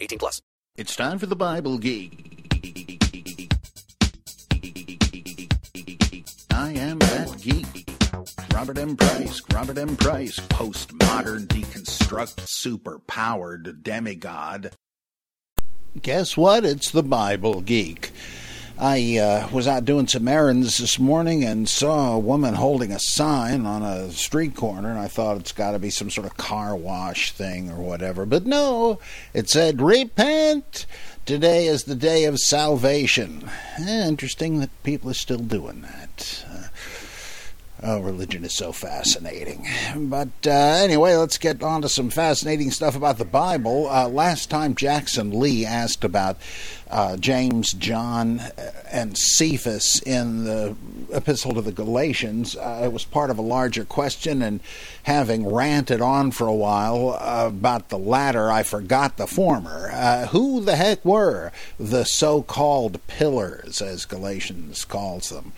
18 0.00 0.18
plus. 0.18 0.42
It's 0.76 0.94
time 0.96 1.18
for 1.18 1.26
the 1.26 1.36
Bible 1.36 1.78
Geek. 1.78 2.28
I 6.50 6.72
am 6.72 6.98
that 6.98 7.34
geek. 7.40 7.88
Robert 8.52 8.78
M. 8.78 8.96
Price, 8.96 9.40
Robert 9.52 9.78
M. 9.78 9.96
Price, 9.96 10.38
postmodern, 10.40 11.46
deconstruct, 11.46 12.46
super-powered 12.46 13.82
demigod. 13.82 14.72
Guess 16.02 16.36
what? 16.36 16.64
It's 16.64 16.90
the 16.90 17.02
Bible 17.02 17.60
Geek. 17.60 18.10
I 18.80 19.18
uh, 19.18 19.48
was 19.50 19.66
out 19.66 19.84
doing 19.84 20.06
some 20.06 20.28
errands 20.28 20.78
this 20.78 21.00
morning 21.00 21.42
and 21.42 21.68
saw 21.68 22.12
a 22.12 22.18
woman 22.18 22.54
holding 22.54 22.92
a 22.92 23.00
sign 23.00 23.66
on 23.66 23.82
a 23.82 24.12
street 24.12 24.54
corner, 24.54 24.88
and 24.88 25.00
I 25.00 25.08
thought 25.08 25.36
it's 25.36 25.50
got 25.50 25.72
to 25.72 25.80
be 25.80 25.90
some 25.90 26.10
sort 26.10 26.28
of 26.28 26.36
car 26.36 26.76
wash 26.76 27.32
thing 27.32 27.70
or 27.70 27.80
whatever. 27.80 28.24
But 28.24 28.46
no, 28.46 29.00
it 29.34 29.50
said, 29.50 29.82
Repent! 29.82 30.86
Today 31.26 31.66
is 31.66 31.84
the 31.84 31.96
day 31.96 32.24
of 32.24 32.38
salvation. 32.38 33.50
Eh, 33.80 34.06
interesting 34.06 34.60
that 34.60 34.70
people 34.84 35.10
are 35.10 35.14
still 35.14 35.38
doing 35.38 35.82
that. 35.82 36.44
Oh, 37.80 38.00
religion 38.00 38.44
is 38.44 38.54
so 38.54 38.72
fascinating. 38.72 39.64
But 39.96 40.28
uh, 40.44 40.50
anyway, 40.50 41.14
let's 41.14 41.38
get 41.38 41.62
on 41.62 41.82
to 41.82 41.88
some 41.88 42.10
fascinating 42.10 42.72
stuff 42.72 42.96
about 42.96 43.18
the 43.18 43.24
Bible. 43.24 43.88
Uh, 43.88 44.08
last 44.08 44.50
time 44.50 44.74
Jackson 44.74 45.38
Lee 45.38 45.64
asked 45.64 46.02
about 46.02 46.38
uh, 46.90 47.16
James, 47.18 47.72
John, 47.74 48.40
uh, 48.40 48.72
and 48.90 49.16
Cephas 49.16 50.02
in 50.02 50.44
the 50.44 50.74
Epistle 51.12 51.54
to 51.54 51.60
the 51.60 51.70
Galatians, 51.70 52.56
uh, 52.56 52.80
it 52.84 52.92
was 52.92 53.04
part 53.04 53.30
of 53.30 53.38
a 53.38 53.42
larger 53.42 53.84
question, 53.84 54.42
and 54.42 54.58
having 55.04 55.46
ranted 55.46 56.00
on 56.00 56.32
for 56.32 56.48
a 56.48 56.54
while 56.54 57.16
about 57.20 57.90
the 57.90 57.98
latter, 57.98 58.50
I 58.50 58.64
forgot 58.64 59.18
the 59.18 59.28
former. 59.28 59.90
Uh, 59.92 60.26
who 60.26 60.60
the 60.60 60.74
heck 60.74 61.04
were 61.04 61.52
the 61.78 62.04
so 62.04 62.42
called 62.42 63.06
pillars, 63.06 63.80
as 63.80 64.04
Galatians 64.04 64.84
calls 64.84 65.28
them? 65.28 65.52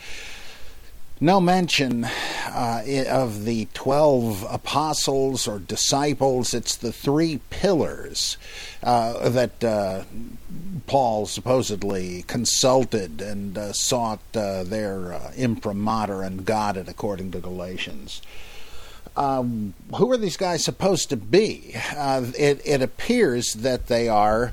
No 1.20 1.38
mention 1.38 2.04
uh, 2.04 2.82
of 3.08 3.44
the 3.44 3.68
12 3.74 4.46
apostles 4.50 5.46
or 5.46 5.58
disciples. 5.58 6.54
It's 6.54 6.76
the 6.76 6.92
three 6.92 7.40
pillars 7.50 8.38
uh, 8.82 9.28
that 9.28 9.62
uh, 9.62 10.04
Paul 10.86 11.26
supposedly 11.26 12.22
consulted 12.22 13.20
and 13.20 13.58
uh, 13.58 13.72
sought 13.74 14.20
uh, 14.34 14.64
their 14.64 15.12
uh, 15.12 15.32
imprimatur 15.36 16.22
and 16.22 16.46
got 16.46 16.78
it, 16.78 16.88
according 16.88 17.32
to 17.32 17.40
Galatians. 17.40 18.22
Um, 19.16 19.74
who 19.96 20.10
are 20.12 20.16
these 20.16 20.38
guys 20.38 20.64
supposed 20.64 21.10
to 21.10 21.16
be? 21.16 21.72
it, 21.74 22.62
it 22.64 22.80
appears 22.80 23.54
that 23.54 23.88
they 23.88 24.08
are 24.08 24.52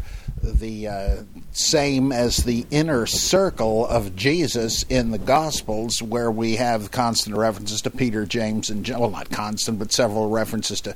the 0.54 0.88
uh, 0.88 1.16
same 1.52 2.12
as 2.12 2.38
the 2.38 2.66
inner 2.72 3.06
circle 3.06 3.86
of 3.86 4.16
Jesus 4.16 4.84
in 4.84 5.12
the 5.12 5.18
Gospels, 5.18 6.02
where 6.02 6.32
we 6.32 6.56
have 6.56 6.92
constant 6.92 7.36
references 7.36 7.82
to 7.82 7.90
Peter, 7.90 8.26
James, 8.26 8.70
and 8.70 8.86
John. 8.86 9.00
Well, 9.00 9.10
not 9.12 9.30
constant, 9.30 9.80
but 9.80 9.92
several 9.92 10.30
references 10.30 10.82
to 10.82 10.96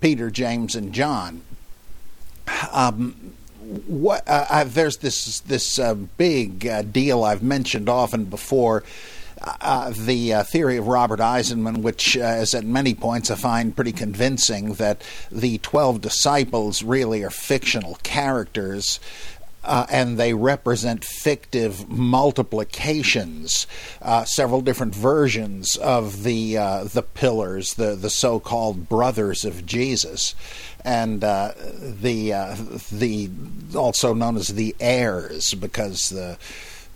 Peter, 0.00 0.30
James, 0.30 0.74
and 0.74 0.92
John. 0.92 1.42
Um, 2.72 3.34
what 3.86 4.22
uh, 4.26 4.64
there's 4.64 4.98
this 4.98 5.40
this 5.40 5.78
uh, 5.78 5.94
big 5.94 6.66
uh, 6.66 6.82
deal 6.82 7.24
I've 7.24 7.42
mentioned 7.42 7.88
often 7.88 8.24
before 8.24 8.82
uh, 9.40 9.92
the 9.96 10.34
uh, 10.34 10.42
theory 10.42 10.76
of 10.76 10.86
Robert 10.86 11.20
Eisenman, 11.20 11.82
which 11.82 12.16
uh, 12.16 12.38
is 12.40 12.54
at 12.54 12.64
many 12.64 12.94
points 12.94 13.30
I 13.30 13.36
find 13.36 13.74
pretty 13.74 13.92
convincing, 13.92 14.74
that 14.74 15.02
the 15.30 15.58
12 15.58 16.00
disciples 16.00 16.82
really 16.82 17.22
are 17.22 17.30
fictional 17.30 17.98
characters. 18.02 19.00
Uh, 19.64 19.84
and 19.90 20.16
they 20.16 20.32
represent 20.32 21.04
fictive 21.04 21.90
multiplications, 21.90 23.66
uh, 24.00 24.24
several 24.24 24.62
different 24.62 24.94
versions 24.94 25.76
of 25.76 26.22
the 26.22 26.54
the 26.54 27.04
pillars, 27.12 27.74
the 27.74 27.94
the 27.96 28.08
so-called 28.08 28.88
brothers 28.88 29.44
of 29.44 29.66
Jesus, 29.66 30.34
and 30.84 31.20
the 31.20 32.46
the 32.90 33.28
also 33.76 34.14
known 34.14 34.36
as 34.36 34.48
the 34.48 34.74
heirs, 34.80 35.52
because 35.54 36.08
the 36.10 36.38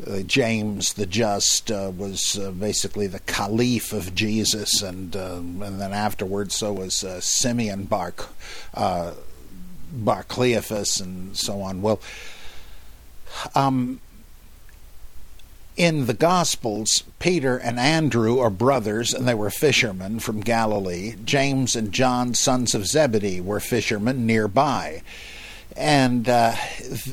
uh, 0.06 0.20
James 0.20 0.94
the 0.94 1.06
Just 1.06 1.70
uh, 1.70 1.92
was 1.96 2.38
uh, 2.38 2.50
basically 2.50 3.06
the 3.06 3.20
caliph 3.20 3.92
of 3.92 4.14
Jesus, 4.14 4.82
and 4.82 5.14
um, 5.16 5.62
and 5.62 5.80
then 5.80 5.92
afterwards, 5.92 6.54
so 6.56 6.72
was 6.72 7.04
uh, 7.04 7.20
Simeon 7.20 7.84
Bar 7.84 8.14
uh, 8.74 9.12
Bar 9.92 10.24
Cleophas, 10.24 11.00
and 11.00 11.36
so 11.36 11.60
on. 11.60 11.82
Well, 11.82 12.00
um, 13.54 14.00
in 15.76 16.06
the 16.06 16.14
Gospels, 16.14 17.04
Peter 17.18 17.56
and 17.56 17.78
Andrew 17.78 18.38
are 18.40 18.50
brothers, 18.50 19.14
and 19.14 19.26
they 19.26 19.34
were 19.34 19.50
fishermen 19.50 20.20
from 20.20 20.40
Galilee. 20.40 21.14
James 21.24 21.76
and 21.76 21.92
John, 21.92 22.34
sons 22.34 22.74
of 22.74 22.86
Zebedee, 22.86 23.40
were 23.40 23.60
fishermen 23.60 24.26
nearby 24.26 25.02
and 25.76 26.28
uh, 26.28 26.54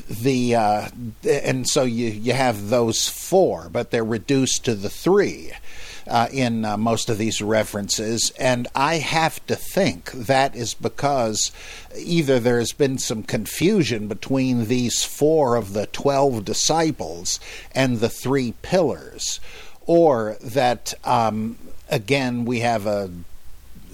the 0.08 0.54
uh, 0.54 0.88
and 1.28 1.68
so 1.68 1.82
you 1.84 2.08
you 2.08 2.32
have 2.32 2.68
those 2.70 3.08
four, 3.08 3.68
but 3.70 3.90
they're 3.90 4.04
reduced 4.04 4.64
to 4.64 4.74
the 4.74 4.90
three. 4.90 5.52
Uh, 6.06 6.26
in 6.32 6.64
uh, 6.64 6.76
most 6.76 7.08
of 7.08 7.18
these 7.18 7.40
references, 7.40 8.32
and 8.36 8.66
I 8.74 8.96
have 8.96 9.44
to 9.46 9.54
think 9.54 10.10
that 10.10 10.56
is 10.56 10.74
because 10.74 11.52
either 11.96 12.40
there 12.40 12.58
has 12.58 12.72
been 12.72 12.98
some 12.98 13.22
confusion 13.22 14.08
between 14.08 14.66
these 14.66 15.04
four 15.04 15.54
of 15.54 15.72
the 15.72 15.86
twelve 15.86 16.44
disciples 16.44 17.38
and 17.76 18.00
the 18.00 18.08
three 18.08 18.54
pillars, 18.62 19.38
or 19.86 20.36
that 20.40 20.94
um, 21.04 21.58
again 21.90 22.44
we 22.44 22.60
have 22.60 22.86
a 22.86 23.10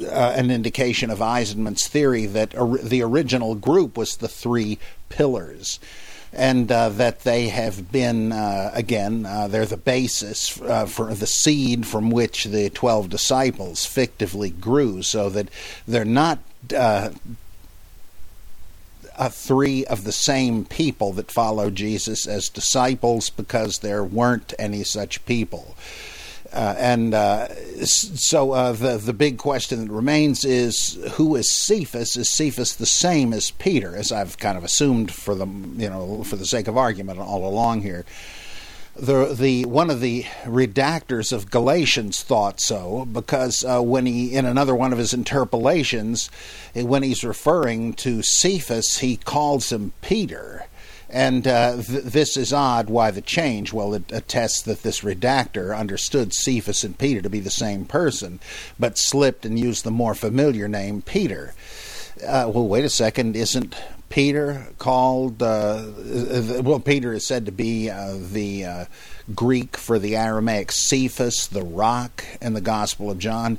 uh, 0.02 0.34
an 0.36 0.50
indication 0.50 1.10
of 1.10 1.20
Eisenman's 1.22 1.86
theory 1.86 2.26
that 2.26 2.54
or, 2.56 2.78
the 2.78 3.02
original 3.02 3.54
group 3.54 3.96
was 3.96 4.16
the 4.16 4.28
three 4.28 4.78
pillars. 5.08 5.78
And 6.32 6.70
uh, 6.70 6.90
that 6.90 7.20
they 7.20 7.48
have 7.48 7.90
been, 7.90 8.32
uh, 8.32 8.70
again, 8.74 9.24
uh, 9.24 9.48
they're 9.48 9.64
the 9.64 9.78
basis 9.78 10.60
uh, 10.60 10.84
for 10.84 11.14
the 11.14 11.26
seed 11.26 11.86
from 11.86 12.10
which 12.10 12.44
the 12.44 12.68
12 12.68 13.08
disciples 13.08 13.86
fictively 13.86 14.50
grew, 14.50 15.02
so 15.02 15.30
that 15.30 15.48
they're 15.88 16.04
not 16.04 16.40
uh, 16.76 17.10
three 19.30 19.84
of 19.86 20.04
the 20.04 20.12
same 20.12 20.64
people 20.64 21.12
that 21.14 21.30
follow 21.30 21.70
Jesus 21.70 22.26
as 22.26 22.48
disciples 22.48 23.30
because 23.30 23.78
there 23.78 24.04
weren't 24.04 24.52
any 24.58 24.84
such 24.84 25.24
people. 25.26 25.74
Uh, 26.52 26.74
and 26.78 27.14
uh, 27.14 27.48
so 27.84 28.52
uh, 28.52 28.72
the 28.72 28.96
the 28.98 29.12
big 29.12 29.38
question 29.38 29.86
that 29.86 29.92
remains 29.92 30.44
is 30.44 30.98
who 31.12 31.36
is 31.36 31.50
Cephas? 31.50 32.16
Is 32.16 32.30
Cephas 32.30 32.76
the 32.76 32.86
same 32.86 33.32
as 33.32 33.50
Peter? 33.50 33.96
As 33.96 34.12
I've 34.12 34.38
kind 34.38 34.56
of 34.56 34.64
assumed 34.64 35.12
for 35.12 35.34
the 35.34 35.46
you 35.46 35.88
know 35.88 36.22
for 36.24 36.36
the 36.36 36.46
sake 36.46 36.68
of 36.68 36.76
argument 36.76 37.18
all 37.18 37.46
along 37.46 37.82
here. 37.82 38.04
The 38.94 39.34
the 39.34 39.66
one 39.66 39.90
of 39.90 40.00
the 40.00 40.22
redactors 40.44 41.32
of 41.32 41.50
Galatians 41.50 42.22
thought 42.22 42.60
so 42.60 43.06
because 43.12 43.64
uh, 43.64 43.82
when 43.82 44.06
he 44.06 44.34
in 44.34 44.46
another 44.46 44.74
one 44.74 44.92
of 44.92 44.98
his 44.98 45.12
interpolations, 45.12 46.30
when 46.74 47.02
he's 47.02 47.24
referring 47.24 47.92
to 47.94 48.22
Cephas, 48.22 48.98
he 48.98 49.16
calls 49.16 49.70
him 49.70 49.92
Peter 50.00 50.66
and 51.08 51.46
uh, 51.46 51.82
th- 51.82 52.04
this 52.04 52.36
is 52.36 52.52
odd. 52.52 52.88
Why 52.88 53.10
the 53.10 53.20
change? 53.20 53.72
Well, 53.72 53.94
it 53.94 54.10
attests 54.12 54.62
that 54.62 54.82
this 54.82 55.00
redactor 55.00 55.76
understood 55.76 56.34
Cephas 56.34 56.84
and 56.84 56.98
Peter 56.98 57.22
to 57.22 57.30
be 57.30 57.40
the 57.40 57.50
same 57.50 57.84
person, 57.84 58.40
but 58.78 58.98
slipped 58.98 59.44
and 59.46 59.58
used 59.58 59.84
the 59.84 59.90
more 59.90 60.14
familiar 60.14 60.68
name 60.68 61.02
Peter. 61.02 61.54
Uh, 62.22 62.50
well, 62.52 62.66
wait 62.66 62.84
a 62.84 62.88
second. 62.88 63.36
Isn't 63.36 63.76
Peter 64.08 64.68
called? 64.78 65.42
Uh, 65.42 65.84
well, 66.62 66.80
Peter 66.80 67.12
is 67.12 67.26
said 67.26 67.46
to 67.46 67.52
be 67.52 67.90
uh, 67.90 68.14
the 68.18 68.64
uh, 68.64 68.84
Greek 69.34 69.76
for 69.76 69.98
the 69.98 70.16
Aramaic 70.16 70.72
Cephas, 70.72 71.48
the 71.48 71.62
rock, 71.62 72.24
in 72.40 72.54
the 72.54 72.60
Gospel 72.60 73.10
of 73.10 73.18
John. 73.18 73.58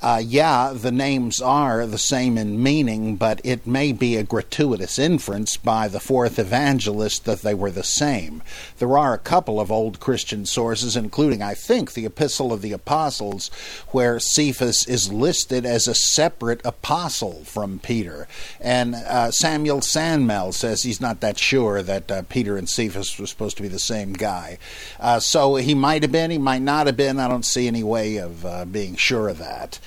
Uh, 0.00 0.22
yeah, 0.24 0.72
the 0.72 0.92
names 0.92 1.42
are 1.42 1.84
the 1.84 1.98
same 1.98 2.38
in 2.38 2.62
meaning, 2.62 3.16
but 3.16 3.40
it 3.42 3.66
may 3.66 3.92
be 3.92 4.16
a 4.16 4.22
gratuitous 4.22 4.98
inference 4.98 5.56
by 5.56 5.88
the 5.88 5.98
fourth 5.98 6.38
evangelist 6.38 7.24
that 7.24 7.42
they 7.42 7.54
were 7.54 7.70
the 7.70 7.82
same. 7.82 8.42
There 8.78 8.96
are 8.96 9.12
a 9.12 9.18
couple 9.18 9.60
of 9.60 9.72
old 9.72 9.98
Christian 9.98 10.46
sources, 10.46 10.96
including, 10.96 11.42
I 11.42 11.54
think, 11.54 11.92
the 11.94 12.06
Epistle 12.06 12.52
of 12.52 12.62
the 12.62 12.72
Apostles, 12.72 13.50
where 13.88 14.20
Cephas 14.20 14.86
is 14.86 15.12
listed 15.12 15.66
as 15.66 15.88
a 15.88 15.94
separate 15.94 16.60
apostle 16.64 17.42
from 17.44 17.80
Peter. 17.80 18.28
And 18.60 18.94
uh, 18.94 19.32
Samuel 19.32 19.80
Sandmel 19.80 20.54
says 20.54 20.84
he's 20.84 21.00
not 21.00 21.20
that 21.20 21.38
sure 21.38 21.82
that 21.82 22.10
uh, 22.10 22.22
Peter 22.28 22.56
and 22.56 22.68
Cephas 22.68 23.18
were 23.18 23.26
supposed 23.26 23.56
to 23.56 23.62
be 23.62 23.68
the 23.68 23.78
same 23.80 24.12
guy. 24.12 24.58
Uh, 25.00 25.18
so 25.18 25.56
he 25.56 25.74
might 25.74 26.02
have 26.02 26.12
been, 26.12 26.30
he 26.30 26.38
might 26.38 26.62
not 26.62 26.86
have 26.86 26.96
been. 26.96 27.18
I 27.18 27.26
don't 27.26 27.44
see 27.44 27.66
any 27.66 27.82
way 27.82 28.18
of 28.18 28.46
uh, 28.46 28.64
being 28.64 28.94
sure 28.94 29.28
of 29.28 29.38
that. 29.38 29.80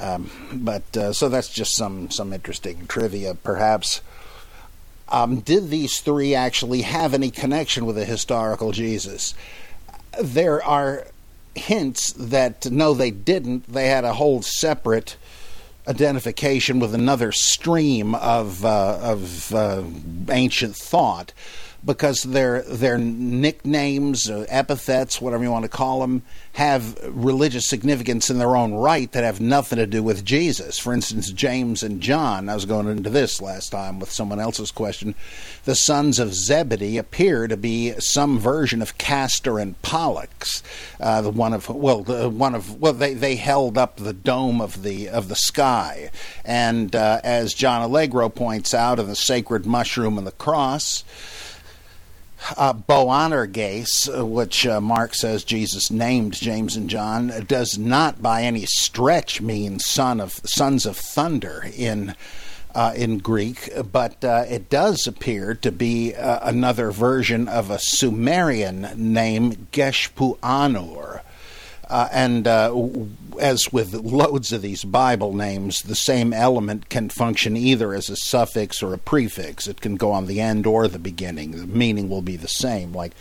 Um, 0.00 0.30
but 0.52 0.96
uh, 0.96 1.12
so 1.12 1.28
that's 1.28 1.48
just 1.48 1.76
some 1.76 2.10
some 2.10 2.32
interesting 2.32 2.86
trivia, 2.86 3.34
perhaps. 3.34 4.00
Um, 5.08 5.40
did 5.40 5.70
these 5.70 6.00
three 6.00 6.34
actually 6.34 6.82
have 6.82 7.14
any 7.14 7.30
connection 7.30 7.86
with 7.86 7.96
a 7.98 8.04
historical 8.04 8.72
Jesus? 8.72 9.34
There 10.22 10.62
are 10.62 11.06
hints 11.54 12.12
that 12.12 12.70
no, 12.70 12.94
they 12.94 13.10
didn't. 13.10 13.72
They 13.72 13.88
had 13.88 14.04
a 14.04 14.14
whole 14.14 14.42
separate 14.42 15.16
identification 15.88 16.78
with 16.78 16.94
another 16.94 17.32
stream 17.32 18.14
of 18.14 18.64
uh, 18.64 18.98
of 19.00 19.54
uh, 19.54 19.82
ancient 20.28 20.76
thought 20.76 21.32
because 21.88 22.22
their 22.24 22.60
their 22.64 22.98
nicknames, 22.98 24.28
uh, 24.28 24.44
epithets, 24.50 25.22
whatever 25.22 25.42
you 25.42 25.50
want 25.50 25.62
to 25.62 25.70
call 25.70 26.00
them, 26.00 26.22
have 26.52 26.98
religious 27.02 27.66
significance 27.66 28.28
in 28.28 28.38
their 28.38 28.54
own 28.54 28.74
right 28.74 29.10
that 29.12 29.24
have 29.24 29.40
nothing 29.40 29.78
to 29.78 29.86
do 29.86 30.02
with 30.02 30.22
Jesus. 30.22 30.78
For 30.78 30.92
instance, 30.92 31.32
James 31.32 31.82
and 31.82 32.02
John. 32.02 32.50
I 32.50 32.54
was 32.54 32.66
going 32.66 32.88
into 32.88 33.08
this 33.08 33.40
last 33.40 33.70
time 33.70 34.00
with 34.00 34.10
someone 34.10 34.38
else's 34.38 34.70
question. 34.70 35.14
The 35.64 35.74
sons 35.74 36.18
of 36.18 36.34
Zebedee 36.34 36.98
appear 36.98 37.48
to 37.48 37.56
be 37.56 37.94
some 38.00 38.38
version 38.38 38.82
of 38.82 38.98
Castor 38.98 39.58
and 39.58 39.80
Pollux. 39.80 40.62
Uh, 41.00 41.22
the 41.22 41.30
one 41.30 41.54
of 41.54 41.70
well, 41.70 42.02
the 42.02 42.28
one 42.28 42.54
of 42.54 42.78
well, 42.82 42.92
they 42.92 43.14
they 43.14 43.36
held 43.36 43.78
up 43.78 43.96
the 43.96 44.12
dome 44.12 44.60
of 44.60 44.82
the 44.82 45.08
of 45.08 45.28
the 45.28 45.36
sky, 45.36 46.10
and 46.44 46.94
uh, 46.94 47.22
as 47.24 47.54
John 47.54 47.80
Allegro 47.80 48.28
points 48.28 48.74
out 48.74 48.98
in 48.98 49.06
the 49.06 49.16
Sacred 49.16 49.64
Mushroom 49.64 50.18
and 50.18 50.26
the 50.26 50.32
Cross. 50.32 51.04
Uh, 52.56 52.72
Boanerges, 52.72 54.08
uh, 54.08 54.24
which 54.24 54.66
uh, 54.66 54.80
Mark 54.80 55.14
says 55.14 55.44
Jesus 55.44 55.90
named 55.90 56.34
James 56.34 56.76
and 56.76 56.88
John, 56.88 57.32
does 57.46 57.78
not 57.78 58.22
by 58.22 58.42
any 58.42 58.64
stretch 58.64 59.40
mean 59.40 59.78
son 59.80 60.20
of 60.20 60.40
sons 60.44 60.86
of 60.86 60.96
thunder 60.96 61.66
in 61.76 62.14
uh, 62.74 62.92
in 62.94 63.18
Greek, 63.18 63.70
but 63.90 64.22
uh, 64.24 64.44
it 64.48 64.70
does 64.70 65.06
appear 65.06 65.54
to 65.54 65.72
be 65.72 66.14
uh, 66.14 66.38
another 66.42 66.90
version 66.90 67.48
of 67.48 67.70
a 67.70 67.78
Sumerian 67.78 68.88
name, 68.96 69.68
Geshpuanur. 69.72 71.22
Uh, 71.88 72.08
and 72.12 72.46
uh, 72.46 72.70
as 73.40 73.72
with 73.72 73.94
loads 73.94 74.52
of 74.52 74.62
these 74.62 74.84
Bible 74.84 75.32
names, 75.32 75.80
the 75.80 75.94
same 75.94 76.32
element 76.32 76.88
can 76.90 77.08
function 77.08 77.56
either 77.56 77.94
as 77.94 78.10
a 78.10 78.16
suffix 78.16 78.82
or 78.82 78.92
a 78.92 78.98
prefix. 78.98 79.66
It 79.66 79.80
can 79.80 79.96
go 79.96 80.12
on 80.12 80.26
the 80.26 80.40
end 80.40 80.66
or 80.66 80.86
the 80.86 80.98
beginning. 80.98 81.52
The 81.52 81.66
meaning 81.66 82.08
will 82.08 82.22
be 82.22 82.36
the 82.36 82.48
same, 82.48 82.92
like 82.92 83.12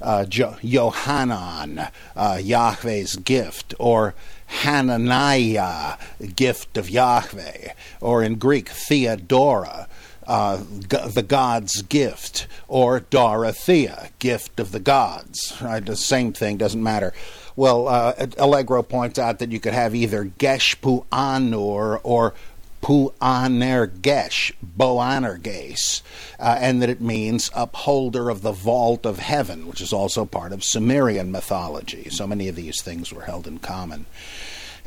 uh, 0.00 0.26
jo- 0.26 0.56
uh, 0.62 2.38
Yahweh's 2.42 3.16
gift, 3.16 3.74
or 3.78 4.14
Hananiah, 4.46 5.96
gift 6.36 6.76
of 6.76 6.90
Yahweh, 6.90 7.72
or 8.00 8.22
in 8.22 8.34
Greek, 8.36 8.68
Theodora. 8.68 9.88
Uh, 10.24 10.62
the 10.68 11.24
God's 11.26 11.82
gift, 11.82 12.46
or 12.68 13.00
Dorothea, 13.00 14.10
gift 14.20 14.60
of 14.60 14.70
the 14.70 14.78
gods. 14.78 15.52
Right? 15.60 15.84
The 15.84 15.96
same 15.96 16.32
thing, 16.32 16.58
doesn't 16.58 16.82
matter 16.82 17.12
well, 17.56 17.88
uh, 17.88 18.26
Allegro 18.38 18.82
points 18.82 19.18
out 19.18 19.38
that 19.38 19.52
you 19.52 19.60
could 19.60 19.74
have 19.74 19.94
either 19.94 20.24
Gesh 20.24 20.80
Pu'anur 20.80 22.00
or 22.02 22.34
Pu'anergesh, 22.82 24.52
Boanerges, 24.76 26.02
uh, 26.40 26.58
and 26.60 26.82
that 26.82 26.90
it 26.90 27.00
means 27.00 27.50
upholder 27.54 28.28
of 28.28 28.42
the 28.42 28.52
vault 28.52 29.06
of 29.06 29.20
heaven, 29.20 29.68
which 29.68 29.80
is 29.80 29.92
also 29.92 30.24
part 30.24 30.52
of 30.52 30.64
Sumerian 30.64 31.30
mythology. 31.30 32.08
So 32.10 32.26
many 32.26 32.48
of 32.48 32.56
these 32.56 32.82
things 32.82 33.12
were 33.12 33.22
held 33.22 33.46
in 33.46 33.60
common. 33.60 34.06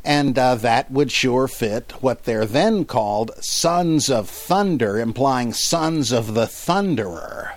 And 0.04 0.38
uh, 0.38 0.56
that 0.56 0.92
would 0.92 1.12
sure 1.12 1.48
fit 1.48 1.94
what 2.02 2.26
they're 2.26 2.46
then 2.46 2.86
called 2.86 3.32
sons 3.40 4.10
of 4.10 4.30
thunder, 4.30 5.00
implying 5.00 5.54
sons 5.54 6.12
of 6.12 6.34
the 6.34 6.46
thunderer. 6.46 7.54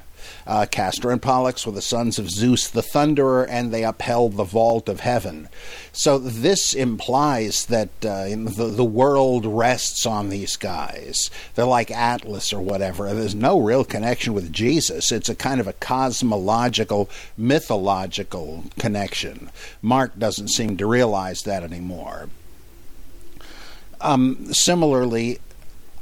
Uh, 0.48 0.64
Castor 0.64 1.10
and 1.10 1.20
Pollux 1.20 1.66
were 1.66 1.72
the 1.72 1.82
sons 1.82 2.18
of 2.18 2.30
Zeus 2.30 2.68
the 2.68 2.80
Thunderer, 2.80 3.46
and 3.46 3.70
they 3.70 3.84
upheld 3.84 4.32
the 4.32 4.44
vault 4.44 4.88
of 4.88 5.00
heaven. 5.00 5.50
So 5.92 6.18
this 6.18 6.72
implies 6.72 7.66
that 7.66 7.90
uh, 8.02 8.24
the, 8.30 8.72
the 8.74 8.84
world 8.84 9.44
rests 9.44 10.06
on 10.06 10.30
these 10.30 10.56
guys. 10.56 11.30
They're 11.54 11.66
like 11.66 11.90
Atlas 11.90 12.50
or 12.54 12.62
whatever. 12.62 13.12
There's 13.12 13.34
no 13.34 13.60
real 13.60 13.84
connection 13.84 14.32
with 14.32 14.50
Jesus. 14.50 15.12
It's 15.12 15.28
a 15.28 15.34
kind 15.34 15.60
of 15.60 15.66
a 15.66 15.74
cosmological, 15.74 17.10
mythological 17.36 18.64
connection. 18.78 19.50
Mark 19.82 20.18
doesn't 20.18 20.48
seem 20.48 20.78
to 20.78 20.86
realize 20.86 21.42
that 21.42 21.62
anymore. 21.62 22.30
Um, 24.00 24.54
similarly, 24.54 25.40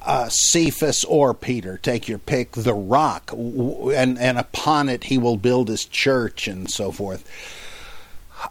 uh, 0.06 0.28
Cephas 0.28 1.04
or 1.04 1.34
Peter, 1.34 1.78
take 1.78 2.08
your 2.08 2.18
pick, 2.18 2.52
the 2.52 2.72
rock, 2.72 3.32
and, 3.32 4.18
and 4.18 4.38
upon 4.38 4.88
it 4.88 5.04
he 5.04 5.18
will 5.18 5.36
build 5.36 5.68
his 5.68 5.84
church 5.84 6.46
and 6.46 6.70
so 6.70 6.92
forth. 6.92 7.28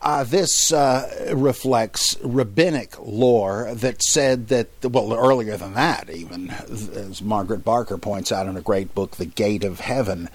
Uh, 0.02 0.24
this 0.24 0.74
uh, 0.74 1.32
reflects 1.34 2.18
rabbinic 2.24 3.00
lore 3.00 3.74
that 3.74 4.02
said 4.02 4.48
that, 4.48 4.68
well, 4.84 5.14
earlier 5.14 5.56
than 5.58 5.74
that, 5.76 6.10
even, 6.10 6.50
as 6.50 7.22
Margaret 7.22 7.64
Barker 7.64 7.98
points 7.98 8.32
out 8.32 8.48
in 8.48 8.58
a 8.58 8.62
great 8.62 8.94
book, 8.94 9.16
The 9.16 9.26
Gate 9.26 9.64
of 9.64 9.80
Heaven, 9.80 10.30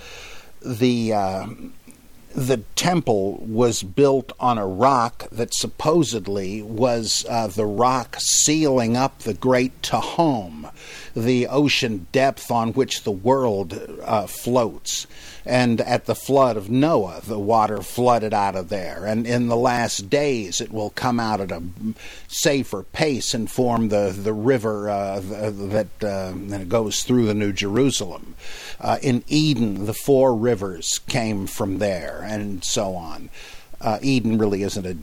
the 0.64 1.12
uh, 1.12 1.46
the 2.35 2.59
temple 2.77 3.38
was 3.38 3.82
built 3.82 4.32
on 4.38 4.56
a 4.56 4.67
rock 4.67 5.29
that 5.32 5.53
supposedly 5.55 6.62
was 6.62 7.27
uh, 7.29 7.49
the 7.49 7.67
rock 7.67 8.17
sealing 8.19 8.97
up 8.97 9.21
the 9.21 9.35
great 9.35 9.82
Tehom, 9.82 10.73
the 11.15 11.47
ocean 11.49 12.06
depth 12.12 12.50
on 12.50 12.73
which 12.73 13.03
the 13.03 13.11
world 13.11 13.81
uh, 14.05 14.27
floats. 14.27 15.06
And 15.50 15.81
at 15.81 16.05
the 16.05 16.14
flood 16.14 16.56
of 16.56 16.70
Noah, 16.70 17.22
the 17.24 17.36
water 17.39 17.82
flooded 17.82 18.32
out 18.32 18.55
of 18.55 18.69
there. 18.69 19.05
And 19.05 19.27
in 19.27 19.48
the 19.48 19.56
last 19.56 20.08
days, 20.08 20.60
it 20.60 20.70
will 20.70 20.91
come 20.91 21.19
out 21.19 21.41
at 21.41 21.51
a 21.51 21.60
safer 22.29 22.84
pace 22.84 23.34
and 23.34 23.51
form 23.51 23.89
the, 23.89 24.15
the 24.17 24.32
river 24.32 24.89
uh, 24.89 25.19
that 25.19 25.89
uh, 26.05 26.32
goes 26.69 27.03
through 27.03 27.27
the 27.27 27.34
New 27.34 27.53
Jerusalem. 27.53 28.36
Uh, 28.81 28.98
in 29.03 29.24
Eden, 29.27 29.86
the 29.86 29.93
four 29.93 30.36
rivers 30.36 31.01
came 31.08 31.48
from 31.48 31.79
there, 31.79 32.20
and 32.24 32.63
so 32.63 32.94
on. 32.94 33.29
Uh, 33.81 33.98
Eden 34.03 34.39
really 34.39 34.63
isn't 34.63 34.86
a 34.86 34.96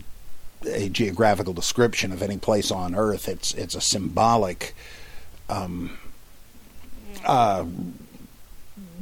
a 0.66 0.88
geographical 0.88 1.52
description 1.52 2.10
of 2.10 2.20
any 2.20 2.36
place 2.36 2.72
on 2.72 2.94
Earth. 2.94 3.28
It's 3.28 3.54
it's 3.54 3.76
a 3.76 3.80
symbolic 3.80 4.74
um, 5.48 5.96
uh, 7.24 7.64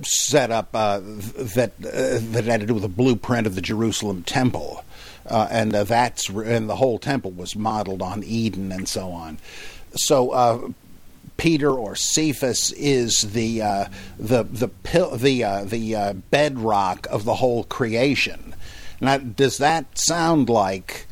set 0.02 0.50
up 0.50 0.68
uh, 0.74 1.00
that 1.00 1.72
uh, 1.78 2.18
that 2.32 2.44
had 2.44 2.60
to 2.60 2.66
do 2.66 2.74
with 2.74 2.84
a 2.84 2.88
blueprint 2.88 3.46
of 3.46 3.54
the 3.54 3.60
Jerusalem 3.60 4.22
temple, 4.22 4.84
uh, 5.26 5.48
and 5.50 5.74
uh, 5.74 5.84
that's 5.84 6.28
and 6.28 6.68
the 6.68 6.76
whole 6.76 6.98
temple 6.98 7.30
was 7.30 7.56
modeled 7.56 8.02
on 8.02 8.22
Eden 8.24 8.72
and 8.72 8.88
so 8.88 9.10
on. 9.10 9.38
So. 9.94 10.30
Uh, 10.30 10.68
Peter 11.38 11.70
or 11.70 11.94
Cephas 11.94 12.72
is 12.72 13.32
the 13.32 13.58
the 14.18 14.42
the 14.44 14.70
the 15.18 15.64
the 15.66 16.16
bedrock 16.30 17.06
of 17.10 17.24
the 17.24 17.34
whole 17.34 17.64
creation. 17.64 18.54
Now, 19.02 19.18
does 19.18 19.58
that 19.58 19.98
sound 19.98 20.48
like 20.48 21.05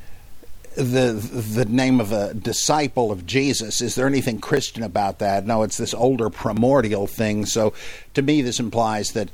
the 0.77 1.13
the 1.13 1.65
name 1.65 2.01
of 2.01 2.13
a 2.13 2.35
disciple 2.35 3.13
of 3.13 3.27
Jesus. 3.27 3.81
Is 3.81 3.95
there 3.95 4.07
anything 4.07 4.41
Christian 4.41 4.83
about 4.83 5.19
that? 5.21 5.47
No, 5.47 5.63
it's 5.63 5.77
this 5.77 5.95
older 5.95 6.31
primordial 6.31 7.07
thing. 7.07 7.47
So, 7.47 7.73
to 8.15 8.23
me, 8.23 8.43
this 8.43 8.61
implies 8.61 9.13
that 9.13 9.31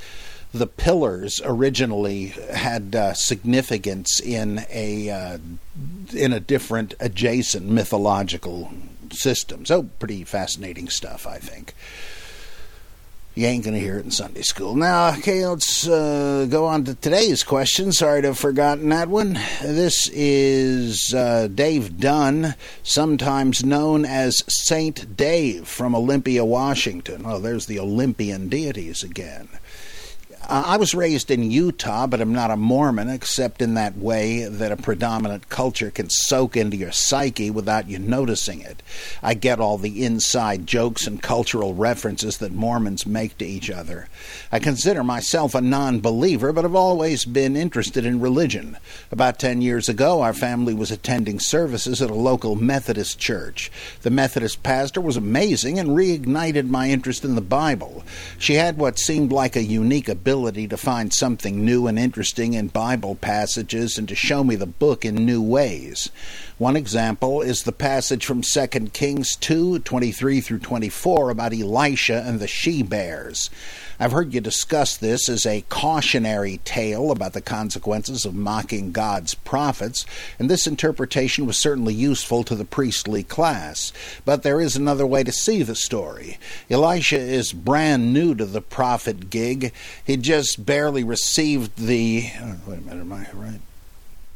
the 0.53 0.67
pillars 0.67 1.41
originally 1.45 2.29
had 2.53 2.95
uh, 2.95 3.15
significance 3.15 4.21
in 4.21 4.65
a 4.71 5.11
uh, 5.11 5.39
in 6.13 6.33
a 6.33 6.41
different 6.41 6.95
adjacent 7.01 7.67
mythological 7.67 8.73
system. 9.13 9.65
So, 9.65 9.85
pretty 9.85 10.25
fascinating 10.25 10.89
stuff, 10.89 11.27
I 11.27 11.39
think. 11.39 11.75
You 13.35 13.47
ain't 13.47 13.63
going 13.65 13.75
to 13.75 13.81
hear 13.81 13.97
it 13.97 14.05
in 14.05 14.11
Sunday 14.11 14.43
school. 14.43 14.75
Now, 14.75 15.11
okay, 15.19 15.47
let's 15.47 15.87
uh, 15.87 16.49
go 16.51 16.67
on 16.67 16.85
to 16.85 16.97
today's 16.97 17.45
question. 17.45 17.93
Sorry 17.93 18.23
to 18.23 18.29
have 18.29 18.39
forgotten 18.39 18.89
that 18.89 19.09
one. 19.09 19.35
This 19.63 20.11
is 20.13 21.15
uh, 21.15 21.47
Dave 21.47 22.01
Dunn, 22.01 22.57
sometimes 22.83 23.65
known 23.65 24.05
as 24.05 24.43
Saint 24.49 25.17
Dave 25.17 25.69
from 25.69 25.95
Olympia, 25.95 26.45
Washington. 26.45 27.23
Oh, 27.25 27.39
there's 27.39 27.67
the 27.67 27.79
Olympian 27.79 28.49
deities 28.49 29.05
again. 29.05 29.49
Uh, 30.51 30.65
I 30.67 30.79
was 30.79 30.97
raised 30.97 31.31
in 31.31 31.49
Utah, 31.49 32.09
but 32.09 32.21
I'm 32.21 32.33
not 32.33 32.51
a 32.51 32.57
Mormon, 32.57 33.09
except 33.09 33.63
in 33.63 33.75
that 33.75 33.97
way 33.97 34.49
that 34.49 34.73
a 34.73 34.77
predominant 34.77 35.49
culture 35.49 35.93
can 35.93 36.11
soak 36.11 36.57
into 36.57 36.77
your 36.77 36.91
psyche 36.91 37.53
without 37.53 37.89
you 37.89 38.01
noticing 38.01 38.61
it. 38.61 38.83
I 39.23 39.35
get 39.35 39.61
all 39.61 39.79
the 39.79 40.05
inside 40.05 40.67
jokes 40.67 41.07
and 41.07 41.23
cultural 41.23 41.75
references 41.75 42.39
that 42.39 42.51
Mormons 42.51 43.07
make 43.07 43.39
to 43.39 43.47
each 43.47 43.71
other. 43.71 44.09
I 44.51 44.59
consider 44.59 45.05
myself 45.05 45.55
a 45.55 45.61
non 45.61 46.01
believer, 46.01 46.53
but 46.53 46.65
have 46.65 46.75
always 46.75 47.25
been 47.25 47.57
interested 47.57 48.05
in 48.05 48.19
religion. 48.19 48.77
About 49.13 49.39
10 49.39 49.63
years 49.63 49.89
ago, 49.89 50.21
our 50.21 50.35
family 50.35 50.75
was 50.75 50.91
attending 50.91 51.39
services 51.39 52.03
at 52.03 52.11
a 52.11 52.15
local 52.15 52.57
Methodist 52.57 53.21
church. 53.21 53.71
The 54.03 54.11
Methodist 54.11 54.65
pastor 54.65 55.01
was 55.01 55.17
amazing 55.17 55.79
and 55.79 55.91
reignited 55.91 56.69
my 56.69 56.91
interest 56.91 57.25
in 57.25 57.37
the 57.37 57.41
Bible. 57.41 58.03
She 58.37 58.55
had 58.55 58.79
what 58.79 58.99
seemed 58.99 59.31
like 59.31 59.55
a 59.55 59.63
unique 59.63 60.09
ability 60.09 60.40
ability 60.41 60.67
to 60.67 60.77
find 60.79 61.13
something 61.13 61.67
new 61.67 61.87
and 61.87 61.99
interesting 61.99 62.55
in 62.55 62.69
Bible 62.69 63.15
passages 63.15 63.99
and 63.99 64.09
to 64.09 64.15
show 64.15 64.43
me 64.43 64.57
the 64.57 64.65
book 64.65 65.05
in 65.05 65.15
new 65.15 65.43
ways. 65.43 66.11
One 66.61 66.77
example 66.77 67.41
is 67.41 67.63
the 67.63 67.73
passage 67.73 68.27
from 68.27 68.43
2 68.43 68.67
Kings 68.93 69.35
2 69.37 69.79
23 69.79 70.43
through 70.43 70.59
24 70.59 71.31
about 71.31 71.55
Elisha 71.55 72.23
and 72.27 72.39
the 72.39 72.47
she 72.47 72.83
bears. 72.83 73.49
I've 73.99 74.13
heard 74.13 74.35
you 74.35 74.43
discuss 74.43 74.95
this 74.95 75.31
as 75.31 75.47
a 75.47 75.65
cautionary 75.71 76.61
tale 76.67 77.13
about 77.13 77.33
the 77.33 77.41
consequences 77.41 78.27
of 78.27 78.35
mocking 78.35 78.93
God's 78.93 79.33
prophets, 79.33 80.05
and 80.39 80.51
this 80.51 80.67
interpretation 80.67 81.47
was 81.47 81.57
certainly 81.57 81.95
useful 81.95 82.45
to 82.45 82.55
the 82.55 82.67
priestly 82.67 83.23
class. 83.23 83.91
But 84.27 84.43
there 84.43 84.61
is 84.61 84.77
another 84.77 85.07
way 85.07 85.25
to 85.25 85.33
see 85.33 85.63
the 85.63 85.75
story. 85.75 86.39
Elisha 86.69 87.19
is 87.19 87.55
brand 87.55 88.13
new 88.13 88.35
to 88.35 88.45
the 88.45 88.61
prophet 88.61 89.31
gig. 89.31 89.73
He 90.05 90.19
just 90.19 90.67
barely 90.67 91.05
received 91.05 91.79
the. 91.79 92.31
Oh, 92.39 92.57
wait 92.67 92.81
a 92.81 92.83
minute, 92.83 93.01
am 93.01 93.13
I 93.15 93.27
right? 93.33 93.61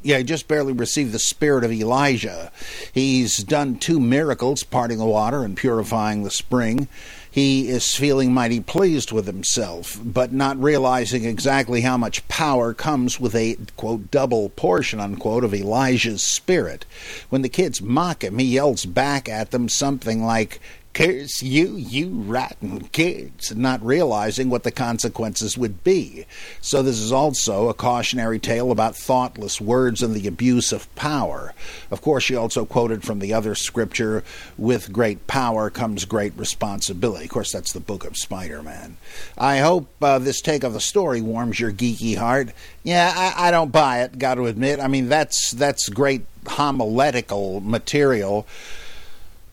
Yeah, 0.05 0.19
he 0.19 0.25
just 0.25 0.47
barely 0.47 0.73
received 0.73 1.13
the 1.13 1.19
spirit 1.19 1.65
of 1.65 1.73
Elijah. 1.73 2.53
He's 2.93 3.39
done 3.39 3.79
two 3.79 3.99
miracles, 3.99 4.63
parting 4.63 4.99
the 4.99 5.07
water 5.07 5.43
and 5.43 5.57
purifying 5.57 6.23
the 6.23 6.31
spring 6.31 6.89
he 7.35 7.69
is 7.69 7.97
feeling 7.97 8.33
mighty 8.33 8.61
pleased 8.61 9.11
with 9.11 9.27
himself, 9.27 10.01
but 10.05 10.33
not 10.33 10.63
realizing 10.63 11.25
exactly 11.25 11.81
how 11.81 11.97
much 11.97 12.27
power 12.29 12.73
comes 12.73 13.19
with 13.19 13.35
a, 13.35 13.57
quote, 13.77 14.09
double 14.13 14.51
portion, 14.51 15.01
unquote, 15.01 15.43
of 15.43 15.53
Elijah's 15.53 16.23
spirit. 16.23 16.87
When 17.31 17.43
the 17.43 17.49
kids 17.49 17.83
mock 17.83 18.23
him, 18.23 18.39
he 18.39 18.45
yells 18.45 18.85
back 18.85 19.29
at 19.29 19.51
them 19.51 19.69
something 19.69 20.23
like, 20.23 20.61
Curse 20.95 21.43
you, 21.43 21.75
you 21.75 22.09
rotten 22.09 22.85
kids, 22.93 23.53
not 23.53 23.85
realizing 23.85 24.49
what 24.49 24.63
the 24.63 24.71
consequences 24.71 25.59
would 25.59 25.83
be. 25.83 26.25
So, 26.61 26.83
this 26.83 27.01
is 27.01 27.11
also 27.11 27.69
a 27.69 27.75
cautionary 27.75 28.39
tale 28.39 28.71
about 28.71 28.95
thoughtless 28.95 29.61
words 29.61 30.03
and 30.05 30.15
the 30.15 30.29
abuse 30.29 30.71
of 30.71 30.93
power. 30.95 31.53
Of 31.91 32.01
course, 32.01 32.23
she 32.23 32.37
also 32.37 32.65
quoted 32.65 33.03
from 33.03 33.19
the 33.19 33.35
other 33.35 33.57
scripture 33.57 34.23
with 34.57 34.93
great 34.93 35.27
power 35.27 35.69
comes 35.69 36.05
great 36.05 36.33
responsibility. 36.37 37.25
Of 37.25 37.31
course, 37.33 37.51
that's 37.51 37.73
the 37.73 37.81
book 37.81 38.05
of 38.05 38.17
Spider 38.17 38.63
Man. 38.63 38.97
I 39.37 39.59
hope 39.59 39.89
uh, 40.01 40.21
this 40.21 40.41
take 40.41 40.63
of 40.63 40.75
the 40.75 40.81
story 40.81 41.21
warms 41.21 41.59
your 41.59 41.73
geeky 41.73 42.17
heart. 42.17 42.51
Yeah, 42.85 43.13
I, 43.17 43.49
I 43.49 43.51
don't 43.51 43.73
buy 43.73 44.03
it, 44.03 44.17
got 44.17 44.37
to 44.37 44.47
admit. 44.47 44.79
I 44.79 44.87
mean, 44.87 45.09
that's, 45.09 45.51
that's 45.51 45.89
great 45.89 46.25
homiletical 46.47 47.61
material 47.61 48.47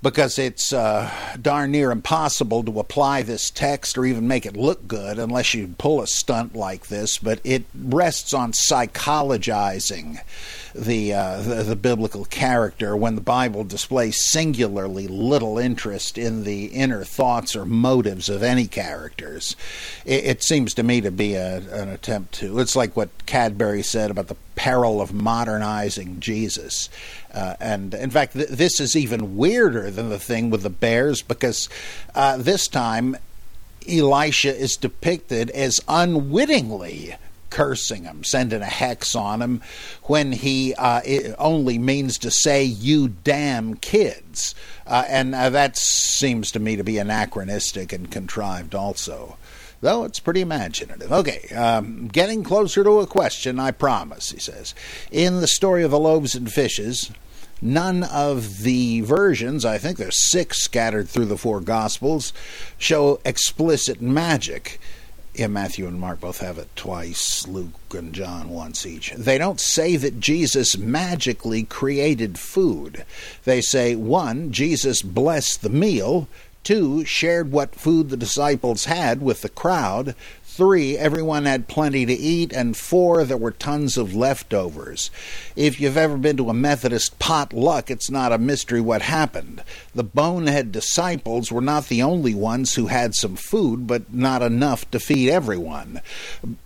because 0.01 0.39
it's 0.39 0.73
uh, 0.73 1.11
darn 1.41 1.71
near 1.71 1.91
impossible 1.91 2.63
to 2.63 2.79
apply 2.79 3.21
this 3.21 3.49
text 3.51 3.97
or 3.97 4.05
even 4.05 4.27
make 4.27 4.45
it 4.45 4.57
look 4.57 4.87
good 4.87 5.19
unless 5.19 5.53
you 5.53 5.75
pull 5.77 6.01
a 6.01 6.07
stunt 6.07 6.55
like 6.55 6.87
this. 6.87 7.17
But 7.17 7.39
it 7.43 7.65
rests 7.75 8.33
on 8.33 8.51
psychologizing 8.51 10.19
the, 10.73 11.13
uh, 11.13 11.41
the, 11.41 11.63
the 11.63 11.75
biblical 11.75 12.25
character 12.25 12.95
when 12.95 13.15
the 13.15 13.21
Bible 13.21 13.63
displays 13.63 14.23
singularly 14.29 15.07
little 15.07 15.57
interest 15.57 16.17
in 16.17 16.43
the 16.43 16.65
inner 16.65 17.03
thoughts 17.03 17.55
or 17.55 17.65
motives 17.65 18.29
of 18.29 18.43
any 18.43 18.67
characters. 18.67 19.55
It, 20.05 20.25
it 20.25 20.43
seems 20.43 20.73
to 20.75 20.83
me 20.83 21.01
to 21.01 21.11
be 21.11 21.35
a, 21.35 21.57
an 21.57 21.89
attempt 21.89 22.33
to. 22.35 22.59
It's 22.59 22.75
like 22.75 22.95
what 22.95 23.09
Cadbury 23.25 23.83
said 23.83 24.11
about 24.11 24.27
the 24.27 24.37
peril 24.55 25.01
of 25.01 25.13
modernizing 25.13 26.19
Jesus. 26.19 26.89
Uh, 27.33 27.55
and 27.59 27.93
in 27.93 28.09
fact, 28.09 28.33
th- 28.33 28.49
this 28.49 28.79
is 28.79 28.95
even 28.95 29.37
weirder 29.37 29.89
than 29.89 30.09
the 30.09 30.19
thing 30.19 30.49
with 30.49 30.63
the 30.63 30.69
bears 30.69 31.21
because 31.21 31.69
uh, 32.15 32.37
this 32.37 32.67
time 32.67 33.17
Elisha 33.89 34.55
is 34.55 34.77
depicted 34.77 35.49
as 35.51 35.79
unwittingly 35.87 37.15
cursing 37.51 38.05
him, 38.05 38.23
sending 38.23 38.61
a 38.61 38.65
hex 38.65 39.15
on 39.15 39.41
him, 39.41 39.61
when 40.03 40.31
he 40.31 40.73
uh, 40.73 41.01
only 41.37 41.77
means 41.77 42.17
to 42.19 42.31
say, 42.31 42.63
you 42.63 43.09
damn 43.09 43.75
kids. 43.75 44.55
Uh, 44.87 45.03
and 45.07 45.35
uh, 45.35 45.51
that 45.51 45.77
seems 45.77 46.51
to 46.51 46.59
me 46.59 46.75
to 46.75 46.83
be 46.83 46.97
anachronistic 46.97 47.93
and 47.93 48.09
contrived 48.09 48.73
also. 48.73 49.37
Though 49.81 50.03
it's 50.03 50.19
pretty 50.19 50.41
imaginative. 50.41 51.11
Okay, 51.11 51.47
um, 51.55 52.07
getting 52.07 52.43
closer 52.43 52.83
to 52.83 52.99
a 52.99 53.07
question, 53.07 53.59
I 53.59 53.71
promise, 53.71 54.31
he 54.31 54.39
says. 54.39 54.73
In 55.11 55.41
the 55.41 55.47
story 55.47 55.83
of 55.83 55.91
the 55.91 55.99
loaves 55.99 56.35
and 56.35 56.51
fishes, 56.51 57.11
None 57.61 58.03
of 58.03 58.63
the 58.63 59.01
versions, 59.01 59.65
I 59.65 59.77
think 59.77 59.97
there's 59.97 60.27
six 60.27 60.63
scattered 60.63 61.07
through 61.07 61.25
the 61.25 61.37
four 61.37 61.61
Gospels, 61.61 62.33
show 62.79 63.21
explicit 63.23 64.01
magic. 64.01 64.79
Yeah, 65.33 65.47
Matthew 65.47 65.87
and 65.87 65.99
Mark 65.99 66.19
both 66.19 66.39
have 66.39 66.57
it 66.57 66.67
twice, 66.75 67.47
Luke 67.47 67.71
and 67.91 68.13
John 68.13 68.49
once 68.49 68.85
each. 68.85 69.13
They 69.13 69.37
don't 69.37 69.61
say 69.61 69.95
that 69.95 70.19
Jesus 70.19 70.77
magically 70.77 71.63
created 71.63 72.37
food. 72.37 73.05
They 73.45 73.61
say, 73.61 73.95
one, 73.95 74.51
Jesus 74.51 75.01
blessed 75.01 75.61
the 75.61 75.69
meal, 75.69 76.27
two, 76.65 77.05
shared 77.05 77.51
what 77.51 77.75
food 77.75 78.09
the 78.09 78.17
disciples 78.17 78.85
had 78.85 79.21
with 79.21 79.41
the 79.41 79.49
crowd, 79.49 80.15
Three, 80.53 80.97
everyone 80.97 81.45
had 81.45 81.69
plenty 81.69 82.05
to 82.05 82.13
eat. 82.13 82.51
And 82.51 82.75
four, 82.75 83.23
there 83.23 83.37
were 83.37 83.51
tons 83.51 83.95
of 83.95 84.13
leftovers. 84.13 85.09
If 85.55 85.79
you've 85.79 85.95
ever 85.95 86.17
been 86.17 86.35
to 86.37 86.49
a 86.49 86.53
Methodist 86.53 87.17
potluck, 87.19 87.89
it's 87.89 88.11
not 88.11 88.33
a 88.33 88.37
mystery 88.37 88.81
what 88.81 89.01
happened. 89.01 89.63
The 89.95 90.03
bonehead 90.03 90.73
disciples 90.73 91.53
were 91.53 91.61
not 91.61 91.87
the 91.87 92.03
only 92.03 92.35
ones 92.35 92.75
who 92.75 92.87
had 92.87 93.15
some 93.15 93.37
food, 93.37 93.87
but 93.87 94.13
not 94.13 94.41
enough 94.41 94.91
to 94.91 94.99
feed 94.99 95.29
everyone. 95.29 96.01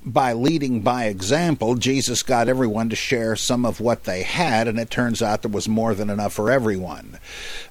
By 0.03 0.33
leading 0.33 0.81
by 0.81 1.05
example, 1.05 1.75
Jesus 1.75 2.23
got 2.23 2.49
everyone 2.49 2.89
to 2.89 2.95
share 2.95 3.35
some 3.35 3.67
of 3.67 3.79
what 3.79 4.05
they 4.05 4.23
had, 4.23 4.67
and 4.67 4.79
it 4.79 4.89
turns 4.89 5.21
out 5.21 5.43
there 5.43 5.51
was 5.51 5.69
more 5.69 5.93
than 5.93 6.09
enough 6.09 6.33
for 6.33 6.49
everyone. 6.49 7.19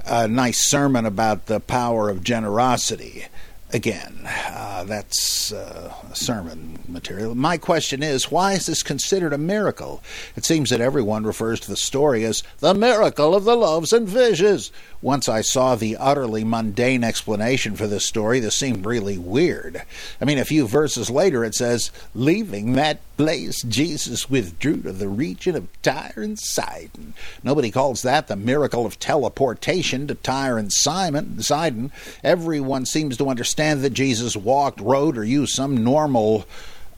A 0.06 0.28
nice 0.28 0.70
sermon 0.70 1.06
about 1.06 1.46
the 1.46 1.58
power 1.58 2.08
of 2.08 2.22
generosity 2.22 3.26
again. 3.74 4.20
Uh, 4.24 4.84
that's 4.84 5.52
uh, 5.52 5.92
sermon 6.14 6.78
material. 6.88 7.34
My 7.34 7.58
question 7.58 8.02
is 8.02 8.30
why 8.30 8.52
is 8.52 8.66
this 8.66 8.82
considered 8.82 9.32
a 9.32 9.38
miracle? 9.38 10.02
It 10.36 10.44
seems 10.44 10.70
that 10.70 10.80
everyone 10.80 11.24
refers 11.24 11.60
to 11.60 11.68
the 11.68 11.76
story 11.76 12.24
as 12.24 12.42
the 12.60 12.72
miracle 12.72 13.34
of 13.34 13.44
the 13.44 13.56
loaves 13.56 13.92
and 13.92 14.10
fishes. 14.10 14.70
Once 15.02 15.28
I 15.28 15.42
saw 15.42 15.74
the 15.74 15.96
utterly 15.96 16.44
mundane 16.44 17.04
explanation 17.04 17.76
for 17.76 17.86
this 17.86 18.06
story, 18.06 18.40
this 18.40 18.54
seemed 18.54 18.86
really 18.86 19.18
weird. 19.18 19.82
I 20.20 20.24
mean, 20.24 20.38
a 20.38 20.44
few 20.44 20.66
verses 20.66 21.10
later 21.10 21.44
it 21.44 21.54
says, 21.54 21.90
Leaving 22.14 22.72
that 22.72 23.00
place, 23.16 23.62
Jesus 23.62 24.30
withdrew 24.30 24.82
to 24.82 24.92
the 24.92 25.08
region 25.08 25.56
of 25.56 25.68
Tyre 25.82 26.12
and 26.16 26.38
Sidon. 26.38 27.14
Nobody 27.42 27.70
calls 27.70 28.02
that 28.02 28.28
the 28.28 28.36
miracle 28.36 28.86
of 28.86 28.98
teleportation 28.98 30.06
to 30.06 30.14
Tyre 30.14 30.58
and 30.58 30.72
Simon, 30.72 31.42
Sidon. 31.42 31.92
Everyone 32.22 32.86
seems 32.86 33.16
to 33.18 33.28
understand 33.28 33.63
that 33.72 33.90
Jesus 33.90 34.36
walked, 34.36 34.80
rode, 34.80 35.16
or 35.16 35.24
used 35.24 35.54
some 35.54 35.82
normal 35.82 36.46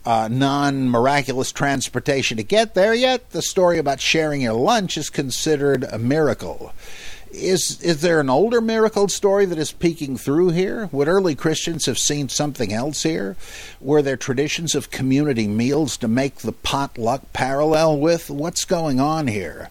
uh, 0.05 0.29
non 0.29 0.89
miraculous 0.89 1.53
transportation 1.53 2.37
to 2.37 2.43
get 2.43 2.75
there, 2.75 2.95
yet 2.95 3.31
the 3.31 3.43
story 3.43 3.79
about 3.79 4.01
sharing 4.01 4.41
your 4.41 4.55
lunch 4.55 4.97
is 4.97 5.11
considered 5.11 5.85
a 5.85 5.99
miracle. 5.99 6.73
Is 7.33 7.81
is 7.83 8.03
there 8.03 8.21
an 8.21 8.31
older 8.31 8.61
miracle 8.61 9.09
story 9.09 9.45
that 9.47 9.59
is 9.59 9.73
peeking 9.73 10.17
through 10.17 10.51
here? 10.51 10.89
Would 10.93 11.09
early 11.09 11.35
Christians 11.35 11.87
have 11.87 11.99
seen 11.99 12.29
something 12.29 12.73
else 12.73 13.03
here? 13.03 13.37
Were 13.81 14.01
there 14.01 14.17
traditions 14.17 14.75
of 14.75 14.91
community 14.91 15.49
meals 15.49 15.97
to 15.99 16.09
make 16.09 16.37
the 16.37 16.53
potluck 16.53 17.33
parallel 17.33 17.99
with? 17.99 18.31
What's 18.31 18.65
going 18.65 19.01
on 19.01 19.27
here? 19.27 19.71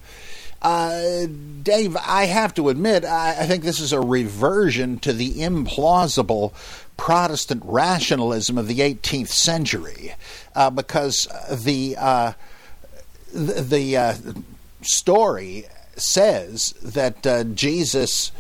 Uh, 0.62 1.28
Dave, 1.62 1.96
I 1.96 2.26
have 2.26 2.54
to 2.56 2.70
admit, 2.70 3.06
I, 3.06 3.42
I 3.42 3.46
think 3.46 3.64
this 3.64 3.80
is 3.80 3.94
a 3.94 4.02
reversion 4.02 4.98
to 5.00 5.14
the 5.14 5.36
implausible 5.36 6.54
Protestant 6.98 7.64
rationalism 7.66 8.58
of 8.58 8.68
the 8.68 8.80
18th 8.80 9.28
century, 9.28 10.14
uh, 10.56 10.70
because 10.70 11.28
the 11.52 11.96
uh, 11.98 12.34
the, 13.34 13.62
the 13.62 13.98
uh, 13.98 14.14
story 14.82 15.66
says 15.98 16.74
that 16.82 17.26
uh, 17.28 17.44
Jesus 17.44 18.32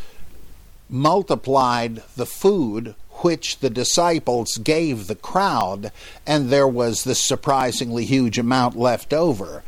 multiplied 0.89 2.03
the 2.15 2.25
food 2.25 2.95
which 3.21 3.59
the 3.59 3.69
disciples 3.69 4.57
gave 4.57 5.07
the 5.07 5.15
crowd, 5.15 5.91
and 6.27 6.49
there 6.49 6.67
was 6.67 7.03
this 7.03 7.19
surprisingly 7.19 8.05
huge 8.05 8.37
amount 8.37 8.75
left 8.75 9.13
over. 9.13 9.63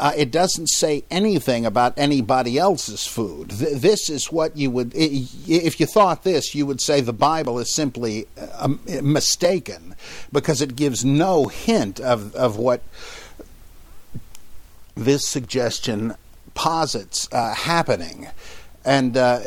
Uh, 0.00 0.12
it 0.16 0.30
doesn't 0.30 0.68
say 0.68 1.04
anything 1.10 1.66
about 1.66 1.92
anybody 1.98 2.56
else's 2.56 3.06
food. 3.06 3.50
Th- 3.50 3.76
this 3.76 4.08
is 4.08 4.32
what 4.32 4.56
you 4.56 4.70
would, 4.70 4.92
if 4.94 5.78
you 5.78 5.84
thought 5.84 6.24
this, 6.24 6.54
you 6.54 6.64
would 6.64 6.80
say 6.80 7.02
the 7.02 7.12
Bible 7.12 7.58
is 7.58 7.74
simply 7.74 8.26
uh, 8.58 8.68
mistaken 9.02 9.94
because 10.32 10.62
it 10.62 10.74
gives 10.74 11.04
no 11.04 11.48
hint 11.48 12.00
of, 12.00 12.34
of 12.34 12.56
what 12.56 12.80
this 14.94 15.28
suggestion 15.28 16.14
posits 16.54 17.28
uh, 17.30 17.54
happening. 17.54 18.28
And 18.82 19.14
uh, 19.14 19.40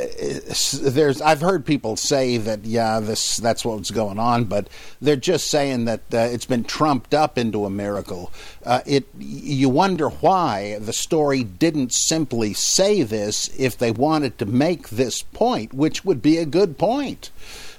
there's, 0.82 1.20
I've 1.20 1.42
heard 1.42 1.66
people 1.66 1.96
say 1.96 2.38
that 2.38 2.66
yeah, 2.66 3.00
this 3.00 3.38
that's 3.38 3.66
what's 3.66 3.90
going 3.90 4.20
on, 4.20 4.44
but 4.44 4.70
they're 5.02 5.16
just 5.16 5.50
saying 5.50 5.86
that 5.86 6.02
uh, 6.14 6.18
it's 6.18 6.46
been 6.46 6.64
trumped 6.64 7.16
up 7.16 7.38
into 7.38 7.66
a 7.66 7.70
miracle. 7.70 8.32
Uh, 8.64 8.82
it, 8.86 9.08
you 9.18 9.70
wonder 9.70 10.10
why 10.10 10.78
the 10.80 10.94
story 10.94 11.44
didn't 11.44 11.94
simply 11.94 12.54
say 12.54 13.02
this 13.02 13.50
if 13.58 13.76
they 13.76 13.92
wanted 13.92 14.38
to 14.38 14.46
make 14.46 14.90
this 14.90 15.24
point, 15.24 15.74
which 15.74 16.06
would 16.06 16.22
be 16.22 16.38
a 16.38 16.46
good 16.46 16.78
point. 16.78 17.32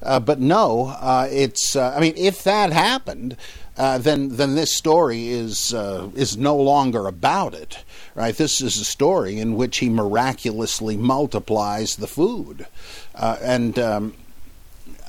Uh, 0.03 0.19
but 0.21 0.41
no, 0.41 0.87
uh, 1.01 1.29
it's. 1.31 1.77
Uh, 1.77 1.95
I 1.97 2.01
mean, 2.01 2.15
if 2.17 2.43
that 2.43 2.73
happened, 2.73 3.37
uh, 3.77 3.99
then 3.99 4.29
then 4.37 4.55
this 4.55 4.77
story 4.77 5.29
is 5.29 5.75
uh, 5.75 6.09
is 6.15 6.37
no 6.37 6.57
longer 6.57 7.07
about 7.07 7.55
it. 7.55 7.85
Right? 8.15 8.37
This 8.37 8.61
is 8.61 8.79
a 8.79 8.85
story 8.85 9.39
in 9.39 9.57
which 9.57 9.79
he 9.79 9.89
miraculously 9.89 10.97
multiplies 10.97 11.97
the 11.97 12.07
food, 12.07 12.67
uh, 13.15 13.39
and. 13.41 13.79
Um, 13.79 14.15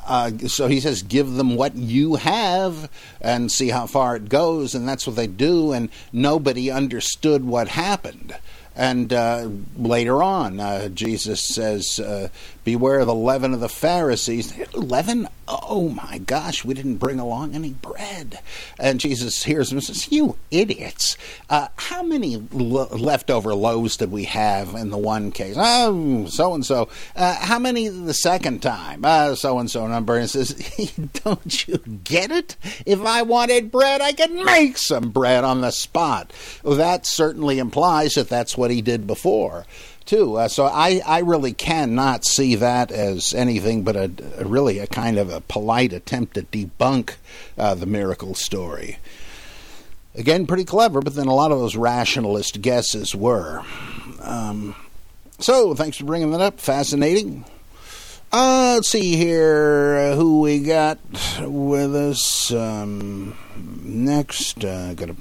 uh, 0.08 0.30
so 0.48 0.68
he 0.68 0.80
says, 0.80 1.02
give 1.02 1.34
them 1.34 1.56
what 1.56 1.76
you 1.76 2.14
have 2.14 2.92
and 3.22 3.52
see 3.52 3.70
how 3.70 3.88
far 3.88 4.16
it 4.16 4.30
goes. 4.30 4.76
And 4.76 4.88
that's 4.88 5.08
what 5.08 5.16
they 5.16 5.26
do. 5.26 5.72
And 5.72 5.90
nobody 6.14 6.70
understood 6.70 7.44
what 7.44 7.70
happened. 7.70 8.38
And 8.76 9.12
uh, 9.12 9.50
later 9.76 10.22
on, 10.22 10.94
Jesus 10.94 11.42
says, 11.42 12.00
Beware 12.66 13.02
of 13.02 13.08
the 13.08 13.14
leaven 13.14 13.54
of 13.54 13.60
the 13.60 13.70
Pharisees. 13.70 14.52
Leaven? 14.74 15.30
Oh 15.48 15.90
my 15.90 16.18
gosh, 16.18 16.66
we 16.66 16.74
didn't 16.74 16.98
bring 16.98 17.20
along 17.20 17.54
any 17.54 17.70
bread. 17.70 18.40
And 18.80 19.00
Jesus 19.00 19.44
hears 19.44 19.72
him 19.72 19.78
and 19.78 19.86
says, 19.86 20.12
You 20.12 20.36
idiots. 20.50 21.16
Uh, 21.48 21.68
how 21.76 22.02
many 22.02 22.38
lo- 22.52 22.88
leftover 22.88 23.54
loaves 23.54 23.98
did 23.98 24.12
we 24.12 24.24
have 24.24 24.74
in 24.74 24.90
the 24.90 24.98
one 24.98 25.32
case? 25.32 25.56
Oh, 25.60 26.26
so 26.26 26.56
and 26.56 26.66
so. 26.66 26.90
How 27.16 27.60
many 27.60 27.88
the 27.88 28.16
second 28.16 28.64
time? 28.64 29.04
So 29.36 29.60
and 29.60 29.70
so 29.70 29.86
number. 29.86 30.18
And 30.18 30.28
says, 30.28 30.54
Don't 31.24 31.68
you 31.68 31.78
get 32.04 32.32
it? 32.32 32.58
If 32.88 33.00
I 33.02 33.22
wanted 33.22 33.72
bread, 33.72 34.02
I 34.02 34.12
could 34.12 34.32
make 34.32 34.80
some 34.80 35.12
bread 35.12 35.44
on 35.44 35.62
the 35.62 35.70
spot. 35.70 36.34
Well, 36.64 36.78
that 36.78 37.06
certainly 37.06 37.60
implies 37.60 38.16
that 38.16 38.28
that's 38.28 38.58
what 38.58 38.72
he 38.72 38.82
did 38.82 39.06
before 39.06 39.68
too. 40.06 40.38
Uh, 40.38 40.48
so 40.48 40.66
I, 40.66 41.02
I 41.06 41.20
really 41.20 41.54
cannot 41.54 42.26
see 42.26 42.56
that 42.56 42.92
as 42.92 43.34
anything 43.34 43.84
but 43.84 43.96
a, 43.96 44.12
a 44.38 44.46
really 44.46 44.80
a 44.80 44.88
kind 44.88 45.18
of 45.18 45.30
a 45.30 45.42
polite 45.42 45.94
attempt 45.94 46.36
to 46.36 46.44
debunk 46.44 47.16
uh, 47.58 47.76
the 47.76 47.86
miracle 47.86 48.36
story. 48.36 48.98
Again, 50.16 50.48
pretty 50.48 50.64
clever, 50.64 51.02
but 51.02 51.16
then 51.16 51.28
a 51.28 51.36
lot 51.36 51.52
of 51.52 51.60
those 51.60 51.76
rationalist 51.76 52.62
guesses 52.62 53.14
were. 53.14 53.64
Um, 54.22 54.76
so, 55.40 55.74
thanks 55.76 55.98
for 55.98 56.06
bringing 56.06 56.32
that 56.32 56.40
up. 56.40 56.60
Fascinating. 56.62 57.44
Uh, 58.32 58.74
let's 58.76 58.90
see 58.90 59.16
here 59.16 59.96
uh, 59.98 60.16
who 60.16 60.42
we 60.42 60.60
got 60.60 61.00
with 61.42 61.96
us 61.96 62.52
um, 62.52 63.36
next. 63.84 64.64
Uh, 64.64 64.94
Got 64.94 65.10
to 65.10 65.16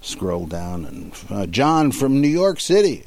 scroll 0.00 0.46
down 0.46 0.84
and 0.84 1.12
uh, 1.30 1.46
John 1.46 1.92
from 1.92 2.20
New 2.20 2.28
York 2.28 2.60
City. 2.60 3.04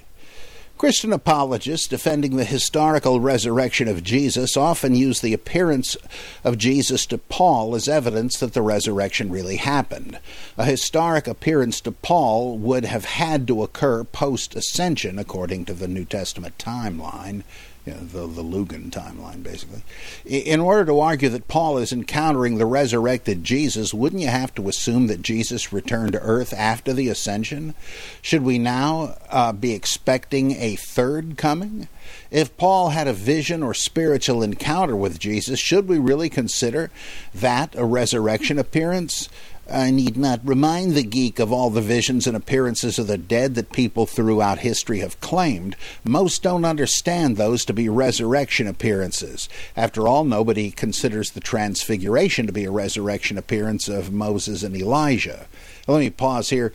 Christian 0.77 1.13
apologists 1.13 1.87
defending 1.87 2.35
the 2.35 2.43
historical 2.43 3.21
resurrection 3.21 3.87
of 3.87 4.03
Jesus 4.03 4.57
often 4.57 4.93
use 4.93 5.21
the 5.21 5.31
appearance 5.31 5.95
of 6.43 6.57
Jesus 6.57 7.05
to 7.05 7.17
Paul 7.17 7.75
as 7.75 7.87
evidence 7.87 8.37
that 8.39 8.51
the 8.53 8.61
resurrection 8.61 9.31
really 9.31 9.55
happened. 9.55 10.19
A 10.57 10.65
historic 10.65 11.27
appearance 11.27 11.79
to 11.81 11.93
Paul 11.93 12.57
would 12.57 12.83
have 12.83 13.05
had 13.05 13.47
to 13.47 13.63
occur 13.63 14.03
post 14.03 14.53
ascension, 14.53 15.17
according 15.17 15.63
to 15.65 15.73
the 15.73 15.87
New 15.87 16.03
Testament 16.03 16.57
timeline 16.57 17.43
you 17.85 17.93
know, 17.93 17.99
the, 17.99 18.27
the 18.27 18.43
Lukan 18.43 18.89
timeline, 18.89 19.43
basically. 19.43 19.83
In 20.25 20.59
order 20.59 20.85
to 20.85 20.99
argue 20.99 21.29
that 21.29 21.47
Paul 21.47 21.77
is 21.77 21.93
encountering 21.93 22.57
the 22.57 22.65
resurrected 22.65 23.43
Jesus, 23.43 23.93
wouldn't 23.93 24.23
you 24.23 24.27
have 24.27 24.55
to 24.55 24.67
assume 24.67 25.07
that 25.07 25.21
Jesus 25.21 25.71
returned 25.71 26.13
to 26.13 26.21
earth 26.21 26.51
after 26.53 26.93
the 26.93 27.09
ascension? 27.09 27.75
Should 28.21 28.41
we 28.41 28.57
now 28.57 29.17
uh, 29.29 29.53
be 29.53 29.73
expecting 29.73 30.53
a 30.53 30.75
third 30.75 31.37
coming? 31.37 31.87
If 32.31 32.57
Paul 32.57 32.89
had 32.89 33.07
a 33.07 33.13
vision 33.13 33.61
or 33.61 33.73
spiritual 33.73 34.41
encounter 34.41 34.95
with 34.95 35.19
Jesus, 35.19 35.59
should 35.59 35.87
we 35.87 35.99
really 35.99 36.29
consider 36.29 36.89
that 37.33 37.75
a 37.75 37.85
resurrection 37.85 38.57
appearance? 38.57 39.29
I 39.69 39.89
need 39.89 40.15
not 40.15 40.41
remind 40.43 40.93
the 40.93 41.03
geek 41.03 41.39
of 41.39 41.51
all 41.51 41.71
the 41.71 41.81
visions 41.81 42.27
and 42.27 42.37
appearances 42.37 42.99
of 42.99 43.07
the 43.07 43.17
dead 43.17 43.55
that 43.55 43.71
people 43.71 44.05
throughout 44.05 44.59
history 44.59 44.99
have 44.99 45.19
claimed. 45.21 45.75
Most 46.03 46.43
don't 46.43 46.65
understand 46.65 47.35
those 47.35 47.65
to 47.65 47.73
be 47.73 47.89
resurrection 47.89 48.67
appearances. 48.67 49.49
After 49.75 50.07
all, 50.07 50.23
nobody 50.23 50.69
considers 50.69 51.31
the 51.31 51.39
transfiguration 51.39 52.45
to 52.45 52.53
be 52.53 52.65
a 52.65 52.71
resurrection 52.71 53.39
appearance 53.39 53.87
of 53.87 54.11
Moses 54.11 54.61
and 54.61 54.75
Elijah. 54.75 55.47
Let 55.87 55.99
me 55.99 56.11
pause 56.11 56.49
here. 56.51 56.71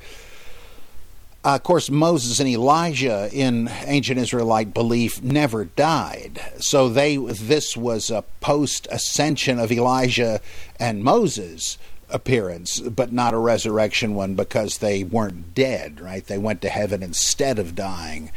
Uh, 1.42 1.54
of 1.54 1.62
course, 1.62 1.88
Moses 1.88 2.38
and 2.38 2.48
Elijah 2.48 3.30
in 3.32 3.70
ancient 3.86 4.18
Israelite 4.18 4.74
belief 4.74 5.22
never 5.22 5.64
died. 5.64 6.38
So 6.58 6.88
they 6.88 7.16
this 7.16 7.76
was 7.76 8.10
a 8.10 8.24
post 8.40 8.86
ascension 8.90 9.58
of 9.58 9.72
Elijah 9.72 10.40
and 10.78 11.02
Moses 11.02 11.78
appearance, 12.12 12.80
but 12.80 13.12
not 13.12 13.34
a 13.34 13.38
resurrection 13.38 14.14
one 14.14 14.34
because 14.34 14.78
they 14.78 15.04
weren't 15.04 15.54
dead, 15.54 16.00
right? 16.00 16.24
They 16.24 16.38
went 16.38 16.62
to 16.62 16.68
heaven 16.68 17.02
instead 17.02 17.58
of 17.58 17.74
dying. 17.74 18.30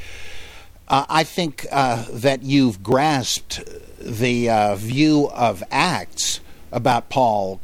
Uh, 0.87 1.05
I 1.09 1.23
think 1.23 1.65
uh, 1.71 2.05
that 2.11 2.43
you've 2.43 2.83
grasped 2.83 3.61
the 3.99 4.49
uh, 4.49 4.75
view 4.75 5.29
of 5.33 5.63
Acts 5.71 6.39
about 6.71 7.09
Paul 7.09 7.61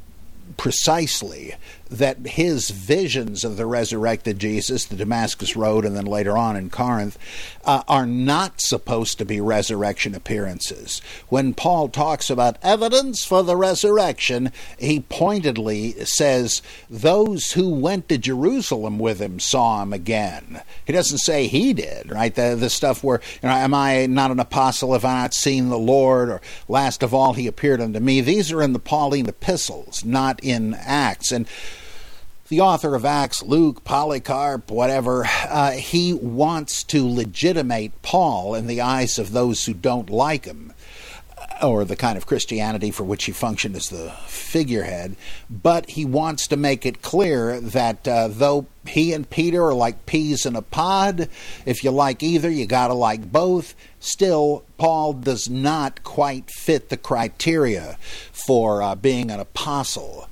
precisely 0.58 1.56
that 1.90 2.18
his 2.26 2.70
visions 2.70 3.44
of 3.44 3.58
the 3.58 3.66
resurrected 3.66 4.38
Jesus, 4.40 4.86
the 4.86 4.96
Damascus 4.96 5.56
Road, 5.56 5.86
and 5.86 5.96
then 5.96 6.06
later 6.06 6.38
on 6.38 6.56
in 6.56 6.70
Corinth, 6.70 7.18
uh, 7.66 7.84
are 7.88 8.06
not 8.06 8.62
supposed 8.62 9.18
to 9.18 9.26
be 9.26 9.42
resurrection 9.42 10.14
appearances. 10.14 11.02
When 11.30 11.54
Paul 11.54 11.90
talks 11.90 12.30
about 12.30 12.58
evidence 12.62 13.26
for 13.26 13.44
the 13.44 13.56
resurrection, 13.56 14.52
he 14.78 15.00
pointedly 15.00 15.94
says 16.06 16.62
those 16.90 17.54
who 17.54 17.70
went 17.70 18.08
to 18.10 18.18
Jerusalem 18.18 19.00
with 19.00 19.20
him 19.20 19.40
saw 19.40 19.82
him 19.82 19.94
again. 19.94 20.62
He 20.86 20.94
doesn't 20.94 21.20
say 21.20 21.48
he 21.48 21.74
did, 21.74 22.12
right? 22.12 22.34
The, 22.34 22.56
the 22.56 22.70
stuff 22.70 23.04
where, 23.04 23.22
you 23.42 23.50
know, 23.50 23.56
am 23.56 23.74
I 23.74 24.06
not 24.06 24.32
an 24.32 24.40
apostle? 24.40 24.94
Have 24.94 25.06
I 25.06 25.22
not 25.22 25.34
seen 25.34 25.70
the 25.70 25.78
Lord? 25.78 26.30
Or 26.30 26.42
last 26.68 27.04
of 27.04 27.14
all, 27.14 27.34
he 27.34 27.48
appeared 27.48 27.82
unto 27.82 28.00
me. 28.00 28.22
These 28.22 28.52
are 28.52 28.62
in 28.62 28.74
the 28.74 28.80
Pauline 28.80 29.28
epistles, 29.28 30.06
not 30.06 30.44
in 30.44 30.76
Acts. 30.76 31.32
And 31.32 31.48
the 32.50 32.62
author 32.62 32.96
of 32.96 33.06
Acts, 33.06 33.44
Luke, 33.44 33.84
Polycarp, 33.84 34.72
whatever, 34.72 35.26
uh, 35.48 35.72
he 35.72 36.14
wants 36.14 36.84
to 36.86 37.08
legitimate 37.08 38.02
Paul 38.02 38.56
in 38.56 38.66
the 38.66 38.82
eyes 38.82 39.20
of 39.20 39.32
those 39.32 39.66
who 39.66 39.74
don't 39.76 40.10
like 40.10 40.46
him, 40.46 40.74
uh, 41.38 41.68
or 41.68 41.86
the 41.86 41.96
kind 41.96 42.18
of 42.18 42.26
Christianity 42.26 42.90
for 42.90 43.04
which 43.04 43.26
he 43.26 43.32
functioned 43.32 43.76
as 43.76 43.90
the 43.90 44.12
figurehead. 44.26 45.16
But 45.48 45.92
he 45.92 46.06
wants 46.06 46.48
to 46.48 46.58
make 46.58 46.88
it 46.88 47.04
clear 47.04 47.62
that 47.62 48.08
uh, 48.08 48.30
though 48.30 48.66
he 48.88 49.14
and 49.14 49.30
Peter 49.30 49.66
are 49.66 49.76
like 49.76 50.08
peas 50.08 50.48
in 50.48 50.56
a 50.56 50.64
pod, 50.64 51.30
if 51.68 51.84
you 51.84 51.92
like 51.92 52.24
either, 52.24 52.50
you 52.50 52.66
got 52.66 52.88
to 52.88 52.96
like 52.96 53.32
both. 53.32 53.76
Still, 54.00 54.64
Paul 54.80 55.14
does 55.14 55.48
not 55.48 56.04
quite 56.04 56.50
fit 56.50 56.90
the 56.90 56.98
criteria 56.98 58.00
for 58.32 58.82
uh, 58.82 58.96
being 58.96 59.30
an 59.30 59.40
apostle. 59.40 60.28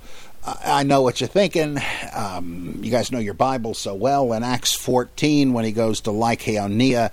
I 0.48 0.84
know 0.84 1.02
what 1.02 1.20
you're 1.20 1.28
thinking. 1.28 1.78
Um, 2.14 2.80
you 2.82 2.90
guys 2.90 3.12
know 3.12 3.20
your 3.20 3.34
Bible 3.34 3.74
so 3.74 3.94
well. 3.94 4.32
In 4.32 4.44
Acts 4.44 4.74
14, 4.74 5.52
when 5.52 5.66
he 5.66 5.74
goes 5.74 6.00
to 6.02 6.10
Lycaonia, 6.10 7.12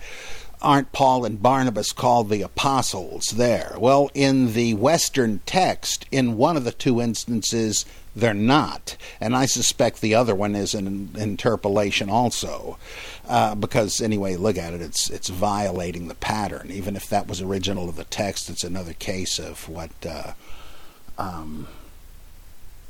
aren't 0.62 0.92
Paul 0.92 1.24
and 1.24 1.42
Barnabas 1.42 1.90
called 1.90 2.30
the 2.30 2.42
apostles 2.42 3.26
there? 3.34 3.74
Well, 3.76 4.08
in 4.14 4.52
the 4.52 4.74
Western 4.74 5.40
text, 5.46 6.06
in 6.12 6.36
one 6.36 6.56
of 6.56 6.62
the 6.62 6.70
two 6.70 7.00
instances, 7.00 7.84
they're 8.14 8.34
not. 8.34 8.96
And 9.20 9.34
I 9.34 9.46
suspect 9.46 10.00
the 10.00 10.14
other 10.14 10.34
one 10.34 10.54
is 10.54 10.72
an 10.72 11.10
interpolation 11.16 12.08
also. 12.08 12.78
Uh, 13.26 13.56
because, 13.56 14.00
anyway, 14.00 14.36
look 14.36 14.56
at 14.56 14.74
it, 14.74 14.80
it's, 14.80 15.10
it's 15.10 15.28
violating 15.28 16.06
the 16.06 16.14
pattern. 16.14 16.70
Even 16.70 16.94
if 16.94 17.08
that 17.08 17.26
was 17.26 17.42
original 17.42 17.88
of 17.88 17.96
the 17.96 18.04
text, 18.04 18.48
it's 18.48 18.62
another 18.62 18.92
case 18.92 19.40
of 19.40 19.68
what. 19.68 19.90
Uh, 20.06 20.34
um, 21.18 21.66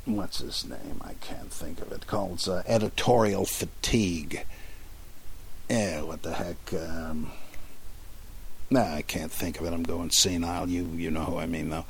what's 0.05 0.39
his 0.39 0.65
name? 0.65 1.01
I 1.01 1.13
can't 1.21 1.51
think 1.51 1.81
of 1.81 1.91
it. 1.91 2.07
Called 2.07 2.47
uh, 2.47 2.63
editorial 2.65 3.45
fatigue. 3.45 4.45
Yeah, 5.69 6.03
what 6.03 6.21
the 6.21 6.33
heck? 6.33 6.73
Um, 6.73 7.31
nah, 8.69 8.95
I 8.95 9.01
can't 9.01 9.31
think 9.31 9.59
of 9.59 9.65
it. 9.65 9.73
I'm 9.73 9.83
going 9.83 10.11
senile. 10.11 10.69
You 10.69 10.83
you 10.95 11.11
know 11.11 11.23
who 11.23 11.37
I 11.37 11.47
mean, 11.47 11.69
though. 11.69 11.85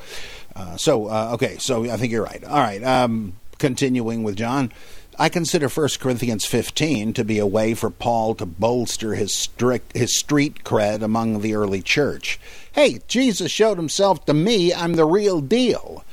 Uh, 0.55 0.77
so 0.77 1.07
uh, 1.07 1.31
okay, 1.33 1.57
so 1.57 1.89
I 1.89 1.97
think 1.97 2.11
you're 2.11 2.23
right. 2.23 2.43
All 2.43 2.61
right. 2.61 2.83
Um, 2.83 3.33
continuing 3.57 4.23
with 4.23 4.35
John. 4.35 4.71
I 5.17 5.29
consider 5.29 5.69
1 5.69 5.89
Corinthians 6.01 6.45
15 6.45 7.13
to 7.13 7.23
be 7.23 7.39
a 7.39 7.47
way 7.47 7.73
for 7.73 7.89
Paul 7.89 8.35
to 8.35 8.45
bolster 8.45 9.15
his 9.15 9.33
strict, 9.33 9.95
his 9.95 10.19
street 10.19 10.65
cred 10.65 11.01
among 11.01 11.39
the 11.39 11.55
early 11.55 11.81
church. 11.81 12.37
Hey, 12.73 12.99
Jesus 13.07 13.49
showed 13.49 13.77
himself 13.77 14.25
to 14.25 14.33
me. 14.33 14.73
I'm 14.73 14.95
the 14.95 15.05
real 15.05 15.39
deal 15.39 16.03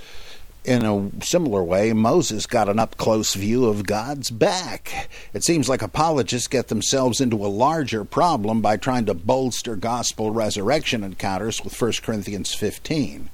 in 0.65 0.85
a 0.85 1.25
similar 1.25 1.63
way, 1.63 1.93
Moses 1.93 2.47
got 2.47 2.69
an 2.69 2.79
up 2.79 2.97
close 2.97 3.35
view 3.35 3.67
of 3.67 3.87
God's 3.87 4.31
back. 4.31 5.09
It 5.35 5.45
seems 5.45 5.69
like 5.69 5.83
apologists 5.83 6.49
get 6.49 6.69
themselves 6.69 7.21
into 7.21 7.45
a 7.45 7.49
larger 7.49 8.05
problem 8.05 8.61
by 8.61 8.77
trying 8.77 9.07
to 9.07 9.15
bolster 9.15 9.75
gospel 9.75 10.31
resurrection 10.31 11.03
encounters 11.03 11.65
with 11.65 11.81
1 11.81 11.93
Corinthians 12.03 12.55
15. 12.55 13.29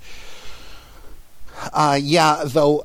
Uh, 1.72 1.98
yeah, 2.00 2.44
though 2.46 2.84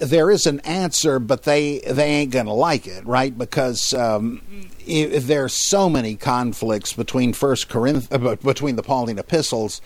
there 0.00 0.30
is 0.30 0.46
an 0.46 0.60
answer, 0.60 1.18
but 1.18 1.42
they 1.42 1.80
they 1.80 2.10
ain't 2.10 2.30
gonna 2.30 2.54
like 2.54 2.86
it, 2.86 3.04
right? 3.06 3.36
Because 3.36 3.92
um, 3.94 4.42
there's 4.86 5.52
so 5.52 5.88
many 5.90 6.16
conflicts 6.16 6.92
between 6.92 7.32
First 7.32 7.68
Corinth 7.68 8.12
uh, 8.12 8.36
between 8.36 8.76
the 8.76 8.82
Pauline 8.82 9.18
epistles 9.18 9.80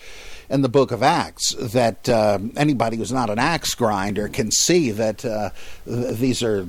and 0.49 0.63
the 0.63 0.69
book 0.69 0.91
of 0.91 1.01
Acts 1.01 1.55
that 1.59 2.07
uh, 2.07 2.39
anybody 2.55 2.97
who's 2.97 3.11
not 3.11 3.29
an 3.29 3.39
axe 3.39 3.73
grinder 3.75 4.27
can 4.27 4.51
see 4.51 4.91
that 4.91 5.25
uh, 5.25 5.49
these 5.85 6.43
are 6.43 6.67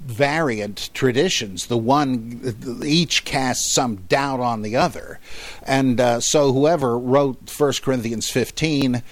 variant 0.00 0.90
traditions. 0.94 1.66
The 1.66 1.76
one 1.76 2.54
each 2.84 3.24
casts 3.24 3.72
some 3.72 3.96
doubt 4.08 4.40
on 4.40 4.62
the 4.62 4.76
other, 4.76 5.18
and 5.64 6.00
uh, 6.00 6.20
so 6.20 6.52
whoever 6.52 6.98
wrote 6.98 7.50
First 7.50 7.82
Corinthians 7.82 8.30
fifteen 8.30 9.02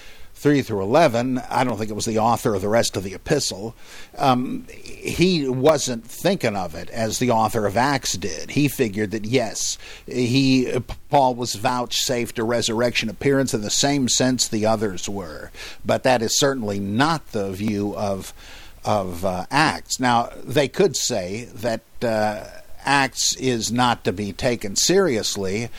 3 0.44 0.60
through 0.60 0.82
11, 0.82 1.38
I 1.48 1.64
don't 1.64 1.78
think 1.78 1.88
it 1.88 1.94
was 1.94 2.04
the 2.04 2.18
author 2.18 2.54
of 2.54 2.60
the 2.60 2.68
rest 2.68 2.98
of 2.98 3.02
the 3.02 3.14
epistle. 3.14 3.74
Um, 4.18 4.66
he 4.68 5.48
wasn't 5.48 6.04
thinking 6.04 6.54
of 6.54 6.74
it 6.74 6.90
as 6.90 7.18
the 7.18 7.30
author 7.30 7.64
of 7.64 7.78
Acts 7.78 8.12
did. 8.12 8.50
He 8.50 8.68
figured 8.68 9.12
that, 9.12 9.24
yes, 9.24 9.78
he 10.06 10.70
Paul 11.08 11.34
was 11.34 11.54
vouchsafed 11.54 12.38
a 12.38 12.44
resurrection 12.44 13.08
appearance 13.08 13.54
in 13.54 13.62
the 13.62 13.70
same 13.70 14.06
sense 14.06 14.46
the 14.46 14.66
others 14.66 15.08
were. 15.08 15.50
But 15.82 16.02
that 16.02 16.20
is 16.20 16.38
certainly 16.38 16.78
not 16.78 17.32
the 17.32 17.50
view 17.50 17.96
of, 17.96 18.34
of 18.84 19.24
uh, 19.24 19.46
Acts. 19.50 19.98
Now, 19.98 20.28
they 20.44 20.68
could 20.68 20.94
say 20.94 21.48
that 21.54 21.80
uh, 22.02 22.44
Acts 22.84 23.34
is 23.36 23.72
not 23.72 24.04
to 24.04 24.12
be 24.12 24.34
taken 24.34 24.76
seriously 24.76 25.70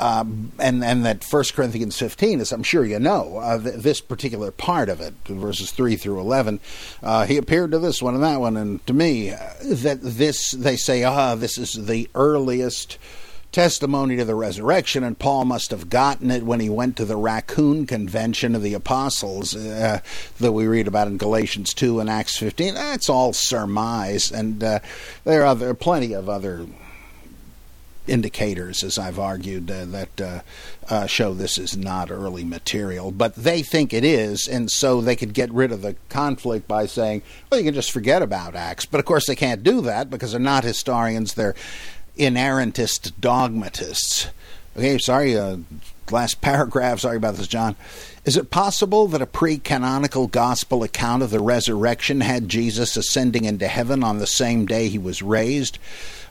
um, 0.00 0.50
and 0.58 0.82
and 0.82 1.04
that 1.04 1.22
First 1.22 1.54
Corinthians 1.54 1.98
15, 1.98 2.40
as 2.40 2.52
I'm 2.52 2.62
sure 2.62 2.84
you 2.84 2.98
know, 2.98 3.36
uh, 3.36 3.62
th- 3.62 3.74
this 3.76 4.00
particular 4.00 4.50
part 4.50 4.88
of 4.88 5.00
it, 5.02 5.12
verses 5.26 5.72
3 5.72 5.94
through 5.96 6.18
11, 6.20 6.58
uh, 7.02 7.26
he 7.26 7.36
appeared 7.36 7.72
to 7.72 7.78
this 7.78 8.02
one 8.02 8.14
and 8.14 8.24
that 8.24 8.40
one, 8.40 8.56
and 8.56 8.84
to 8.86 8.94
me, 8.94 9.30
uh, 9.30 9.38
that 9.60 9.98
this, 10.00 10.52
they 10.52 10.76
say, 10.76 11.04
ah, 11.04 11.34
this 11.34 11.58
is 11.58 11.74
the 11.86 12.08
earliest 12.14 12.96
testimony 13.52 14.16
to 14.16 14.24
the 14.24 14.34
resurrection, 14.34 15.04
and 15.04 15.18
Paul 15.18 15.44
must 15.44 15.70
have 15.70 15.90
gotten 15.90 16.30
it 16.30 16.44
when 16.44 16.60
he 16.60 16.70
went 16.70 16.96
to 16.96 17.04
the 17.04 17.16
raccoon 17.16 17.86
convention 17.86 18.54
of 18.54 18.62
the 18.62 18.74
apostles 18.74 19.54
uh, 19.54 20.00
that 20.38 20.52
we 20.52 20.66
read 20.66 20.88
about 20.88 21.08
in 21.08 21.18
Galatians 21.18 21.74
2 21.74 22.00
and 22.00 22.08
Acts 22.08 22.38
15. 22.38 22.74
That's 22.74 23.10
all 23.10 23.34
surmise, 23.34 24.32
and 24.32 24.64
uh, 24.64 24.78
there 25.24 25.42
are 25.42 25.46
other, 25.46 25.74
plenty 25.74 26.14
of 26.14 26.28
other 26.28 26.66
indicators, 28.06 28.82
as 28.82 28.98
I've 28.98 29.18
argued, 29.18 29.70
uh, 29.70 29.84
that 29.86 30.20
uh, 30.20 30.40
uh, 30.88 31.06
show 31.06 31.34
this 31.34 31.58
is 31.58 31.76
not 31.76 32.10
early 32.10 32.44
material. 32.44 33.10
But 33.10 33.34
they 33.34 33.62
think 33.62 33.92
it 33.92 34.04
is, 34.04 34.48
and 34.48 34.70
so 34.70 35.00
they 35.00 35.16
could 35.16 35.34
get 35.34 35.52
rid 35.52 35.72
of 35.72 35.82
the 35.82 35.96
conflict 36.08 36.66
by 36.66 36.86
saying, 36.86 37.22
well, 37.50 37.60
you 37.60 37.64
can 37.64 37.74
just 37.74 37.92
forget 37.92 38.22
about 38.22 38.54
Acts. 38.54 38.86
But 38.86 39.00
of 39.00 39.06
course, 39.06 39.26
they 39.26 39.36
can't 39.36 39.62
do 39.62 39.80
that 39.82 40.10
because 40.10 40.32
they're 40.32 40.40
not 40.40 40.64
historians, 40.64 41.34
they're 41.34 41.54
inerrantist 42.18 43.12
dogmatists. 43.20 44.28
Okay, 44.76 44.98
sorry, 44.98 45.36
uh, 45.36 45.58
last 46.10 46.40
paragraph, 46.40 47.00
sorry 47.00 47.16
about 47.16 47.36
this, 47.36 47.48
John. 47.48 47.76
Is 48.24 48.36
it 48.36 48.50
possible 48.50 49.08
that 49.08 49.22
a 49.22 49.26
pre 49.26 49.58
canonical 49.58 50.26
gospel 50.26 50.82
account 50.82 51.22
of 51.22 51.30
the 51.30 51.40
resurrection 51.40 52.20
had 52.20 52.48
Jesus 52.48 52.96
ascending 52.96 53.44
into 53.44 53.66
heaven 53.66 54.04
on 54.04 54.18
the 54.18 54.26
same 54.26 54.66
day 54.66 54.88
he 54.88 54.98
was 54.98 55.22
raised? 55.22 55.78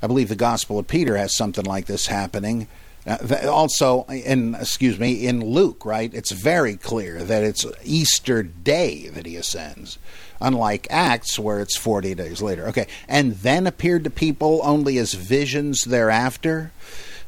I 0.02 0.08
believe 0.08 0.30
the 0.30 0.36
Gospel 0.36 0.80
of 0.80 0.88
Peter 0.88 1.18
has 1.18 1.36
something 1.36 1.66
like 1.66 1.88
this 1.88 2.08
happening. 2.08 2.68
Uh, 3.08 3.48
also, 3.50 4.04
in 4.06 4.56
excuse 4.56 5.00
me, 5.00 5.26
in 5.26 5.44
Luke, 5.44 5.84
right? 5.84 6.14
It's 6.14 6.32
very 6.32 6.76
clear 6.76 7.24
that 7.24 7.44
it's 7.44 7.66
Easter 7.84 8.44
Day 8.44 9.08
that 9.10 9.26
he 9.26 9.36
ascends, 9.36 9.98
unlike 10.40 10.88
Acts, 10.90 11.40
where 11.40 11.60
it's 11.60 11.76
forty 11.78 12.14
days 12.14 12.42
later. 12.42 12.68
Okay, 12.68 12.88
and 13.08 13.34
then 13.36 13.66
appeared 13.66 14.04
to 14.04 14.10
people 14.10 14.62
only 14.64 14.98
as 14.98 15.14
visions 15.14 15.86
thereafter. 15.86 16.72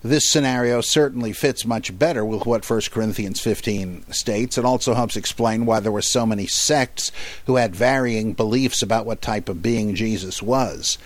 This 0.03 0.27
scenario 0.27 0.81
certainly 0.81 1.31
fits 1.31 1.63
much 1.63 1.97
better 1.97 2.25
with 2.25 2.47
what 2.47 2.67
1 2.67 2.81
Corinthians 2.91 3.39
15 3.39 4.11
states. 4.11 4.57
It 4.57 4.65
also 4.65 4.95
helps 4.95 5.15
explain 5.15 5.67
why 5.67 5.79
there 5.79 5.91
were 5.91 6.01
so 6.01 6.25
many 6.25 6.47
sects 6.47 7.11
who 7.45 7.57
had 7.57 7.75
varying 7.75 8.33
beliefs 8.33 8.81
about 8.81 9.05
what 9.05 9.21
type 9.21 9.47
of 9.47 9.61
being 9.61 9.93
Jesus 9.93 10.41
was. 10.41 10.97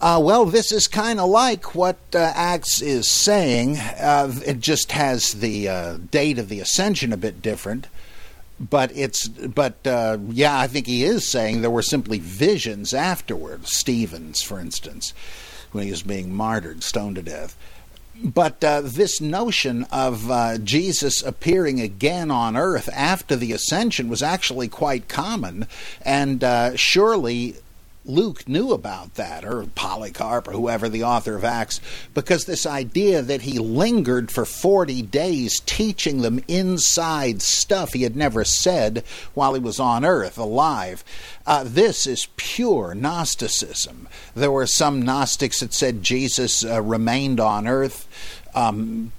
Uh, 0.00 0.20
well, 0.22 0.44
this 0.44 0.72
is 0.72 0.86
kind 0.86 1.20
of 1.20 1.30
like 1.30 1.74
what 1.74 1.98
uh, 2.14 2.32
Acts 2.34 2.82
is 2.82 3.10
saying. 3.10 3.78
Uh, 3.78 4.32
it 4.44 4.60
just 4.60 4.92
has 4.92 5.34
the 5.34 5.68
uh, 5.68 5.96
date 6.10 6.38
of 6.38 6.48
the 6.48 6.60
ascension 6.60 7.12
a 7.12 7.16
bit 7.16 7.40
different, 7.40 7.86
but 8.60 8.94
it's 8.94 9.28
but 9.28 9.86
uh, 9.86 10.18
yeah, 10.28 10.58
I 10.58 10.66
think 10.66 10.86
he 10.86 11.04
is 11.04 11.26
saying 11.26 11.62
there 11.62 11.70
were 11.70 11.82
simply 11.82 12.18
visions 12.18 12.92
afterward. 12.92 13.66
Stephen's, 13.66 14.42
for 14.42 14.60
instance, 14.60 15.14
when 15.72 15.84
he 15.84 15.90
was 15.90 16.02
being 16.02 16.34
martyred, 16.34 16.82
stoned 16.82 17.16
to 17.16 17.22
death. 17.22 17.56
But 18.22 18.64
uh, 18.64 18.80
this 18.82 19.20
notion 19.20 19.84
of 19.92 20.64
Jesus 20.64 21.22
appearing 21.22 21.80
again 21.80 22.30
on 22.30 22.56
earth 22.56 22.88
after 22.92 23.36
the 23.36 23.52
ascension 23.52 24.08
was 24.08 24.22
actually 24.22 24.66
quite 24.66 25.08
common, 25.08 25.68
and 26.02 26.42
surely 26.78 27.56
Luke 28.08 28.48
knew 28.48 28.72
about 28.72 29.14
that, 29.14 29.44
or 29.44 29.66
Polycarp, 29.74 30.48
or 30.48 30.52
whoever 30.52 30.88
the 30.88 31.04
author 31.04 31.36
of 31.36 31.44
Acts, 31.44 31.80
because 32.14 32.46
this 32.46 32.64
idea 32.64 33.20
that 33.20 33.42
he 33.42 33.58
lingered 33.58 34.30
for 34.30 34.46
40 34.46 35.02
days 35.02 35.60
teaching 35.60 36.22
them 36.22 36.42
inside 36.48 37.42
stuff 37.42 37.92
he 37.92 38.02
had 38.02 38.16
never 38.16 38.44
said 38.44 39.04
while 39.34 39.52
he 39.52 39.60
was 39.60 39.78
on 39.78 40.04
earth, 40.04 40.38
alive, 40.38 41.04
uh, 41.46 41.64
this 41.64 42.06
is 42.06 42.28
pure 42.36 42.94
Gnosticism. 42.94 44.08
There 44.34 44.50
were 44.50 44.66
some 44.66 45.02
Gnostics 45.02 45.60
that 45.60 45.74
said 45.74 46.02
Jesus 46.02 46.64
uh, 46.64 46.80
remained 46.80 47.38
on 47.40 47.68
earth. 47.68 48.08
Um, 48.54 49.12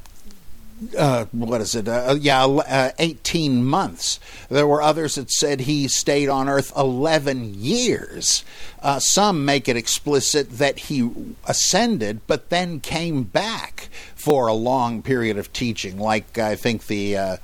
uh, 0.98 1.26
what 1.32 1.62
is 1.62 1.76
it? 1.76 1.88
Uh, 1.88 2.10
uh, 2.10 2.18
yeah, 2.20 2.46
uh, 2.46 2.92
18 3.00 3.64
months. 3.64 4.20
There 4.50 4.68
were 4.68 4.82
others 4.82 5.16
that 5.16 5.32
said 5.32 5.62
he 5.62 5.88
stayed 5.88 6.30
on 6.30 6.48
earth 6.48 6.72
11 6.76 7.54
years. 7.56 8.44
Uh, 8.82 9.00
some 9.00 9.46
make 9.46 9.68
it 9.68 9.76
explicit 9.76 10.52
that 10.58 10.80
he 10.80 11.10
ascended, 11.46 12.22
but 12.28 12.50
then 12.50 12.80
came 12.80 13.24
back 13.24 13.90
for 14.16 14.48
a 14.48 14.54
long 14.54 15.02
period 15.02 15.38
of 15.38 15.52
teaching, 15.52 16.00
like 16.00 16.38
I 16.38 16.56
think 16.56 16.88
the 16.88 17.18
uh, 17.18 17.38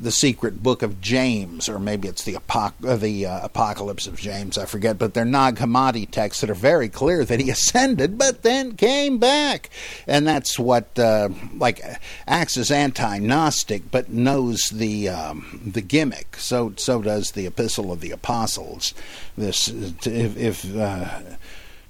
the 0.00 0.10
secret 0.10 0.62
book 0.62 0.82
of 0.82 1.00
James, 1.00 1.68
or 1.68 1.78
maybe 1.78 2.08
it's 2.08 2.24
the, 2.24 2.34
apoc- 2.34 2.84
uh, 2.84 2.96
the 2.96 3.26
uh, 3.26 3.44
apocalypse 3.44 4.06
of 4.06 4.18
James, 4.18 4.58
I 4.58 4.66
forget, 4.66 4.98
but 4.98 5.14
they're 5.14 5.24
Nag 5.24 5.56
Hammadi 5.56 6.10
texts 6.10 6.40
that 6.40 6.50
are 6.50 6.54
very 6.54 6.88
clear 6.88 7.24
that 7.24 7.40
he 7.40 7.50
ascended 7.50 8.18
but 8.18 8.42
then 8.42 8.76
came 8.76 9.18
back. 9.18 9.70
And 10.06 10.26
that's 10.26 10.58
what, 10.58 10.98
uh, 10.98 11.28
like, 11.56 11.80
acts 12.26 12.56
as 12.56 12.70
anti 12.70 13.18
Gnostic 13.18 13.90
but 13.90 14.08
knows 14.08 14.70
the, 14.70 15.08
um, 15.08 15.60
the 15.64 15.82
gimmick. 15.82 16.36
So, 16.36 16.72
so 16.76 17.00
does 17.00 17.32
the 17.32 17.46
Epistle 17.46 17.92
of 17.92 18.00
the 18.00 18.10
Apostles. 18.10 18.94
This, 19.36 19.68
if, 19.68 20.36
if 20.36 20.76
uh, 20.76 21.20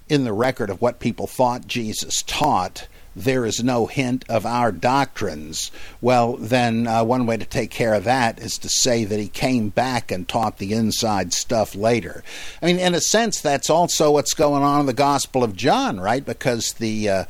in 0.09 0.23
the 0.23 0.33
record 0.33 0.69
of 0.69 0.81
what 0.81 0.99
people 0.99 1.27
thought 1.27 1.67
Jesus 1.67 2.21
taught, 2.23 2.87
there 3.15 3.45
is 3.45 3.63
no 3.63 3.85
hint 3.85 4.25
of 4.27 4.45
our 4.45 4.71
doctrines, 4.71 5.71
well, 6.01 6.35
then 6.35 6.87
uh, 6.87 7.03
one 7.03 7.25
way 7.25 7.37
to 7.37 7.45
take 7.45 7.71
care 7.71 7.93
of 7.93 8.03
that 8.03 8.39
is 8.39 8.57
to 8.57 8.69
say 8.69 9.05
that 9.05 9.19
he 9.19 9.27
came 9.27 9.69
back 9.69 10.11
and 10.11 10.27
taught 10.27 10.57
the 10.57 10.73
inside 10.73 11.33
stuff 11.33 11.75
later. 11.75 12.23
I 12.61 12.65
mean, 12.65 12.79
in 12.79 12.93
a 12.93 13.01
sense, 13.01 13.39
that's 13.39 13.69
also 13.69 14.11
what's 14.11 14.33
going 14.33 14.63
on 14.63 14.81
in 14.81 14.85
the 14.85 14.93
Gospel 14.93 15.43
of 15.43 15.55
John, 15.55 15.99
right? 15.99 16.25
Because 16.25 16.73
the 16.73 17.09
uh, 17.09 17.25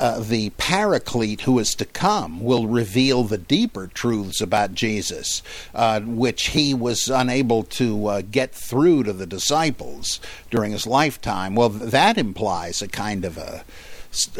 uh, 0.00 0.18
the 0.18 0.48
Paraclete 0.50 1.42
who 1.42 1.58
is 1.58 1.74
to 1.74 1.84
come 1.84 2.40
will 2.40 2.66
reveal 2.66 3.22
the 3.22 3.38
deeper 3.38 3.86
truths 3.86 4.40
about 4.40 4.74
Jesus, 4.74 5.42
uh, 5.74 6.00
which 6.00 6.48
he 6.48 6.72
was 6.72 7.08
unable 7.08 7.64
to 7.64 8.06
uh, 8.06 8.22
get 8.22 8.54
through 8.54 9.04
to 9.04 9.12
the 9.12 9.26
disciples 9.26 10.18
during 10.50 10.72
his 10.72 10.86
lifetime. 10.86 11.54
Well, 11.54 11.68
that 11.68 12.16
implies 12.16 12.80
a 12.80 12.88
kind 12.88 13.26
of 13.26 13.36
a 13.36 13.62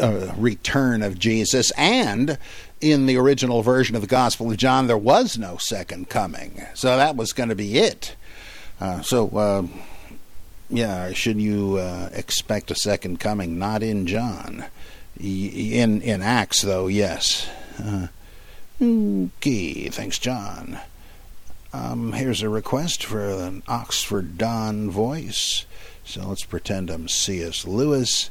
uh, 0.00 0.34
return 0.36 1.02
of 1.02 1.18
Jesus. 1.18 1.70
And 1.72 2.38
in 2.80 3.04
the 3.04 3.18
original 3.18 3.62
version 3.62 3.94
of 3.94 4.00
the 4.00 4.08
Gospel 4.08 4.50
of 4.50 4.56
John, 4.56 4.86
there 4.86 4.96
was 4.96 5.36
no 5.36 5.58
second 5.58 6.08
coming. 6.08 6.64
So 6.74 6.96
that 6.96 7.16
was 7.16 7.34
going 7.34 7.50
to 7.50 7.54
be 7.54 7.78
it. 7.78 8.16
Uh, 8.80 9.02
so, 9.02 9.28
uh, 9.28 9.66
yeah, 10.70 11.12
should 11.12 11.38
you 11.38 11.76
uh, 11.76 12.08
expect 12.14 12.70
a 12.70 12.74
second 12.74 13.20
coming? 13.20 13.58
Not 13.58 13.82
in 13.82 14.06
John. 14.06 14.64
In, 15.22 16.00
in 16.02 16.22
Acts, 16.22 16.62
though, 16.62 16.86
yes. 16.86 17.48
Uh, 17.78 18.08
okay, 18.80 19.88
thanks, 19.88 20.18
John. 20.18 20.78
Um, 21.72 22.12
here's 22.12 22.42
a 22.42 22.48
request 22.48 23.04
for 23.04 23.28
an 23.28 23.62
Oxford 23.68 24.38
Don 24.38 24.90
voice. 24.90 25.66
So 26.04 26.26
let's 26.26 26.44
pretend 26.44 26.90
I'm 26.90 27.06
C.S. 27.06 27.66
Lewis 27.66 28.30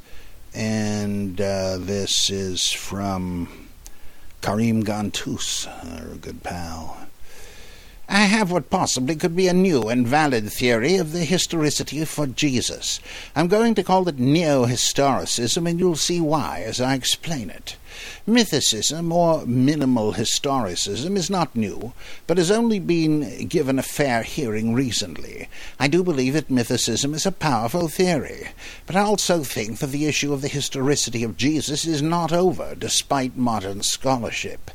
and 0.54 1.40
uh, 1.40 1.78
this 1.78 2.30
is 2.30 2.72
from 2.72 3.68
Karim 4.42 4.84
Gantus, 4.84 5.68
our 5.68 6.16
good 6.16 6.44
pal. 6.44 7.09
I 8.12 8.22
have 8.22 8.50
what 8.50 8.72
possibly 8.72 9.16
could 9.16 9.36
be 9.36 9.48
a 9.48 9.54
new 9.54 9.84
and 9.84 10.08
valid 10.08 10.52
theory 10.52 10.96
of 10.96 11.12
the 11.12 11.24
historicity 11.24 12.04
for 12.06 12.26
Jesus. 12.26 13.00
I'm 13.36 13.48
going 13.48 13.76
to 13.76 13.84
call 13.84 14.08
it 14.10 14.18
neo-historicism, 14.18 15.70
and 15.70 15.80
you'll 15.80 15.96
see 15.96 16.20
why 16.20 16.64
as 16.66 16.82
I 16.82 16.96
explain 16.96 17.52
it. 17.52 17.76
Mythicism, 18.28 19.12
or 19.12 19.46
minimal 19.46 20.14
historicism, 20.14 21.16
is 21.18 21.30
not 21.30 21.56
new, 21.56 21.94
but 22.28 22.38
has 22.38 22.52
only 22.52 22.80
been 22.80 23.48
given 23.48 23.80
a 23.80 23.84
fair 23.84 24.24
hearing 24.24 24.74
recently. 24.74 25.50
I 25.80 25.88
do 25.88 26.04
believe 26.04 26.34
that 26.34 26.50
mythicism 26.50 27.14
is 27.14 27.26
a 27.26 27.32
powerful 27.32 27.88
theory, 27.88 28.50
but 28.86 28.96
I 28.96 29.02
also 29.02 29.44
think 29.44 29.80
that 29.80 29.88
the 29.88 30.06
issue 30.06 30.34
of 30.34 30.42
the 30.42 30.48
historicity 30.48 31.24
of 31.24 31.38
Jesus 31.38 31.86
is 31.86 32.02
not 32.02 32.32
over, 32.32 32.76
despite 32.76 33.36
modern 33.38 33.84
scholarship. 33.84 34.72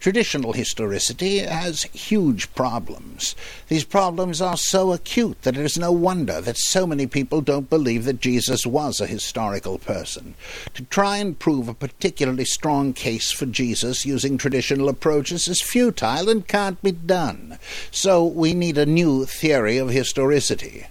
Traditional 0.00 0.52
historicity 0.52 1.38
has 1.38 1.84
huge 1.84 2.52
problems. 2.56 3.36
These 3.68 3.84
problems 3.84 4.42
are 4.42 4.56
so 4.56 4.92
acute 4.92 5.42
that 5.42 5.56
it 5.56 5.64
is 5.64 5.78
no 5.78 5.92
wonder 5.92 6.40
that 6.40 6.58
so 6.58 6.88
many 6.88 7.06
people 7.06 7.40
don't 7.40 7.70
believe 7.70 8.04
that 8.04 8.20
Jesus 8.20 8.66
was 8.66 9.00
a 9.00 9.06
historical 9.06 9.78
person. 9.78 10.34
To 10.74 10.82
try 10.86 11.18
and 11.18 11.38
prove 11.38 11.68
a 11.68 11.74
particularly 11.74 12.44
strong 12.62 12.92
case 12.92 13.32
for 13.32 13.44
Jesus 13.44 14.06
using 14.06 14.38
traditional 14.38 14.88
approaches 14.88 15.48
is 15.48 15.60
futile 15.60 16.28
and 16.28 16.46
can't 16.46 16.80
be 16.80 16.92
done. 16.92 17.58
So 17.90 18.24
we 18.24 18.54
need 18.54 18.78
a 18.78 18.86
new 18.86 19.26
theory 19.26 19.78
of 19.78 19.88
historicity. 19.88 20.86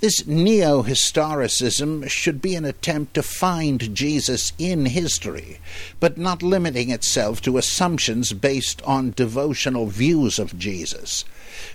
This 0.00 0.26
neo 0.26 0.82
historicism 0.82 2.10
should 2.10 2.42
be 2.42 2.54
an 2.56 2.66
attempt 2.66 3.14
to 3.14 3.22
find 3.22 3.94
Jesus 3.94 4.52
in 4.58 4.84
history, 4.84 5.60
but 5.98 6.18
not 6.18 6.42
limiting 6.42 6.90
itself 6.90 7.40
to 7.40 7.56
assumptions 7.56 8.34
based 8.34 8.82
on 8.82 9.12
devotional 9.12 9.86
views 9.86 10.38
of 10.38 10.58
Jesus. 10.58 11.24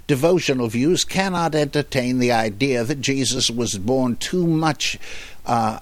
Devotional 0.05 0.67
views 0.67 1.03
cannot 1.03 1.55
entertain 1.55 2.19
the 2.19 2.31
idea 2.31 2.83
that 2.83 3.01
Jesus 3.01 3.49
was 3.49 3.79
born 3.79 4.15
too 4.17 4.45
much 4.45 4.99
uh, 5.47 5.79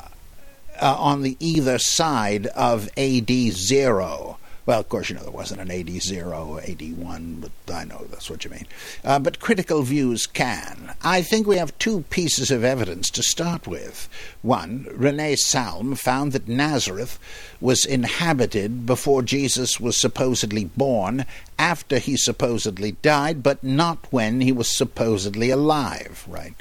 uh, 0.82 0.96
on 0.98 1.22
the 1.22 1.38
either 1.40 1.78
side 1.78 2.48
of 2.48 2.90
AD 2.98 3.30
zero 3.30 4.38
well, 4.68 4.82
of 4.82 4.90
course, 4.90 5.10
you 5.10 5.16
know, 5.16 5.24
there 5.24 5.32
wasn't 5.32 5.62
an 5.62 5.72
AD 5.72 5.90
0, 5.90 6.60
81, 6.62 7.40
but 7.66 7.74
I 7.74 7.86
know 7.86 8.06
that's 8.10 8.30
what 8.30 8.44
you 8.44 8.52
mean. 8.52 8.68
Uh, 9.02 9.18
but 9.18 9.40
critical 9.40 9.82
views 9.82 10.28
can. 10.28 10.94
I 11.02 11.22
think 11.22 11.48
we 11.48 11.56
have 11.56 11.78
two 11.80 12.02
pieces 12.10 12.52
of 12.52 12.66
evidence 12.66 13.10
to 13.12 13.24
start 13.24 13.66
with. 13.66 14.10
One, 14.42 14.86
Rene 14.92 15.38
Salm 15.38 15.96
found 15.96 16.34
that 16.34 16.50
Nazareth 16.50 17.18
was 17.62 17.86
inhabited 17.86 18.86
before 18.86 19.22
Jesus 19.22 19.80
was 19.80 19.96
supposedly 19.96 20.66
born, 20.66 21.24
after 21.58 21.98
he 21.98 22.18
supposedly 22.18 22.92
died, 23.02 23.42
but 23.42 23.64
not 23.64 24.12
when 24.12 24.42
he 24.42 24.52
was 24.52 24.68
supposedly 24.78 25.50
alive, 25.50 26.26
right? 26.28 26.56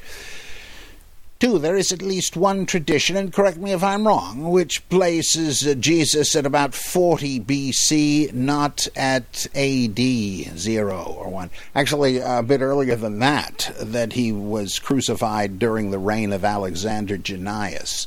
Two, 1.38 1.58
there 1.58 1.76
is 1.76 1.92
at 1.92 2.00
least 2.00 2.34
one 2.34 2.64
tradition, 2.64 3.14
and 3.14 3.30
correct 3.30 3.58
me 3.58 3.72
if 3.72 3.82
I'm 3.82 4.06
wrong, 4.06 4.50
which 4.50 4.88
places 4.88 5.66
uh, 5.66 5.74
Jesus 5.74 6.34
at 6.34 6.46
about 6.46 6.74
40 6.74 7.40
BC, 7.40 8.32
not 8.32 8.88
at 8.96 9.46
AD 9.54 9.98
0 9.98 11.02
or 11.18 11.28
1. 11.28 11.50
Actually, 11.74 12.20
a 12.20 12.42
bit 12.42 12.62
earlier 12.62 12.96
than 12.96 13.18
that, 13.18 13.70
that 13.78 14.14
he 14.14 14.32
was 14.32 14.78
crucified 14.78 15.58
during 15.58 15.90
the 15.90 15.98
reign 15.98 16.32
of 16.32 16.42
Alexander 16.42 17.18
Jannaeus 17.18 18.06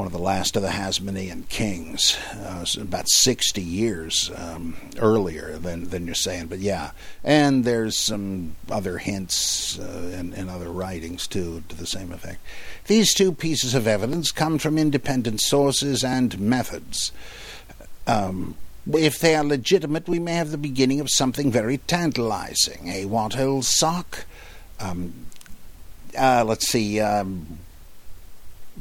one 0.00 0.06
of 0.06 0.14
the 0.14 0.18
last 0.18 0.56
of 0.56 0.62
the 0.62 0.68
Hasmonean 0.68 1.46
kings, 1.50 2.16
uh, 2.32 2.64
about 2.80 3.06
60 3.06 3.60
years 3.60 4.30
um, 4.34 4.74
earlier 4.98 5.58
than, 5.58 5.90
than 5.90 6.06
you're 6.06 6.14
saying. 6.14 6.46
But 6.46 6.60
yeah, 6.60 6.92
and 7.22 7.66
there's 7.66 7.98
some 7.98 8.56
other 8.70 8.96
hints 8.96 9.78
uh, 9.78 10.10
in 10.14 10.48
other 10.48 10.70
writings 10.70 11.26
too 11.26 11.62
to 11.68 11.76
the 11.76 11.86
same 11.86 12.12
effect. 12.12 12.38
These 12.86 13.12
two 13.12 13.30
pieces 13.30 13.74
of 13.74 13.86
evidence 13.86 14.32
come 14.32 14.56
from 14.56 14.78
independent 14.78 15.42
sources 15.42 16.02
and 16.02 16.40
methods. 16.40 17.12
Um, 18.06 18.54
if 18.90 19.18
they 19.18 19.34
are 19.34 19.44
legitimate, 19.44 20.08
we 20.08 20.18
may 20.18 20.32
have 20.32 20.50
the 20.50 20.56
beginning 20.56 21.00
of 21.00 21.10
something 21.10 21.52
very 21.52 21.76
tantalizing. 21.76 22.88
A 22.88 23.04
what 23.04 23.34
sock? 23.64 24.24
Um, 24.80 25.26
uh, 26.18 26.42
let's 26.46 26.68
see. 26.68 27.00
Um, 27.00 27.58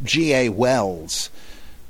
G.A. 0.04 0.50
Wells 0.50 1.30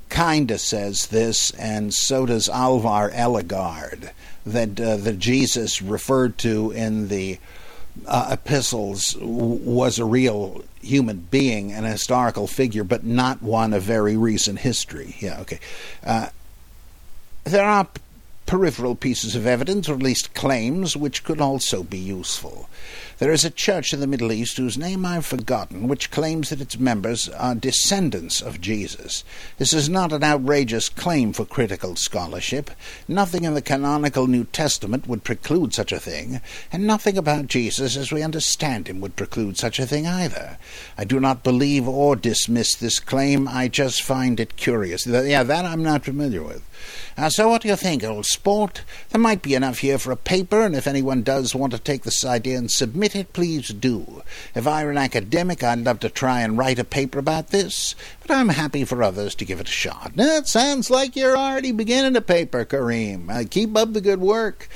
kind 0.09 0.51
of 0.51 0.59
says 0.59 1.07
this, 1.07 1.51
and 1.51 1.93
so 1.93 2.25
does 2.25 2.49
Alvar 2.49 3.11
Ellegård, 3.11 4.11
that 4.45 4.79
uh, 4.79 4.97
the 4.97 5.13
Jesus 5.13 5.81
referred 5.81 6.37
to 6.39 6.71
in 6.71 7.07
the 7.07 7.37
uh, 8.07 8.29
epistles 8.31 9.15
was 9.19 9.99
a 9.99 10.05
real 10.05 10.63
human 10.81 11.27
being, 11.29 11.71
an 11.71 11.83
historical 11.83 12.47
figure, 12.47 12.83
but 12.83 13.03
not 13.03 13.41
one 13.41 13.73
of 13.73 13.83
very 13.83 14.17
recent 14.17 14.59
history. 14.59 15.15
Yeah, 15.19 15.41
okay. 15.41 15.59
Uh, 16.03 16.29
there 17.43 17.65
are 17.65 17.87
peripheral 18.49 18.95
pieces 18.95 19.35
of 19.35 19.45
evidence, 19.45 19.87
or 19.87 19.93
at 19.93 20.01
least 20.01 20.33
claims, 20.33 20.97
which 20.97 21.23
could 21.23 21.39
also 21.39 21.83
be 21.83 21.99
useful. 21.99 22.67
There 23.19 23.31
is 23.31 23.45
a 23.45 23.51
church 23.51 23.93
in 23.93 23.99
the 23.99 24.07
Middle 24.07 24.31
East 24.31 24.57
whose 24.57 24.75
name 24.75 25.05
I've 25.05 25.25
forgotten, 25.25 25.87
which 25.87 26.09
claims 26.09 26.49
that 26.49 26.59
its 26.59 26.79
members 26.79 27.29
are 27.29 27.53
descendants 27.53 28.41
of 28.41 28.59
Jesus. 28.59 29.23
This 29.59 29.71
is 29.71 29.87
not 29.87 30.11
an 30.11 30.23
outrageous 30.23 30.89
claim 30.89 31.31
for 31.31 31.45
critical 31.45 31.95
scholarship. 31.95 32.71
Nothing 33.07 33.43
in 33.43 33.53
the 33.53 33.61
canonical 33.61 34.25
New 34.25 34.45
Testament 34.45 35.05
would 35.05 35.23
preclude 35.23 35.75
such 35.75 35.91
a 35.91 35.99
thing, 35.99 36.41
and 36.71 36.87
nothing 36.87 37.19
about 37.19 37.47
Jesus 37.47 37.95
as 37.95 38.11
we 38.11 38.23
understand 38.23 38.87
him 38.87 38.99
would 38.99 39.15
preclude 39.15 39.59
such 39.59 39.77
a 39.77 39.85
thing 39.85 40.07
either. 40.07 40.57
I 40.97 41.03
do 41.03 41.19
not 41.19 41.43
believe 41.43 41.87
or 41.87 42.15
dismiss 42.15 42.73
this 42.73 42.99
claim, 42.99 43.47
I 43.47 43.67
just 43.67 44.01
find 44.01 44.39
it 44.39 44.55
curious. 44.55 45.05
Yeah, 45.05 45.43
that 45.43 45.65
I'm 45.65 45.83
not 45.83 46.03
familiar 46.03 46.41
with. 46.41 46.63
Uh, 47.19 47.29
so 47.29 47.49
what 47.49 47.61
do 47.61 47.67
you 47.67 47.75
think, 47.75 48.01
old 48.01 48.25
sport? 48.25 48.83
There 49.09 49.19
might 49.19 49.41
be 49.41 49.53
enough 49.53 49.79
here 49.79 49.97
for 49.97 50.11
a 50.11 50.15
paper, 50.15 50.61
and 50.61 50.73
if 50.73 50.87
anyone 50.87 51.21
does 51.21 51.53
want 51.53 51.73
to 51.73 51.79
take 51.79 52.03
this 52.03 52.23
idea 52.23 52.57
and 52.57 52.71
submit 52.71 53.13
it, 53.13 53.33
please 53.33 53.67
do. 53.67 54.23
If 54.55 54.65
I 54.65 54.85
were 54.85 54.91
an 54.91 54.97
academic, 54.97 55.61
I'd 55.61 55.83
love 55.83 55.99
to 55.99 56.09
try 56.09 56.39
and 56.39 56.57
write 56.57 56.79
a 56.79 56.85
paper 56.85 57.19
about 57.19 57.49
this, 57.49 57.93
but 58.21 58.31
I'm 58.31 58.47
happy 58.47 58.85
for 58.85 59.03
others 59.03 59.35
to 59.35 59.45
give 59.45 59.59
it 59.59 59.67
a 59.67 59.71
shot. 59.71 60.13
That 60.15 60.47
sounds 60.47 60.89
like 60.89 61.17
you're 61.17 61.35
already 61.35 61.73
beginning 61.73 62.15
a 62.15 62.21
paper, 62.21 62.63
Kareem. 62.63 63.29
Uh, 63.29 63.43
keep 63.49 63.75
up 63.75 63.91
the 63.91 63.99
good 63.99 64.21
work. 64.21 64.69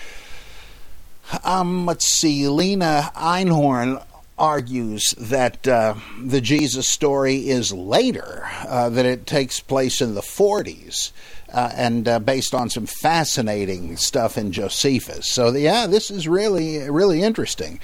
Um, 1.45 1.85
let's 1.85 2.07
see, 2.07 2.49
Lena 2.49 3.09
Einhorn 3.15 4.03
argues 4.37 5.11
that 5.17 5.67
uh, 5.67 5.95
the 6.21 6.41
Jesus 6.41 6.87
story 6.87 7.49
is 7.49 7.71
later, 7.71 8.47
uh, 8.67 8.89
that 8.89 9.05
it 9.05 9.27
takes 9.27 9.59
place 9.59 10.01
in 10.01 10.15
the 10.15 10.21
40s 10.21 11.11
uh, 11.53 11.71
and 11.75 12.07
uh, 12.07 12.19
based 12.19 12.53
on 12.53 12.69
some 12.69 12.85
fascinating 12.85 13.95
stuff 13.95 14.37
in 14.37 14.51
Josephus. 14.51 15.27
So, 15.27 15.51
yeah, 15.51 15.85
this 15.87 16.09
is 16.09 16.27
really, 16.27 16.89
really 16.89 17.21
interesting. 17.21 17.79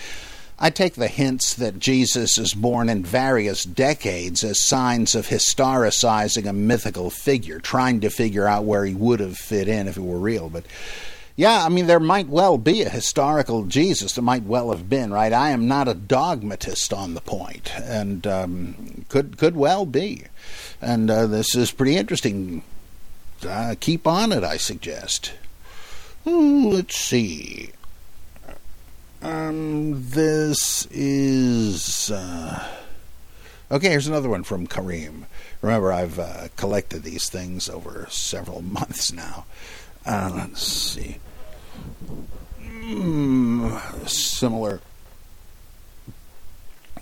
I 0.61 0.69
take 0.71 0.95
the 0.95 1.07
hints 1.07 1.53
that 1.53 1.79
Jesus 1.79 2.37
is 2.37 2.53
born 2.53 2.89
in 2.89 3.01
various 3.01 3.63
decades 3.63 4.43
as 4.43 4.61
signs 4.61 5.15
of 5.15 5.27
historicizing 5.27 6.49
a 6.49 6.53
mythical 6.53 7.09
figure, 7.09 7.59
trying 7.59 8.01
to 8.01 8.09
figure 8.09 8.45
out 8.45 8.65
where 8.65 8.83
he 8.83 8.93
would 8.93 9.21
have 9.21 9.37
fit 9.37 9.69
in 9.69 9.87
if 9.87 9.95
it 9.95 10.01
were 10.01 10.19
real. 10.19 10.49
But 10.49 10.65
yeah, 11.39 11.63
I 11.63 11.69
mean, 11.69 11.87
there 11.87 12.01
might 12.01 12.27
well 12.27 12.57
be 12.57 12.81
a 12.81 12.89
historical 12.89 13.63
Jesus. 13.63 14.11
There 14.11 14.21
might 14.21 14.43
well 14.43 14.71
have 14.71 14.89
been, 14.89 15.13
right? 15.13 15.31
I 15.31 15.51
am 15.51 15.69
not 15.69 15.87
a 15.87 15.93
dogmatist 15.93 16.91
on 16.91 17.13
the 17.13 17.21
point, 17.21 17.71
and 17.79 18.27
um, 18.27 19.05
could 19.07 19.37
could 19.37 19.55
well 19.55 19.85
be. 19.85 20.23
And 20.81 21.09
uh, 21.09 21.27
this 21.27 21.55
is 21.55 21.71
pretty 21.71 21.95
interesting. 21.95 22.63
Uh, 23.47 23.75
keep 23.79 24.05
on 24.05 24.33
it, 24.33 24.43
I 24.43 24.57
suggest. 24.57 25.31
Ooh, 26.27 26.71
let's 26.71 26.97
see. 26.97 27.69
Um, 29.21 30.09
this 30.09 30.87
is. 30.91 32.11
Uh, 32.11 32.67
okay, 33.71 33.91
here's 33.91 34.07
another 34.07 34.27
one 34.27 34.43
from 34.43 34.67
Kareem. 34.67 35.23
Remember, 35.61 35.93
I've 35.93 36.19
uh, 36.19 36.49
collected 36.57 37.03
these 37.03 37.29
things 37.29 37.69
over 37.69 38.07
several 38.09 38.61
months 38.77 39.13
now. 39.13 39.45
Uh, 40.05 40.31
let's 40.35 40.61
see. 40.61 41.19
Mm, 42.61 44.09
similar 44.09 44.81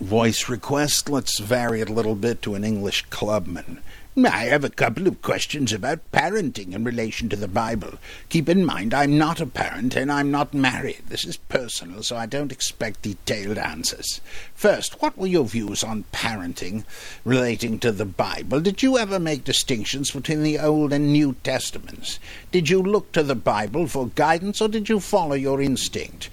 voice 0.00 0.48
request. 0.48 1.08
Let's 1.08 1.38
vary 1.40 1.80
it 1.80 1.88
a 1.88 1.92
little 1.92 2.14
bit 2.14 2.42
to 2.42 2.54
an 2.54 2.64
English 2.64 3.06
clubman. 3.10 3.80
I 4.26 4.46
have 4.46 4.64
a 4.64 4.70
couple 4.70 5.06
of 5.06 5.22
questions 5.22 5.72
about 5.72 6.10
parenting 6.12 6.74
in 6.74 6.84
relation 6.84 7.28
to 7.28 7.36
the 7.36 7.48
Bible. 7.48 7.98
Keep 8.28 8.48
in 8.48 8.64
mind, 8.64 8.92
I'm 8.92 9.16
not 9.16 9.40
a 9.40 9.46
parent 9.46 9.96
and 9.96 10.10
I'm 10.10 10.30
not 10.30 10.52
married. 10.52 11.02
This 11.08 11.24
is 11.24 11.36
personal, 11.36 12.02
so 12.02 12.16
I 12.16 12.26
don't 12.26 12.52
expect 12.52 13.02
detailed 13.02 13.58
answers. 13.58 14.20
First, 14.54 15.00
what 15.00 15.16
were 15.16 15.26
your 15.26 15.44
views 15.44 15.84
on 15.84 16.04
parenting 16.12 16.84
relating 17.24 17.78
to 17.80 17.92
the 17.92 18.04
Bible? 18.04 18.60
Did 18.60 18.82
you 18.82 18.98
ever 18.98 19.18
make 19.18 19.44
distinctions 19.44 20.10
between 20.10 20.42
the 20.42 20.58
Old 20.58 20.92
and 20.92 21.12
New 21.12 21.36
Testaments? 21.44 22.18
Did 22.50 22.68
you 22.68 22.82
look 22.82 23.12
to 23.12 23.22
the 23.22 23.34
Bible 23.34 23.86
for 23.86 24.08
guidance 24.08 24.60
or 24.60 24.68
did 24.68 24.88
you 24.88 25.00
follow 25.00 25.34
your 25.34 25.60
instinct? 25.60 26.30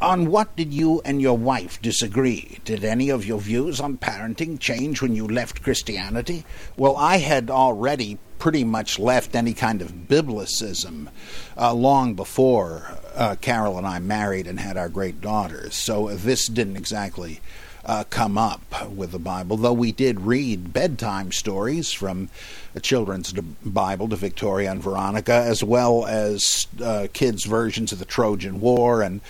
On 0.00 0.30
what 0.30 0.56
did 0.56 0.72
you 0.72 1.02
and 1.04 1.20
your 1.20 1.36
wife 1.36 1.80
disagree? 1.82 2.58
Did 2.64 2.84
any 2.84 3.10
of 3.10 3.26
your 3.26 3.38
views 3.38 3.80
on 3.80 3.98
parenting 3.98 4.58
change 4.58 5.02
when 5.02 5.14
you 5.14 5.28
left 5.28 5.62
Christianity? 5.62 6.46
Well, 6.74 6.96
I 6.96 7.18
had 7.18 7.50
already 7.50 8.16
pretty 8.38 8.64
much 8.64 8.98
left 8.98 9.36
any 9.36 9.52
kind 9.52 9.82
of 9.82 10.08
biblicism 10.08 11.08
uh, 11.54 11.74
long 11.74 12.14
before 12.14 12.96
uh, 13.14 13.36
Carol 13.42 13.76
and 13.76 13.86
I 13.86 13.98
married 13.98 14.46
and 14.46 14.58
had 14.58 14.78
our 14.78 14.88
great 14.88 15.20
daughters. 15.20 15.74
So 15.74 16.08
this 16.08 16.46
didn't 16.46 16.78
exactly 16.78 17.40
uh, 17.84 18.04
come 18.08 18.38
up 18.38 18.90
with 18.90 19.12
the 19.12 19.18
Bible, 19.18 19.58
though 19.58 19.74
we 19.74 19.92
did 19.92 20.22
read 20.22 20.72
bedtime 20.72 21.30
stories 21.30 21.92
from 21.92 22.30
a 22.74 22.80
children's 22.80 23.32
Bible 23.32 24.08
to 24.08 24.16
Victoria 24.16 24.70
and 24.70 24.82
Veronica, 24.82 25.34
as 25.34 25.62
well 25.62 26.06
as 26.06 26.66
uh, 26.82 27.08
kids' 27.12 27.44
versions 27.44 27.92
of 27.92 27.98
the 27.98 28.06
Trojan 28.06 28.60
War 28.62 29.02
and 29.02 29.20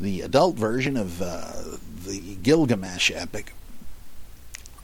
the 0.00 0.22
adult 0.22 0.56
version 0.56 0.96
of 0.96 1.20
uh, 1.20 1.52
the 2.06 2.36
Gilgamesh 2.42 3.10
epic. 3.14 3.52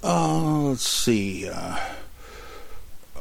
Uh, 0.03 0.61
let's 0.69 0.87
see. 0.87 1.49
Uh, 1.49 1.79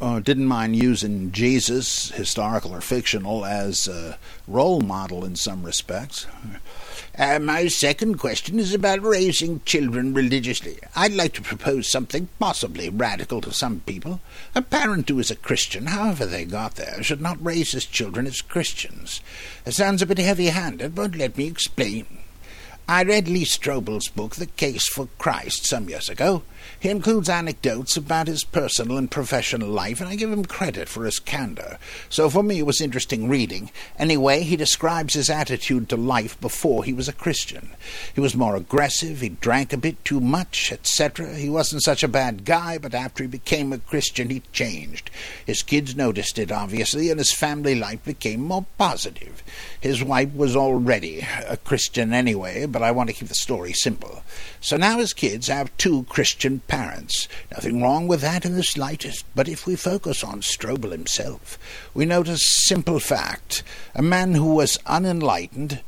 uh, 0.01 0.19
didn't 0.19 0.47
mind 0.47 0.75
using 0.75 1.31
Jesus, 1.31 2.11
historical 2.11 2.73
or 2.73 2.81
fictional, 2.81 3.45
as 3.45 3.87
a 3.87 4.17
role 4.47 4.81
model 4.81 5.25
in 5.25 5.35
some 5.35 5.63
respects. 5.63 6.27
Uh, 7.17 7.39
my 7.39 7.67
second 7.67 8.17
question 8.17 8.59
is 8.59 8.73
about 8.73 9.01
raising 9.01 9.61
children 9.61 10.13
religiously. 10.13 10.77
I'd 10.95 11.13
like 11.13 11.33
to 11.33 11.41
propose 11.41 11.89
something 11.89 12.27
possibly 12.39 12.89
radical 12.89 13.39
to 13.41 13.53
some 13.53 13.79
people. 13.81 14.19
A 14.53 14.61
parent 14.61 15.07
who 15.07 15.19
is 15.19 15.31
a 15.31 15.35
Christian, 15.35 15.87
however 15.87 16.25
they 16.25 16.43
got 16.43 16.75
there, 16.75 17.01
should 17.01 17.21
not 17.21 17.43
raise 17.43 17.71
his 17.71 17.85
children 17.85 18.27
as 18.27 18.41
Christians. 18.41 19.21
It 19.65 19.73
sounds 19.73 20.01
a 20.01 20.05
bit 20.05 20.17
heavy 20.17 20.47
handed, 20.47 20.93
but 20.93 21.15
let 21.15 21.37
me 21.37 21.47
explain. 21.47 22.05
I 22.87 23.03
read 23.03 23.27
Lee 23.27 23.45
Strobel's 23.45 24.09
book, 24.09 24.35
The 24.35 24.45
Case 24.45 24.87
for 24.89 25.07
Christ, 25.17 25.65
some 25.65 25.89
years 25.89 26.09
ago. 26.09 26.43
He 26.79 26.89
includes 26.89 27.29
anecdotes 27.29 27.97
about 27.97 28.27
his 28.27 28.43
personal 28.43 28.97
and 28.97 29.09
professional 29.09 29.69
life, 29.69 29.99
and 29.99 30.09
I 30.09 30.15
give 30.15 30.31
him 30.31 30.45
credit 30.45 30.87
for 30.87 31.05
his 31.05 31.19
candor. 31.19 31.79
So 32.09 32.29
for 32.29 32.43
me, 32.43 32.59
it 32.59 32.65
was 32.65 32.81
interesting 32.81 33.27
reading. 33.27 33.71
Anyway, 33.97 34.41
he 34.41 34.55
describes 34.55 35.13
his 35.13 35.29
attitude 35.29 35.89
to 35.89 35.95
life 35.95 36.39
before 36.39 36.83
he 36.83 36.93
was 36.93 37.07
a 37.07 37.13
Christian. 37.13 37.69
He 38.13 38.21
was 38.21 38.35
more 38.35 38.55
aggressive, 38.55 39.21
he 39.21 39.29
drank 39.29 39.73
a 39.73 39.77
bit 39.77 40.03
too 40.05 40.19
much, 40.19 40.71
etc. 40.71 41.35
He 41.35 41.49
wasn't 41.49 41.83
such 41.83 42.03
a 42.03 42.07
bad 42.07 42.45
guy, 42.45 42.77
but 42.77 42.93
after 42.93 43.23
he 43.23 43.27
became 43.27 43.73
a 43.73 43.79
Christian, 43.79 44.29
he 44.29 44.41
changed. 44.51 45.09
His 45.45 45.63
kids 45.63 45.95
noticed 45.95 46.37
it, 46.37 46.51
obviously, 46.51 47.09
and 47.09 47.19
his 47.19 47.31
family 47.31 47.75
life 47.75 48.03
became 48.03 48.41
more 48.41 48.65
positive. 48.77 49.43
His 49.79 50.03
wife 50.03 50.33
was 50.33 50.55
already 50.55 51.25
a 51.47 51.57
Christian 51.57 52.13
anyway, 52.13 52.65
but 52.65 52.81
I 52.81 52.91
want 52.91 53.09
to 53.09 53.15
keep 53.15 53.27
the 53.27 53.35
story 53.35 53.73
simple. 53.73 54.23
So 54.61 54.77
now 54.77 54.97
his 54.97 55.13
kids 55.13 55.47
have 55.47 55.75
two 55.77 56.03
Christian 56.09 56.54
parents. 56.59 57.27
Nothing 57.51 57.81
wrong 57.81 58.07
with 58.07 58.21
that 58.21 58.45
in 58.45 58.55
the 58.55 58.63
slightest, 58.63 59.25
but 59.35 59.47
if 59.47 59.65
we 59.65 59.75
focus 59.75 60.23
on 60.23 60.41
Strobel 60.41 60.91
himself, 60.91 61.57
we 61.93 62.05
notice 62.05 62.43
a 62.43 62.61
simple 62.67 62.99
fact. 62.99 63.63
A 63.93 64.01
man 64.01 64.33
who 64.33 64.55
was 64.55 64.79
unenlightened 64.85 65.81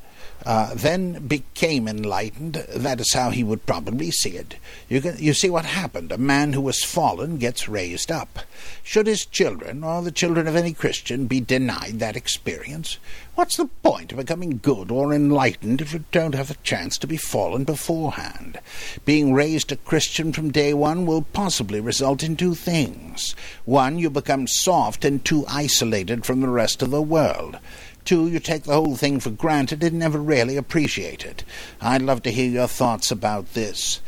uh, 0.46 0.74
then 0.76 1.28
became 1.28 1.88
enlightened. 1.88 2.56
That 2.70 3.00
is 3.00 3.14
how 3.14 3.32
he 3.32 3.44
would 3.44 3.66
probably 3.66 4.12
see 4.12 4.32
it. 4.32 4.56
You, 4.88 5.02
can, 5.02 5.18
you 5.18 5.34
see 5.34 5.50
what 5.50 5.66
happened. 5.66 6.12
A 6.12 6.18
man 6.18 6.54
who 6.54 6.62
was 6.62 6.84
fallen 6.84 7.38
gets 7.38 7.68
raised 7.68 8.12
up. 8.12 8.40
Should 8.84 9.08
his 9.08 9.26
children, 9.26 9.84
or 9.84 10.02
the 10.02 10.12
children 10.12 10.48
of 10.48 10.56
any 10.56 10.74
Christian, 10.74 11.28
be 11.28 11.40
denied 11.40 12.00
that 12.00 12.16
experience? 12.16 12.98
What's 13.36 13.58
the 13.58 13.68
point 13.84 14.14
of 14.14 14.18
becoming 14.18 14.60
good 14.64 14.90
or 14.90 15.14
enlightened 15.14 15.80
if 15.80 15.94
you 15.94 16.06
don't 16.12 16.34
have 16.34 16.50
a 16.50 16.56
chance 16.64 16.98
to 16.98 17.08
be 17.08 17.18
fallen 17.18 17.66
beforehand? 17.66 18.60
Being 19.06 19.34
raised 19.34 19.72
a 19.72 19.76
Christian 19.76 20.34
from 20.34 20.50
day 20.50 20.74
one 20.74 21.06
will 21.06 21.22
possibly 21.22 21.80
result 21.80 22.24
in 22.24 22.36
two 22.36 22.56
things. 22.56 23.36
One, 23.66 24.00
you 24.00 24.10
become 24.10 24.48
soft 24.48 25.06
and 25.06 25.24
too 25.24 25.46
isolated 25.48 26.26
from 26.26 26.42
the 26.42 26.50
rest 26.50 26.82
of 26.82 26.90
the 26.90 27.02
world. 27.02 27.60
Two, 28.08 28.30
you 28.30 28.40
take 28.40 28.64
the 28.64 28.72
whole 28.72 28.96
thing 28.96 29.20
for 29.20 29.32
granted 29.32 29.84
and 29.84 30.00
never 30.00 30.18
really 30.18 30.56
appreciate 30.56 31.26
it. 31.26 31.44
I'd 31.82 32.02
love 32.02 32.24
to 32.24 32.32
hear 32.32 32.50
your 32.50 32.68
thoughts 32.70 33.12
about 33.12 33.54
this. 33.54 34.00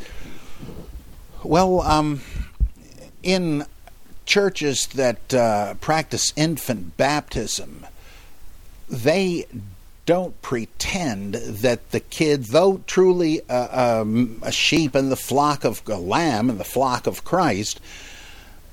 Well, 1.44 1.82
um, 1.82 2.22
in 3.22 3.66
churches 4.24 4.86
that 4.94 5.34
uh, 5.34 5.74
practice 5.82 6.32
infant 6.34 6.96
baptism, 6.96 7.84
they 8.88 9.44
don't 10.06 10.40
pretend 10.40 11.34
that 11.34 11.90
the 11.90 12.00
kid, 12.00 12.44
though 12.44 12.80
truly 12.86 13.46
uh, 13.50 14.00
um, 14.00 14.40
a 14.42 14.50
sheep 14.50 14.96
in 14.96 15.10
the 15.10 15.14
flock 15.14 15.62
of 15.62 15.82
a 15.86 15.96
lamb 15.96 16.48
in 16.48 16.56
the 16.56 16.64
flock 16.64 17.06
of 17.06 17.22
Christ, 17.22 17.78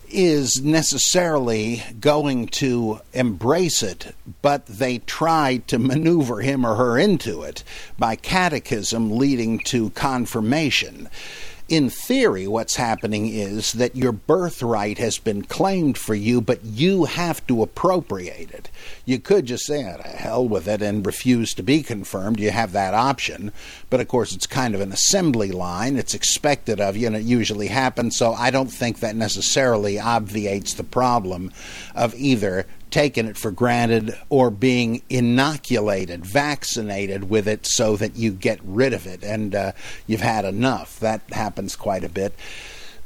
is 0.09 0.61
necessarily 0.63 1.83
going 1.99 2.47
to 2.47 2.99
embrace 3.13 3.83
it, 3.83 4.15
but 4.41 4.65
they 4.65 4.99
try 4.99 5.57
to 5.67 5.77
maneuver 5.77 6.41
him 6.41 6.65
or 6.65 6.75
her 6.75 6.97
into 6.97 7.43
it 7.43 7.63
by 7.97 8.15
catechism 8.15 9.17
leading 9.17 9.59
to 9.59 9.89
confirmation. 9.91 11.09
In 11.69 11.89
theory, 11.89 12.47
what's 12.47 12.77
happening 12.77 13.27
is 13.27 13.73
that 13.73 13.93
your 13.93 14.13
birthright 14.13 14.99
has 14.99 15.17
been 15.17 15.41
claimed 15.41 15.97
for 15.97 16.15
you, 16.15 16.39
but 16.39 16.63
you 16.63 17.03
have 17.03 17.45
to 17.47 17.61
appropriate 17.61 18.51
it. 18.51 18.69
You 19.03 19.19
could 19.19 19.47
just 19.47 19.65
say, 19.65 19.83
oh, 19.83 20.01
hell 20.01 20.47
with 20.47 20.65
it, 20.69 20.81
and 20.81 21.05
refuse 21.05 21.53
to 21.55 21.63
be 21.63 21.83
confirmed. 21.83 22.39
You 22.39 22.51
have 22.51 22.71
that 22.71 22.93
option. 22.93 23.51
But 23.89 23.99
of 23.99 24.07
course, 24.07 24.33
it's 24.33 24.47
kind 24.47 24.75
of 24.75 24.81
an 24.81 24.93
assembly 24.93 25.51
line. 25.51 25.97
It's 25.97 26.13
expected 26.13 26.79
of 26.79 26.95
you, 26.95 27.07
and 27.07 27.17
it 27.17 27.23
usually 27.23 27.67
happens. 27.67 28.15
So 28.15 28.31
I 28.31 28.49
don't 28.49 28.71
think 28.71 29.01
that 29.01 29.17
necessarily 29.17 29.99
obviates 29.99 30.73
the 30.73 30.85
problem 30.85 31.51
of 31.93 32.15
either 32.15 32.65
taking 32.91 33.25
it 33.27 33.37
for 33.37 33.51
granted 33.51 34.17
or 34.29 34.49
being 34.49 35.01
inoculated, 35.09 36.25
vaccinated 36.25 37.29
with 37.29 37.47
it 37.47 37.65
so 37.65 37.95
that 37.97 38.15
you 38.15 38.31
get 38.31 38.59
rid 38.63 38.93
of 38.93 39.05
it 39.05 39.23
and 39.23 39.53
uh, 39.53 39.71
you've 40.05 40.21
had 40.21 40.45
enough. 40.45 40.99
That 40.99 41.21
happens 41.31 41.75
quite 41.75 42.03
a 42.03 42.09
bit. 42.09 42.33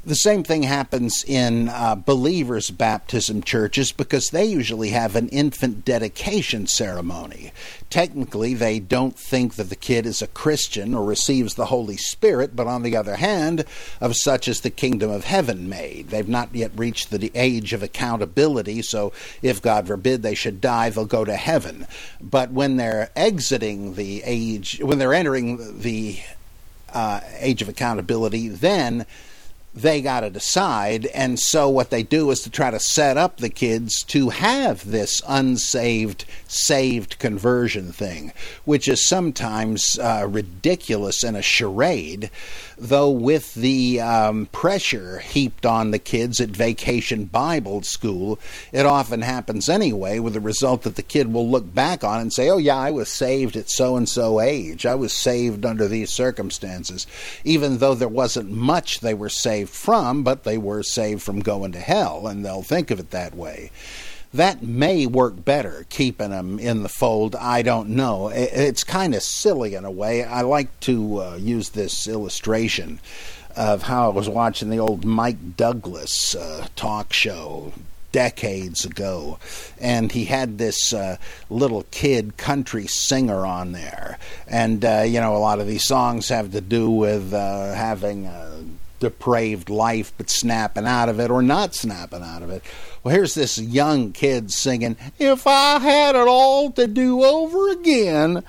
The 0.03 0.15
same 0.15 0.43
thing 0.43 0.63
happens 0.63 1.23
in 1.23 1.69
uh, 1.69 1.93
believers' 1.93 2.71
baptism 2.71 3.43
churches 3.43 3.91
because 3.91 4.31
they 4.31 4.45
usually 4.45 4.89
have 4.89 5.15
an 5.15 5.29
infant 5.29 5.85
dedication 5.85 6.65
ceremony. 6.65 7.51
Technically, 7.91 8.55
they 8.55 8.79
don't 8.79 9.15
think 9.15 9.55
that 9.55 9.69
the 9.69 9.75
kid 9.75 10.07
is 10.07 10.23
a 10.23 10.27
Christian 10.27 10.95
or 10.95 11.05
receives 11.05 11.53
the 11.53 11.67
Holy 11.67 11.97
Spirit, 11.97 12.55
but 12.55 12.65
on 12.65 12.81
the 12.81 12.97
other 12.97 13.17
hand, 13.17 13.63
of 13.99 14.15
such 14.15 14.47
is 14.47 14.61
the 14.61 14.71
kingdom 14.71 15.11
of 15.11 15.25
heaven 15.25 15.69
made. 15.69 16.07
They've 16.07 16.27
not 16.27 16.55
yet 16.55 16.71
reached 16.75 17.11
the 17.11 17.31
age 17.35 17.71
of 17.71 17.83
accountability, 17.83 18.81
so 18.81 19.13
if 19.43 19.61
God 19.61 19.85
forbid 19.85 20.23
they 20.23 20.33
should 20.33 20.61
die, 20.61 20.89
they'll 20.89 21.05
go 21.05 21.25
to 21.25 21.35
heaven. 21.35 21.85
But 22.19 22.49
when 22.49 22.77
they're 22.77 23.11
exiting 23.15 23.93
the 23.93 24.23
age, 24.25 24.79
when 24.81 24.97
they're 24.97 25.13
entering 25.13 25.81
the 25.81 26.21
uh, 26.91 27.21
age 27.37 27.61
of 27.61 27.69
accountability, 27.69 28.47
then 28.47 29.05
they 29.73 30.01
got 30.01 30.21
to 30.21 30.29
decide. 30.29 31.05
And 31.07 31.39
so, 31.39 31.69
what 31.69 31.89
they 31.89 32.03
do 32.03 32.29
is 32.31 32.41
to 32.43 32.49
try 32.49 32.71
to 32.71 32.79
set 32.79 33.17
up 33.17 33.37
the 33.37 33.49
kids 33.49 34.03
to 34.05 34.29
have 34.29 34.89
this 34.89 35.21
unsaved, 35.27 36.25
saved 36.47 37.19
conversion 37.19 37.91
thing, 37.91 38.33
which 38.65 38.87
is 38.87 39.05
sometimes 39.05 39.97
uh, 39.99 40.27
ridiculous 40.29 41.23
and 41.23 41.37
a 41.37 41.41
charade 41.41 42.29
though 42.81 43.11
with 43.11 43.53
the 43.53 44.01
um, 44.01 44.47
pressure 44.47 45.19
heaped 45.19 45.67
on 45.67 45.91
the 45.91 45.99
kids 45.99 46.41
at 46.41 46.49
vacation 46.49 47.25
Bible 47.25 47.83
school, 47.83 48.39
it 48.71 48.87
often 48.87 49.21
happens 49.21 49.69
anyway, 49.69 50.17
with 50.17 50.33
the 50.33 50.39
result 50.39 50.81
that 50.81 50.95
the 50.95 51.03
kid 51.03 51.31
will 51.31 51.47
look 51.47 51.71
back 51.73 52.03
on 52.03 52.19
and 52.19 52.33
say, 52.33 52.49
Oh, 52.49 52.57
yeah, 52.57 52.77
I 52.77 52.89
was 52.89 53.07
saved 53.07 53.55
at 53.55 53.69
so 53.69 53.95
and 53.95 54.09
so 54.09 54.41
age. 54.41 54.87
I 54.87 54.95
was 54.95 55.13
saved 55.13 55.63
under 55.63 55.87
these 55.87 56.09
circumstances, 56.09 57.05
even 57.43 57.77
though 57.77 57.93
there 57.93 58.07
wasn't 58.07 58.49
much 58.49 58.99
they 58.99 59.13
were 59.13 59.29
saved 59.29 59.60
from, 59.69 60.23
but 60.23 60.43
they 60.43 60.57
were 60.57 60.83
saved 60.83 61.21
from 61.21 61.39
going 61.39 61.71
to 61.73 61.79
hell, 61.79 62.27
and 62.27 62.45
they'll 62.45 62.61
think 62.61 62.91
of 62.91 62.99
it 62.99 63.11
that 63.11 63.35
way 63.35 63.71
that 64.33 64.63
may 64.63 65.05
work 65.05 65.43
better 65.43 65.85
keeping 65.89 66.29
them 66.29 66.57
in 66.57 66.83
the 66.83 66.89
fold. 66.89 67.35
I 67.35 67.61
don't 67.61 67.89
know. 67.89 68.29
It's 68.29 68.83
kind 68.83 69.13
of 69.13 69.23
silly 69.23 69.75
in 69.75 69.83
a 69.83 69.91
way. 69.91 70.23
I 70.23 70.41
like 70.41 70.79
to 70.81 71.21
uh, 71.21 71.35
use 71.35 71.69
this 71.69 72.07
illustration 72.07 72.99
of 73.55 73.83
how 73.83 74.09
I 74.09 74.13
was 74.13 74.29
watching 74.29 74.69
the 74.69 74.79
old 74.79 75.03
Mike 75.03 75.57
Douglas 75.57 76.35
uh, 76.35 76.67
talk 76.77 77.11
show 77.11 77.73
decades 78.13 78.85
ago, 78.85 79.39
and 79.79 80.11
he 80.11 80.25
had 80.25 80.57
this 80.57 80.93
uh, 80.93 81.17
little 81.49 81.85
kid 81.91 82.37
country 82.37 82.87
singer 82.87 83.45
on 83.45 83.73
there, 83.73 84.17
and 84.47 84.83
uh, 84.85 85.03
you 85.05 85.19
know 85.19 85.35
a 85.35 85.39
lot 85.39 85.59
of 85.59 85.67
these 85.67 85.85
songs 85.85 86.29
have 86.29 86.51
to 86.51 86.61
do 86.61 86.89
with 86.89 87.33
uh, 87.33 87.73
having 87.73 88.29
depraved 89.01 89.69
life, 89.69 90.13
but 90.17 90.29
snapping 90.29 90.85
out 90.85 91.09
of 91.09 91.19
it 91.19 91.29
or 91.29 91.41
not 91.41 91.75
snapping 91.75 92.23
out 92.23 92.41
of 92.41 92.49
it. 92.49 92.63
Well, 93.03 93.13
here's 93.13 93.33
this 93.33 93.57
young 93.57 94.13
kid 94.13 94.53
singing, 94.53 94.95
If 95.19 95.45
I 95.45 95.79
had 95.79 96.15
it 96.15 96.27
all 96.27 96.71
to 96.71 96.87
do 96.87 97.21
over 97.23 97.69
again. 97.69 98.43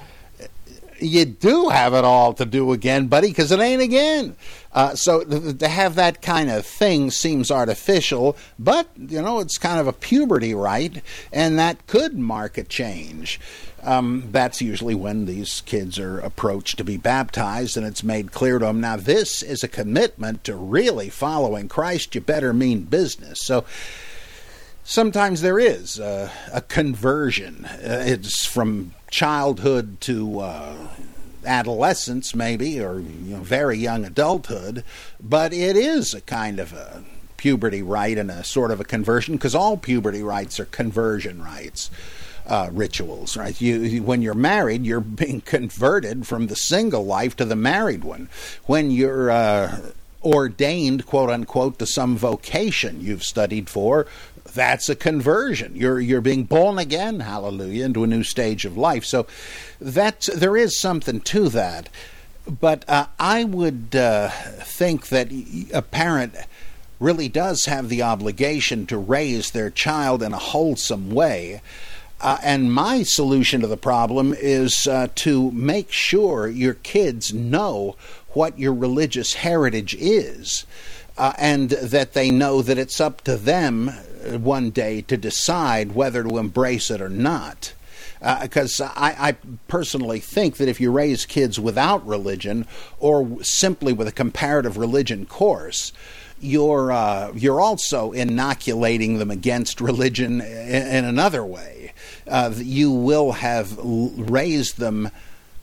You 1.01 1.25
do 1.25 1.69
have 1.69 1.95
it 1.95 2.05
all 2.05 2.33
to 2.35 2.45
do 2.45 2.71
again, 2.71 3.09
buddy, 3.09 3.27
because 3.27 3.51
it 3.51 3.59
ain't 3.59 3.83
again. 3.83 4.37
Uh, 4.73 4.95
so 4.95 5.25
to 5.25 5.67
have 5.67 5.97
that 5.97 6.23
kind 6.23 6.49
of 6.49 6.65
thing 6.65 7.11
seems 7.11 7.51
artificial, 7.51 8.37
but 8.57 8.89
you 8.97 9.21
know 9.21 9.41
it's 9.41 9.59
kind 9.59 9.81
of 9.81 9.89
a 9.89 9.93
puberty 9.93 10.55
rite, 10.55 11.03
and 11.33 11.59
that 11.59 11.89
could 11.89 12.17
mark 12.17 12.57
a 12.57 12.63
change. 12.63 13.41
Um, 13.83 14.29
that's 14.31 14.63
usually 14.63 14.95
when 14.95 15.27
these 15.27 15.61
kids 15.63 15.99
are 15.99 16.21
approached 16.21 16.79
to 16.79 16.85
be 16.85 16.97
baptized, 16.97 17.77
and 17.77 17.85
it's 17.85 18.05
made 18.05 18.31
clear 18.31 18.59
to 18.59 18.67
them. 18.67 18.81
Now, 18.81 18.97
this 18.97 19.43
is 19.43 19.65
a 19.65 19.69
commitment 19.69 20.45
to 20.45 20.55
really 20.55 21.09
following 21.09 21.69
Christ. 21.69 22.15
You 22.15 22.21
better 22.21 22.53
mean 22.53 22.83
business. 22.83 23.43
So 23.43 23.65
sometimes 24.85 25.41
there 25.41 25.59
is 25.59 25.99
a 25.99 26.31
conversion. 26.69 27.65
Uh, 27.65 28.05
it's 28.07 28.47
from 28.47 28.95
childhood 29.11 30.01
to 30.03 30.41
uh, 30.41 30.89
adolescence, 31.45 32.35
maybe, 32.35 32.81
or 32.81 33.01
you 33.01 33.37
know, 33.37 33.43
very 33.43 33.79
young 33.79 34.05
adulthood, 34.05 34.85
but 35.21 35.53
it 35.53 35.77
is 35.77 36.15
a 36.15 36.21
kind 36.21 36.59
of 36.59 36.73
a 36.73 37.03
puberty 37.37 37.83
rite 37.83 38.19
and 38.19 38.31
a 38.31 38.45
sort 38.45 38.71
of 38.71 38.81
a 38.81 38.85
conversion 38.85 39.35
because 39.35 39.55
all 39.55 39.77
puberty 39.77 40.23
rites 40.23 40.61
are 40.61 40.67
conversion 40.67 41.43
rites. 41.43 41.91
Uh, 42.45 42.69
rituals, 42.73 43.37
right? 43.37 43.61
You, 43.61 44.03
when 44.03 44.21
you're 44.21 44.35
married, 44.35 44.85
you're 44.85 45.01
being 45.01 45.41
converted 45.43 46.27
from 46.27 46.49
the 46.49 46.57
single 46.57 47.05
life 47.05 47.37
to 47.37 47.45
the 47.45 47.55
married 47.55 48.03
one. 48.03 48.29
When 48.65 48.91
you're 48.91 49.31
uh, 49.31 49.93
ordained, 50.25 51.07
quote 51.07 51.31
unquote, 51.31 51.79
to 51.79 51.87
some 51.87 52.17
vocation 52.17 53.01
you've 53.01 53.23
studied 53.23 53.69
for, 53.71 54.07
that's 54.55 54.89
a 54.89 54.97
conversion. 54.97 55.77
You're 55.77 56.01
you're 56.01 56.21
being 56.21 56.45
born 56.45 56.79
again, 56.79 57.21
hallelujah, 57.21 57.85
into 57.85 58.05
a 58.05 58.09
new 58.09 58.25
stage 58.25 58.65
of 58.65 58.77
life. 58.77 59.05
So 59.05 59.27
that 59.81 60.29
there 60.35 60.57
is 60.57 60.79
something 60.79 61.21
to 61.21 61.49
that. 61.51 61.89
But 62.61 62.85
uh, 62.89 63.07
I 63.19 63.45
would 63.45 63.95
uh, 63.95 64.31
think 64.31 65.09
that 65.09 65.31
a 65.73 65.83
parent 65.83 66.35
really 66.99 67.29
does 67.29 67.67
have 67.67 67.89
the 67.89 68.03
obligation 68.03 68.87
to 68.87 68.99
raise 68.99 69.51
their 69.51 69.71
child 69.71 70.23
in 70.23 70.33
a 70.33 70.39
wholesome 70.39 71.11
way. 71.11 71.61
Uh, 72.23 72.39
and 72.43 72.73
my 72.73 73.03
solution 73.03 73.61
to 73.61 73.67
the 73.67 73.77
problem 73.77 74.33
is 74.39 74.87
uh, 74.87 75.09
to 75.17 75.51
make 75.51 75.91
sure 75.91 76.47
your 76.47 76.75
kids 76.75 77.35
know 77.35 77.97
what 78.29 78.59
your 78.59 78.73
religious 78.73 79.35
heritage 79.35 79.95
is. 79.97 80.65
Uh, 81.19 81.33
and 81.37 81.71
that 81.71 82.15
they 82.15 82.31
know 82.31 82.63
that 82.63 82.79
it's 82.79 82.99
up 82.99 83.21
to 83.21 83.37
them 83.37 83.89
one 83.89 84.71
day 84.71 85.03
to 85.03 85.17
decide 85.17 85.93
whether 85.93 86.23
to 86.23 86.39
embrace 86.39 86.91
it 86.91 87.03
or 87.03 87.09
not. 87.11 87.75
Because 88.41 88.81
uh, 88.81 88.91
I, 88.95 89.29
I, 89.29 89.37
personally 89.69 90.21
think 90.21 90.57
that 90.57 90.69
if 90.69 90.81
you 90.81 90.91
raise 90.91 91.27
kids 91.27 91.61
without 91.61 92.07
religion 92.07 92.67
or 92.99 93.43
simply 93.43 93.93
with 93.93 94.09
a 94.09 94.13
comparative 94.13 94.79
religion 94.79 95.27
course, 95.27 95.93
you're 96.41 96.93
uh, 96.93 97.33
you're 97.35 97.61
also 97.61 98.13
inoculating 98.13 99.19
them 99.19 99.31
against 99.31 99.81
religion 99.81 100.41
in, 100.41 100.87
in 100.87 101.05
another 101.05 101.45
way. 101.45 101.82
Uh, 102.29 102.53
you 102.57 102.91
will 102.91 103.33
have 103.33 103.77
raised 103.79 104.79
them 104.79 105.11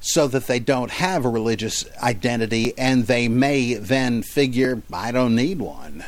so 0.01 0.28
that 0.28 0.47
they 0.47 0.60
don't 0.60 0.91
have 0.91 1.26
a 1.26 1.30
religious 1.30 1.86
identity, 2.01 2.74
and 2.78 3.07
they 3.07 3.28
may 3.28 3.74
then 3.74 4.22
figure, 4.24 4.82
"I 4.93 5.12
don't 5.12 5.36
need 5.36 5.60
one." 5.60 6.05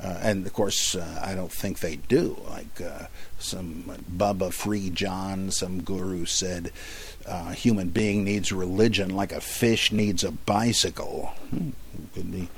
Uh, 0.00 0.18
and 0.22 0.46
of 0.46 0.52
course, 0.52 0.94
uh, 0.94 1.20
I 1.24 1.34
don't 1.34 1.50
think 1.50 1.80
they 1.80 1.96
do. 1.96 2.36
Like 2.48 2.80
uh, 2.80 3.06
some 3.38 3.84
Bubba 4.14 4.52
Free 4.52 4.90
John, 4.90 5.50
some 5.50 5.80
guru 5.82 6.26
said, 6.26 6.72
uh, 7.26 7.52
human 7.52 7.88
being 7.88 8.24
needs 8.24 8.52
religion 8.52 9.16
like 9.16 9.32
a 9.32 9.40
fish 9.40 9.92
needs 9.92 10.22
a 10.22 10.30
bicycle. 10.30 11.32
Hmm, 11.50 11.70
could 12.14 12.30
be. 12.30 12.48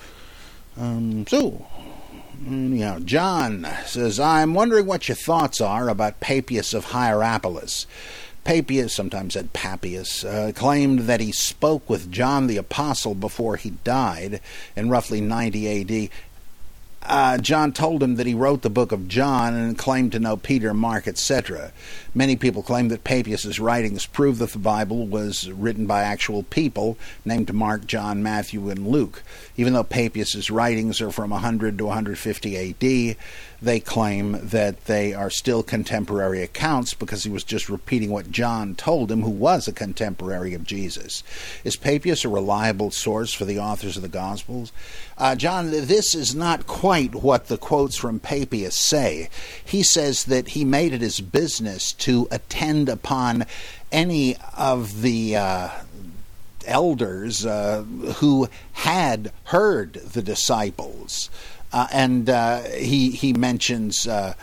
Um, 0.77 1.27
so, 1.27 1.67
anyhow, 2.47 2.99
John 3.01 3.67
says, 3.87 4.19
I'm 4.19 4.55
wondering 4.55 4.87
what 4.87 5.09
your 5.09 5.17
thoughts 5.17 5.61
are 5.61 5.89
about 5.89 6.21
Papias 6.21 6.75
of 6.75 6.87
Hierapolis. 6.87 7.87
Papias, 8.45 8.93
sometimes 8.93 9.35
said 9.35 9.53
Papias, 9.53 10.25
uh, 10.25 10.53
claimed 10.55 11.01
that 11.01 11.21
he 11.21 11.33
spoke 11.33 11.91
with 11.91 12.13
John 12.13 12.47
the 12.47 12.59
Apostle 12.59 13.17
before 13.17 13.57
he 13.57 13.71
died 13.71 14.41
in 14.77 14.89
roughly 14.89 15.21
90 15.21 16.05
AD 16.05 16.11
uh, 17.03 17.39
John 17.39 17.73
told 17.73 18.03
him 18.03 18.17
that 18.17 18.27
he 18.27 18.35
wrote 18.35 18.63
the 18.63 18.71
book 18.71 18.91
of 18.91 19.07
John 19.07 19.55
and 19.55 19.79
claimed 19.79 20.13
to 20.13 20.19
know 20.19 20.37
Peter, 20.37 20.75
Mark, 20.75 21.07
etc. 21.07 21.73
Many 22.15 22.37
people 22.37 22.63
claim 22.63 22.89
that 22.89 23.05
Papias' 23.05 23.61
writings 23.61 24.07
prove 24.07 24.39
that 24.39 24.51
the 24.51 24.59
Bible 24.59 25.07
was 25.07 25.51
written 25.51 25.87
by 25.87 26.03
actual 26.03 26.43
people 26.43 26.99
named 27.25 27.53
Mark, 27.53 27.87
John, 27.87 28.23
Matthew, 28.23 28.71
and 28.71 28.89
Luke. 28.89 29.23
Even 29.57 29.73
though 29.73 29.85
Papias' 29.85 30.51
writings 30.51 31.01
are 31.01 31.13
from 31.13 31.31
100 31.31 31.79
to 31.79 31.87
150 31.87 32.57
AD, 32.57 33.17
they 33.63 33.81
claim 33.81 34.39
that 34.43 34.85
they 34.87 35.15
are 35.15 35.31
still 35.31 35.63
contemporary 35.63 36.43
accounts 36.43 36.95
because 36.95 37.25
he 37.25 37.31
was 37.31 37.45
just 37.45 37.69
repeating 37.69 38.11
what 38.11 38.31
John 38.31 38.75
told 38.75 39.11
him, 39.11 39.23
who 39.23 39.31
was 39.31 39.67
a 39.69 39.73
contemporary 39.73 40.55
of 40.55 40.65
Jesus. 40.65 41.23
Is 41.65 41.77
Papias 41.77 42.25
a 42.25 42.29
reliable 42.29 42.91
source 42.91 43.33
for 43.33 43.45
the 43.45 43.59
authors 43.59 43.97
of 43.97 44.03
the 44.03 44.09
Gospels? 44.09 44.73
Uh, 45.19 45.35
John, 45.35 45.71
this 45.71 46.15
is 46.15 46.35
not 46.35 46.67
quite 46.67 47.15
what 47.15 47.47
the 47.47 47.57
quotes 47.57 47.97
from 47.97 48.21
Papias 48.21 48.77
say. 48.77 49.31
He 49.65 49.83
says 49.83 50.25
that 50.25 50.49
he 50.49 50.65
made 50.65 50.93
it 50.93 51.01
his 51.01 51.21
business 51.21 51.93
to 51.95 52.29
attend 52.31 52.91
upon 52.91 53.47
any 53.91 54.37
of 54.57 55.01
the 55.01 55.37
uh, 55.37 55.69
elders 56.67 57.47
uh, 57.47 57.83
who 58.17 58.49
had 58.73 59.33
heard 59.45 59.95
the 59.95 60.21
disciples. 60.21 61.31
Uh, 61.73 61.87
and 61.93 62.29
uh, 62.29 62.63
he 62.65 63.11
he 63.11 63.33
mentions 63.33 64.07
uh, 64.07 64.35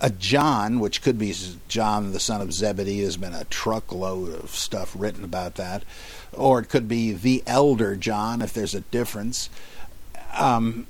a 0.00 0.10
John, 0.10 0.78
which 0.78 1.02
could 1.02 1.18
be 1.18 1.34
John 1.66 2.12
the 2.12 2.20
son 2.20 2.40
of 2.40 2.52
Zebedee. 2.52 3.00
There's 3.00 3.16
been 3.16 3.34
a 3.34 3.44
truckload 3.44 4.34
of 4.34 4.50
stuff 4.50 4.94
written 4.96 5.24
about 5.24 5.56
that, 5.56 5.82
or 6.32 6.60
it 6.60 6.68
could 6.68 6.86
be 6.86 7.12
the 7.12 7.42
elder 7.46 7.96
John, 7.96 8.40
if 8.40 8.52
there's 8.52 8.74
a 8.74 8.80
difference. 8.80 9.50
Um, 10.36 10.86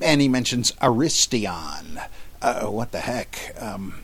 and 0.00 0.20
he 0.20 0.28
mentions 0.28 0.72
Aristion. 0.80 2.00
Uh, 2.42 2.66
what 2.66 2.92
the 2.92 3.00
heck? 3.00 3.54
Um, 3.60 4.02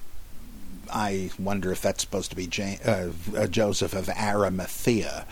I 0.92 1.30
wonder 1.38 1.72
if 1.72 1.80
that's 1.82 2.02
supposed 2.02 2.30
to 2.30 2.36
be 2.36 2.48
uh, 2.84 3.08
uh, 3.36 3.46
Joseph 3.46 3.94
of 3.94 4.08
Arimathea. 4.08 5.26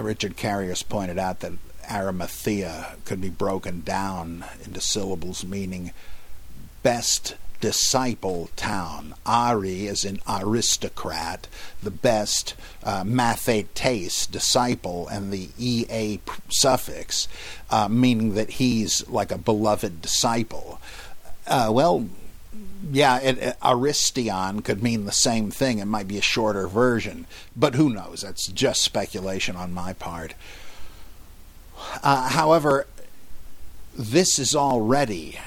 Richard 0.00 0.36
Carriers 0.36 0.82
pointed 0.82 1.18
out 1.18 1.40
that 1.40 1.52
Arimathea 1.90 2.96
could 3.04 3.20
be 3.20 3.30
broken 3.30 3.82
down 3.82 4.44
into 4.64 4.80
syllables 4.80 5.44
meaning 5.44 5.92
best 6.82 7.36
disciple 7.60 8.50
town. 8.56 9.14
Ari 9.24 9.86
is 9.86 10.04
an 10.04 10.20
aristocrat, 10.28 11.48
the 11.82 11.90
best 11.90 12.54
uh, 12.84 13.02
mathetes, 13.04 14.30
disciple, 14.30 15.08
and 15.08 15.32
the 15.32 15.48
ea 15.58 16.20
suffix, 16.50 17.28
uh, 17.70 17.88
meaning 17.88 18.34
that 18.34 18.50
he's 18.50 19.08
like 19.08 19.30
a 19.30 19.38
beloved 19.38 20.02
disciple. 20.02 20.80
Uh, 21.46 21.70
well, 21.72 22.06
yeah, 22.90 23.20
it, 23.20 23.38
it, 23.38 23.56
Aristion 23.64 24.62
could 24.62 24.82
mean 24.82 25.04
the 25.04 25.12
same 25.12 25.50
thing. 25.50 25.78
It 25.78 25.86
might 25.86 26.08
be 26.08 26.18
a 26.18 26.22
shorter 26.22 26.68
version, 26.68 27.26
but 27.54 27.74
who 27.74 27.90
knows? 27.90 28.22
That's 28.22 28.48
just 28.48 28.82
speculation 28.82 29.56
on 29.56 29.72
my 29.72 29.92
part. 29.92 30.34
Uh, 32.02 32.28
however, 32.28 32.86
this 33.96 34.38
is 34.38 34.54
already, 34.54 35.38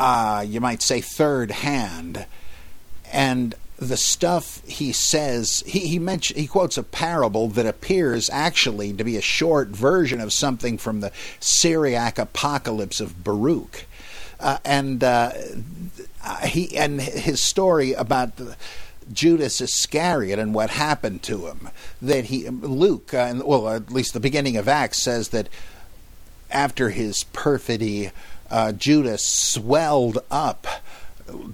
uh, 0.00 0.40
you 0.40 0.62
might 0.62 0.80
say, 0.80 1.02
third 1.02 1.50
hand, 1.50 2.24
and 3.12 3.54
the 3.76 3.98
stuff 3.98 4.66
he 4.66 4.92
says 4.92 5.62
he 5.66 5.80
he 5.80 5.98
mention, 5.98 6.38
he 6.38 6.46
quotes 6.46 6.78
a 6.78 6.82
parable 6.82 7.48
that 7.48 7.66
appears 7.66 8.30
actually 8.30 8.94
to 8.94 9.04
be 9.04 9.18
a 9.18 9.22
short 9.22 9.68
version 9.68 10.20
of 10.20 10.32
something 10.32 10.78
from 10.78 11.00
the 11.00 11.12
Syriac 11.38 12.18
apocalypse 12.18 13.00
of 13.00 13.22
Baruch, 13.22 13.84
uh, 14.40 14.56
and 14.64 15.04
uh, 15.04 15.32
he 16.44 16.76
and 16.76 17.00
his 17.00 17.42
story 17.42 17.92
about. 17.92 18.36
The, 18.36 18.56
Judas 19.12 19.60
Iscariot 19.60 20.38
and 20.38 20.54
what 20.54 20.70
happened 20.70 21.24
to 21.24 21.48
him. 21.48 21.70
That 22.00 22.26
he 22.26 22.48
Luke, 22.48 23.12
uh, 23.12 23.42
well, 23.44 23.68
at 23.68 23.90
least 23.90 24.12
the 24.12 24.20
beginning 24.20 24.56
of 24.56 24.68
Acts 24.68 25.02
says 25.02 25.30
that 25.30 25.48
after 26.48 26.90
his 26.90 27.24
perfidy, 27.24 28.12
uh, 28.50 28.72
Judas 28.72 29.22
swelled 29.22 30.18
up 30.30 30.66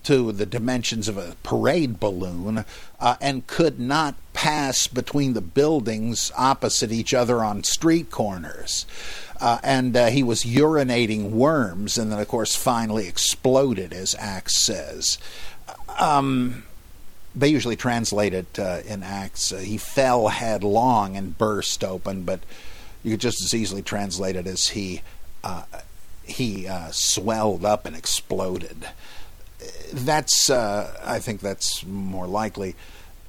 to 0.04 0.32
the 0.32 0.46
dimensions 0.46 1.08
of 1.08 1.16
a 1.16 1.36
parade 1.42 2.00
balloon 2.00 2.64
uh, 3.00 3.16
and 3.20 3.46
could 3.46 3.78
not 3.78 4.14
pass 4.32 4.86
between 4.86 5.34
the 5.34 5.40
buildings 5.40 6.32
opposite 6.36 6.92
each 6.92 7.12
other 7.14 7.44
on 7.44 7.64
street 7.64 8.10
corners. 8.10 8.86
Uh, 9.40 9.58
and 9.62 9.96
uh, 9.96 10.06
he 10.06 10.22
was 10.22 10.44
urinating 10.44 11.30
worms, 11.30 11.98
and 11.98 12.10
then, 12.10 12.18
of 12.18 12.28
course, 12.28 12.56
finally 12.56 13.06
exploded, 13.06 13.92
as 13.92 14.14
Acts 14.18 14.58
says. 14.58 15.18
Um, 15.98 16.64
they 17.34 17.48
usually 17.48 17.76
translate 17.76 18.32
it 18.32 18.58
uh, 18.58 18.80
in 18.86 19.02
Acts. 19.02 19.52
Uh, 19.52 19.58
he 19.58 19.76
fell 19.76 20.28
headlong 20.28 21.16
and 21.16 21.36
burst 21.36 21.84
open, 21.84 22.22
but 22.22 22.40
you 23.02 23.10
could 23.10 23.20
just 23.20 23.44
as 23.44 23.54
easily 23.54 23.82
translate 23.82 24.36
it 24.36 24.46
as 24.46 24.68
he 24.68 25.02
uh, 25.44 25.64
he 26.26 26.66
uh, 26.66 26.90
swelled 26.90 27.64
up 27.64 27.86
and 27.86 27.96
exploded. 27.96 28.88
That's 29.92 30.50
uh, 30.50 30.98
I 31.04 31.18
think 31.18 31.40
that's 31.40 31.84
more 31.84 32.26
likely. 32.26 32.74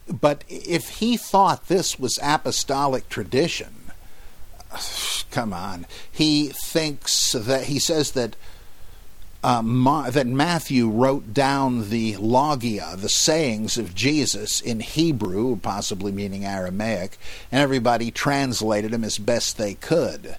But 0.07 0.43
if 0.47 0.89
he 0.99 1.17
thought 1.17 1.67
this 1.67 1.99
was 1.99 2.19
apostolic 2.21 3.09
tradition, 3.09 3.91
come 5.31 5.53
on, 5.53 5.85
he 6.11 6.47
thinks 6.47 7.33
that 7.33 7.65
he 7.65 7.79
says 7.79 8.11
that 8.11 8.35
uh, 9.43 9.61
Ma- 9.61 10.09
that 10.09 10.27
Matthew 10.27 10.89
wrote 10.89 11.33
down 11.33 11.89
the 11.89 12.17
logia, 12.17 12.95
the 12.97 13.09
sayings 13.09 13.77
of 13.77 13.93
Jesus 13.93 14.59
in 14.59 14.79
Hebrew, 14.79 15.57
possibly 15.57 16.11
meaning 16.11 16.43
Aramaic, 16.43 17.17
and 17.51 17.61
everybody 17.61 18.09
translated 18.11 18.91
them 18.91 19.03
as 19.03 19.17
best 19.17 19.57
they 19.57 19.75
could. 19.75 20.37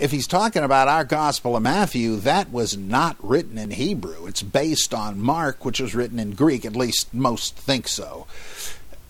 If 0.00 0.10
he's 0.10 0.26
talking 0.26 0.62
about 0.62 0.88
our 0.88 1.04
Gospel 1.04 1.56
of 1.56 1.62
Matthew, 1.62 2.16
that 2.16 2.52
was 2.52 2.76
not 2.76 3.16
written 3.20 3.58
in 3.58 3.72
Hebrew. 3.72 4.26
It's 4.26 4.42
based 4.42 4.94
on 4.94 5.20
Mark, 5.20 5.64
which 5.64 5.80
was 5.80 5.94
written 5.94 6.18
in 6.18 6.32
Greek, 6.32 6.64
at 6.64 6.76
least 6.76 7.12
most 7.12 7.56
think 7.56 7.88
so. 7.88 8.26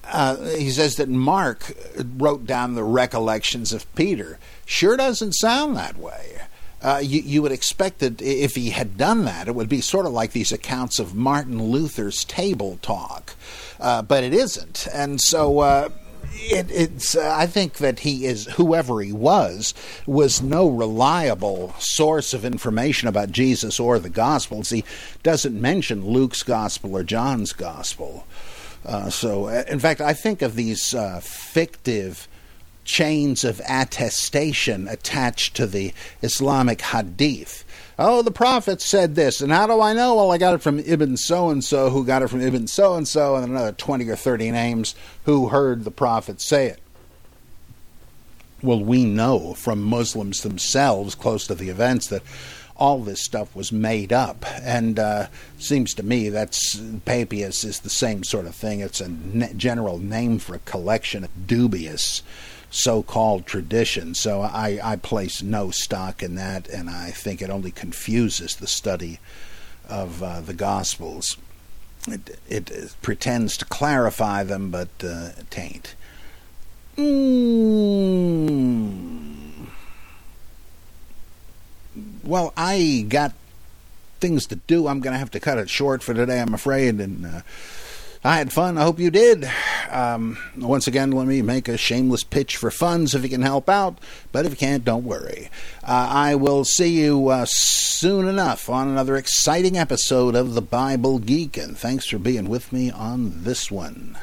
Uh, 0.04 0.36
he 0.56 0.70
says 0.70 0.96
that 0.96 1.08
Mark 1.08 1.74
wrote 2.16 2.46
down 2.46 2.74
the 2.74 2.84
recollections 2.84 3.72
of 3.72 3.92
Peter. 3.94 4.38
Sure 4.64 4.96
doesn't 4.96 5.32
sound 5.32 5.76
that 5.76 5.98
way 5.98 6.38
uh, 6.80 7.00
you, 7.02 7.20
you 7.20 7.42
would 7.42 7.52
expect 7.52 7.98
that 7.98 8.22
if 8.22 8.54
he 8.54 8.70
had 8.70 8.96
done 8.96 9.24
that, 9.24 9.48
it 9.48 9.54
would 9.54 9.68
be 9.68 9.80
sort 9.80 10.06
of 10.06 10.12
like 10.12 10.32
these 10.32 10.52
accounts 10.52 10.98
of 10.98 11.14
Martin 11.14 11.62
Luther's 11.70 12.24
table 12.24 12.78
talk, 12.82 13.34
uh, 13.80 14.02
but 14.02 14.22
it 14.22 14.32
isn't. 14.32 14.86
And 14.92 15.20
so 15.20 15.58
uh, 15.60 15.88
it, 16.32 16.70
it's. 16.70 17.16
Uh, 17.16 17.34
I 17.36 17.46
think 17.46 17.74
that 17.74 18.00
he 18.00 18.26
is 18.26 18.46
whoever 18.46 19.00
he 19.00 19.12
was 19.12 19.74
was 20.06 20.42
no 20.42 20.68
reliable 20.68 21.74
source 21.78 22.34
of 22.34 22.44
information 22.44 23.08
about 23.08 23.32
Jesus 23.32 23.78
or 23.78 23.98
the 23.98 24.08
Gospels. 24.08 24.70
He 24.70 24.84
doesn't 25.22 25.60
mention 25.60 26.06
Luke's 26.06 26.42
Gospel 26.42 26.96
or 26.96 27.02
John's 27.02 27.52
Gospel. 27.52 28.26
Uh, 28.84 29.10
so, 29.10 29.46
uh, 29.46 29.64
in 29.68 29.80
fact, 29.80 30.00
I 30.00 30.14
think 30.14 30.40
of 30.40 30.54
these 30.54 30.94
fictive 31.20 32.28
chains 32.84 33.44
of 33.44 33.60
attestation 33.68 34.88
attached 34.88 35.54
to 35.54 35.66
the 35.66 35.92
Islamic 36.22 36.80
hadith. 36.80 37.64
Oh, 38.00 38.22
the 38.22 38.30
Prophet 38.30 38.80
said 38.80 39.16
this, 39.16 39.40
and 39.40 39.50
how 39.50 39.66
do 39.66 39.80
I 39.80 39.92
know? 39.92 40.14
Well, 40.14 40.30
I 40.30 40.38
got 40.38 40.54
it 40.54 40.62
from 40.62 40.78
Ibn 40.78 41.16
so 41.16 41.50
and 41.50 41.64
so, 41.64 41.90
who 41.90 42.04
got 42.06 42.22
it 42.22 42.28
from 42.28 42.40
Ibn 42.40 42.68
so 42.68 42.94
and 42.94 43.08
so, 43.08 43.34
and 43.34 43.44
another 43.44 43.72
20 43.72 44.08
or 44.08 44.14
30 44.14 44.52
names 44.52 44.94
who 45.24 45.48
heard 45.48 45.82
the 45.82 45.90
Prophet 45.90 46.40
say 46.40 46.66
it. 46.66 46.80
Well, 48.62 48.82
we 48.82 49.04
know 49.04 49.54
from 49.54 49.82
Muslims 49.82 50.42
themselves 50.42 51.16
close 51.16 51.48
to 51.48 51.56
the 51.56 51.70
events 51.70 52.06
that 52.08 52.22
all 52.76 53.00
this 53.00 53.24
stuff 53.24 53.54
was 53.56 53.72
made 53.72 54.12
up. 54.12 54.44
And 54.62 54.98
uh, 54.98 55.26
seems 55.58 55.92
to 55.94 56.04
me 56.04 56.28
that's 56.28 56.80
Papias 57.04 57.64
is 57.64 57.80
the 57.80 57.90
same 57.90 58.22
sort 58.22 58.46
of 58.46 58.54
thing. 58.54 58.80
It's 58.80 59.00
a 59.00 59.08
general 59.54 59.98
name 59.98 60.38
for 60.38 60.54
a 60.54 60.60
collection 60.60 61.24
of 61.24 61.46
dubious 61.48 62.22
so 62.70 63.02
called 63.02 63.46
tradition. 63.46 64.14
So 64.14 64.42
I, 64.42 64.78
I 64.82 64.96
place 64.96 65.42
no 65.42 65.70
stock 65.70 66.22
in 66.22 66.34
that, 66.36 66.68
and 66.68 66.90
I 66.90 67.10
think 67.10 67.40
it 67.40 67.50
only 67.50 67.70
confuses 67.70 68.56
the 68.56 68.66
study 68.66 69.20
of 69.88 70.22
uh, 70.22 70.40
the 70.40 70.54
Gospels. 70.54 71.36
It, 72.06 72.38
it, 72.48 72.94
pretends 73.02 73.56
to 73.58 73.64
clarify 73.64 74.44
them, 74.44 74.70
but 74.70 74.88
uh, 75.02 75.30
it 75.38 75.58
ain't. 75.58 75.94
Mm. 76.96 77.96
Well, 82.22 82.52
I 82.56 83.06
got 83.08 83.32
things 84.20 84.46
to 84.46 84.56
do. 84.56 84.88
I'm 84.88 85.00
going 85.00 85.12
to 85.12 85.18
have 85.18 85.30
to 85.32 85.40
cut 85.40 85.58
it 85.58 85.68
short 85.70 86.02
for 86.02 86.14
today, 86.14 86.40
I'm 86.40 86.54
afraid, 86.54 87.00
and. 87.00 87.26
Uh, 87.26 87.40
I 88.24 88.36
had 88.36 88.52
fun. 88.52 88.78
I 88.78 88.82
hope 88.82 88.98
you 88.98 89.10
did. 89.10 89.48
Um, 89.90 90.38
once 90.56 90.86
again, 90.86 91.12
let 91.12 91.26
me 91.26 91.40
make 91.40 91.68
a 91.68 91.76
shameless 91.76 92.24
pitch 92.24 92.56
for 92.56 92.70
funds 92.70 93.14
if 93.14 93.22
you 93.22 93.28
can 93.28 93.42
help 93.42 93.68
out. 93.68 93.98
But 94.32 94.44
if 94.44 94.52
you 94.52 94.56
can't, 94.56 94.84
don't 94.84 95.04
worry. 95.04 95.50
Uh, 95.84 96.08
I 96.10 96.34
will 96.34 96.64
see 96.64 97.00
you 97.00 97.28
uh, 97.28 97.46
soon 97.46 98.26
enough 98.26 98.68
on 98.68 98.88
another 98.88 99.16
exciting 99.16 99.78
episode 99.78 100.34
of 100.34 100.54
The 100.54 100.62
Bible 100.62 101.20
Geek. 101.20 101.56
And 101.56 101.78
thanks 101.78 102.06
for 102.06 102.18
being 102.18 102.48
with 102.48 102.72
me 102.72 102.90
on 102.90 103.44
this 103.44 103.70
one. 103.70 104.18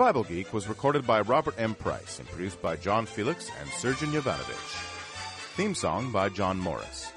Bible 0.00 0.24
Geek 0.24 0.52
was 0.54 0.66
recorded 0.66 1.06
by 1.06 1.20
Robert 1.20 1.54
M. 1.58 1.74
Price 1.74 2.20
and 2.20 2.26
produced 2.26 2.62
by 2.62 2.74
John 2.74 3.04
Felix 3.04 3.50
and 3.60 3.68
Sergeant 3.68 4.14
Yovanovich. 4.14 4.80
Theme 5.56 5.74
song 5.74 6.10
by 6.10 6.30
John 6.30 6.58
Morris. 6.58 7.12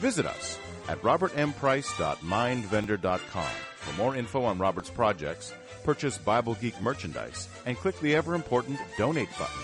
Visit 0.00 0.26
us 0.26 0.58
at 0.88 1.00
robertmprice.mindvendor.com 1.02 3.50
for 3.76 3.96
more 3.96 4.16
info 4.16 4.42
on 4.42 4.58
Robert's 4.58 4.90
projects, 4.90 5.54
purchase 5.84 6.18
Bible 6.18 6.54
Geek 6.54 6.82
merchandise, 6.82 7.46
and 7.66 7.76
click 7.76 7.96
the 8.00 8.16
ever 8.16 8.34
important 8.34 8.80
donate 8.96 9.30
button. 9.38 9.62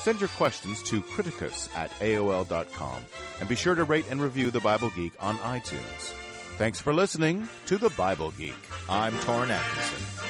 Send 0.00 0.20
your 0.20 0.28
questions 0.28 0.82
to 0.82 1.00
criticus 1.00 1.70
at 1.74 1.90
AOL.com 2.00 3.06
and 3.40 3.48
be 3.48 3.54
sure 3.54 3.74
to 3.74 3.84
rate 3.84 4.04
and 4.10 4.20
review 4.20 4.50
The 4.50 4.60
Bible 4.60 4.90
Geek 4.94 5.14
on 5.18 5.38
iTunes. 5.38 6.12
Thanks 6.58 6.78
for 6.78 6.92
listening 6.92 7.48
to 7.64 7.78
The 7.78 7.88
Bible 7.88 8.32
Geek. 8.32 8.52
I'm 8.86 9.14
Torrin 9.14 9.48
Atkinson. 9.48 10.29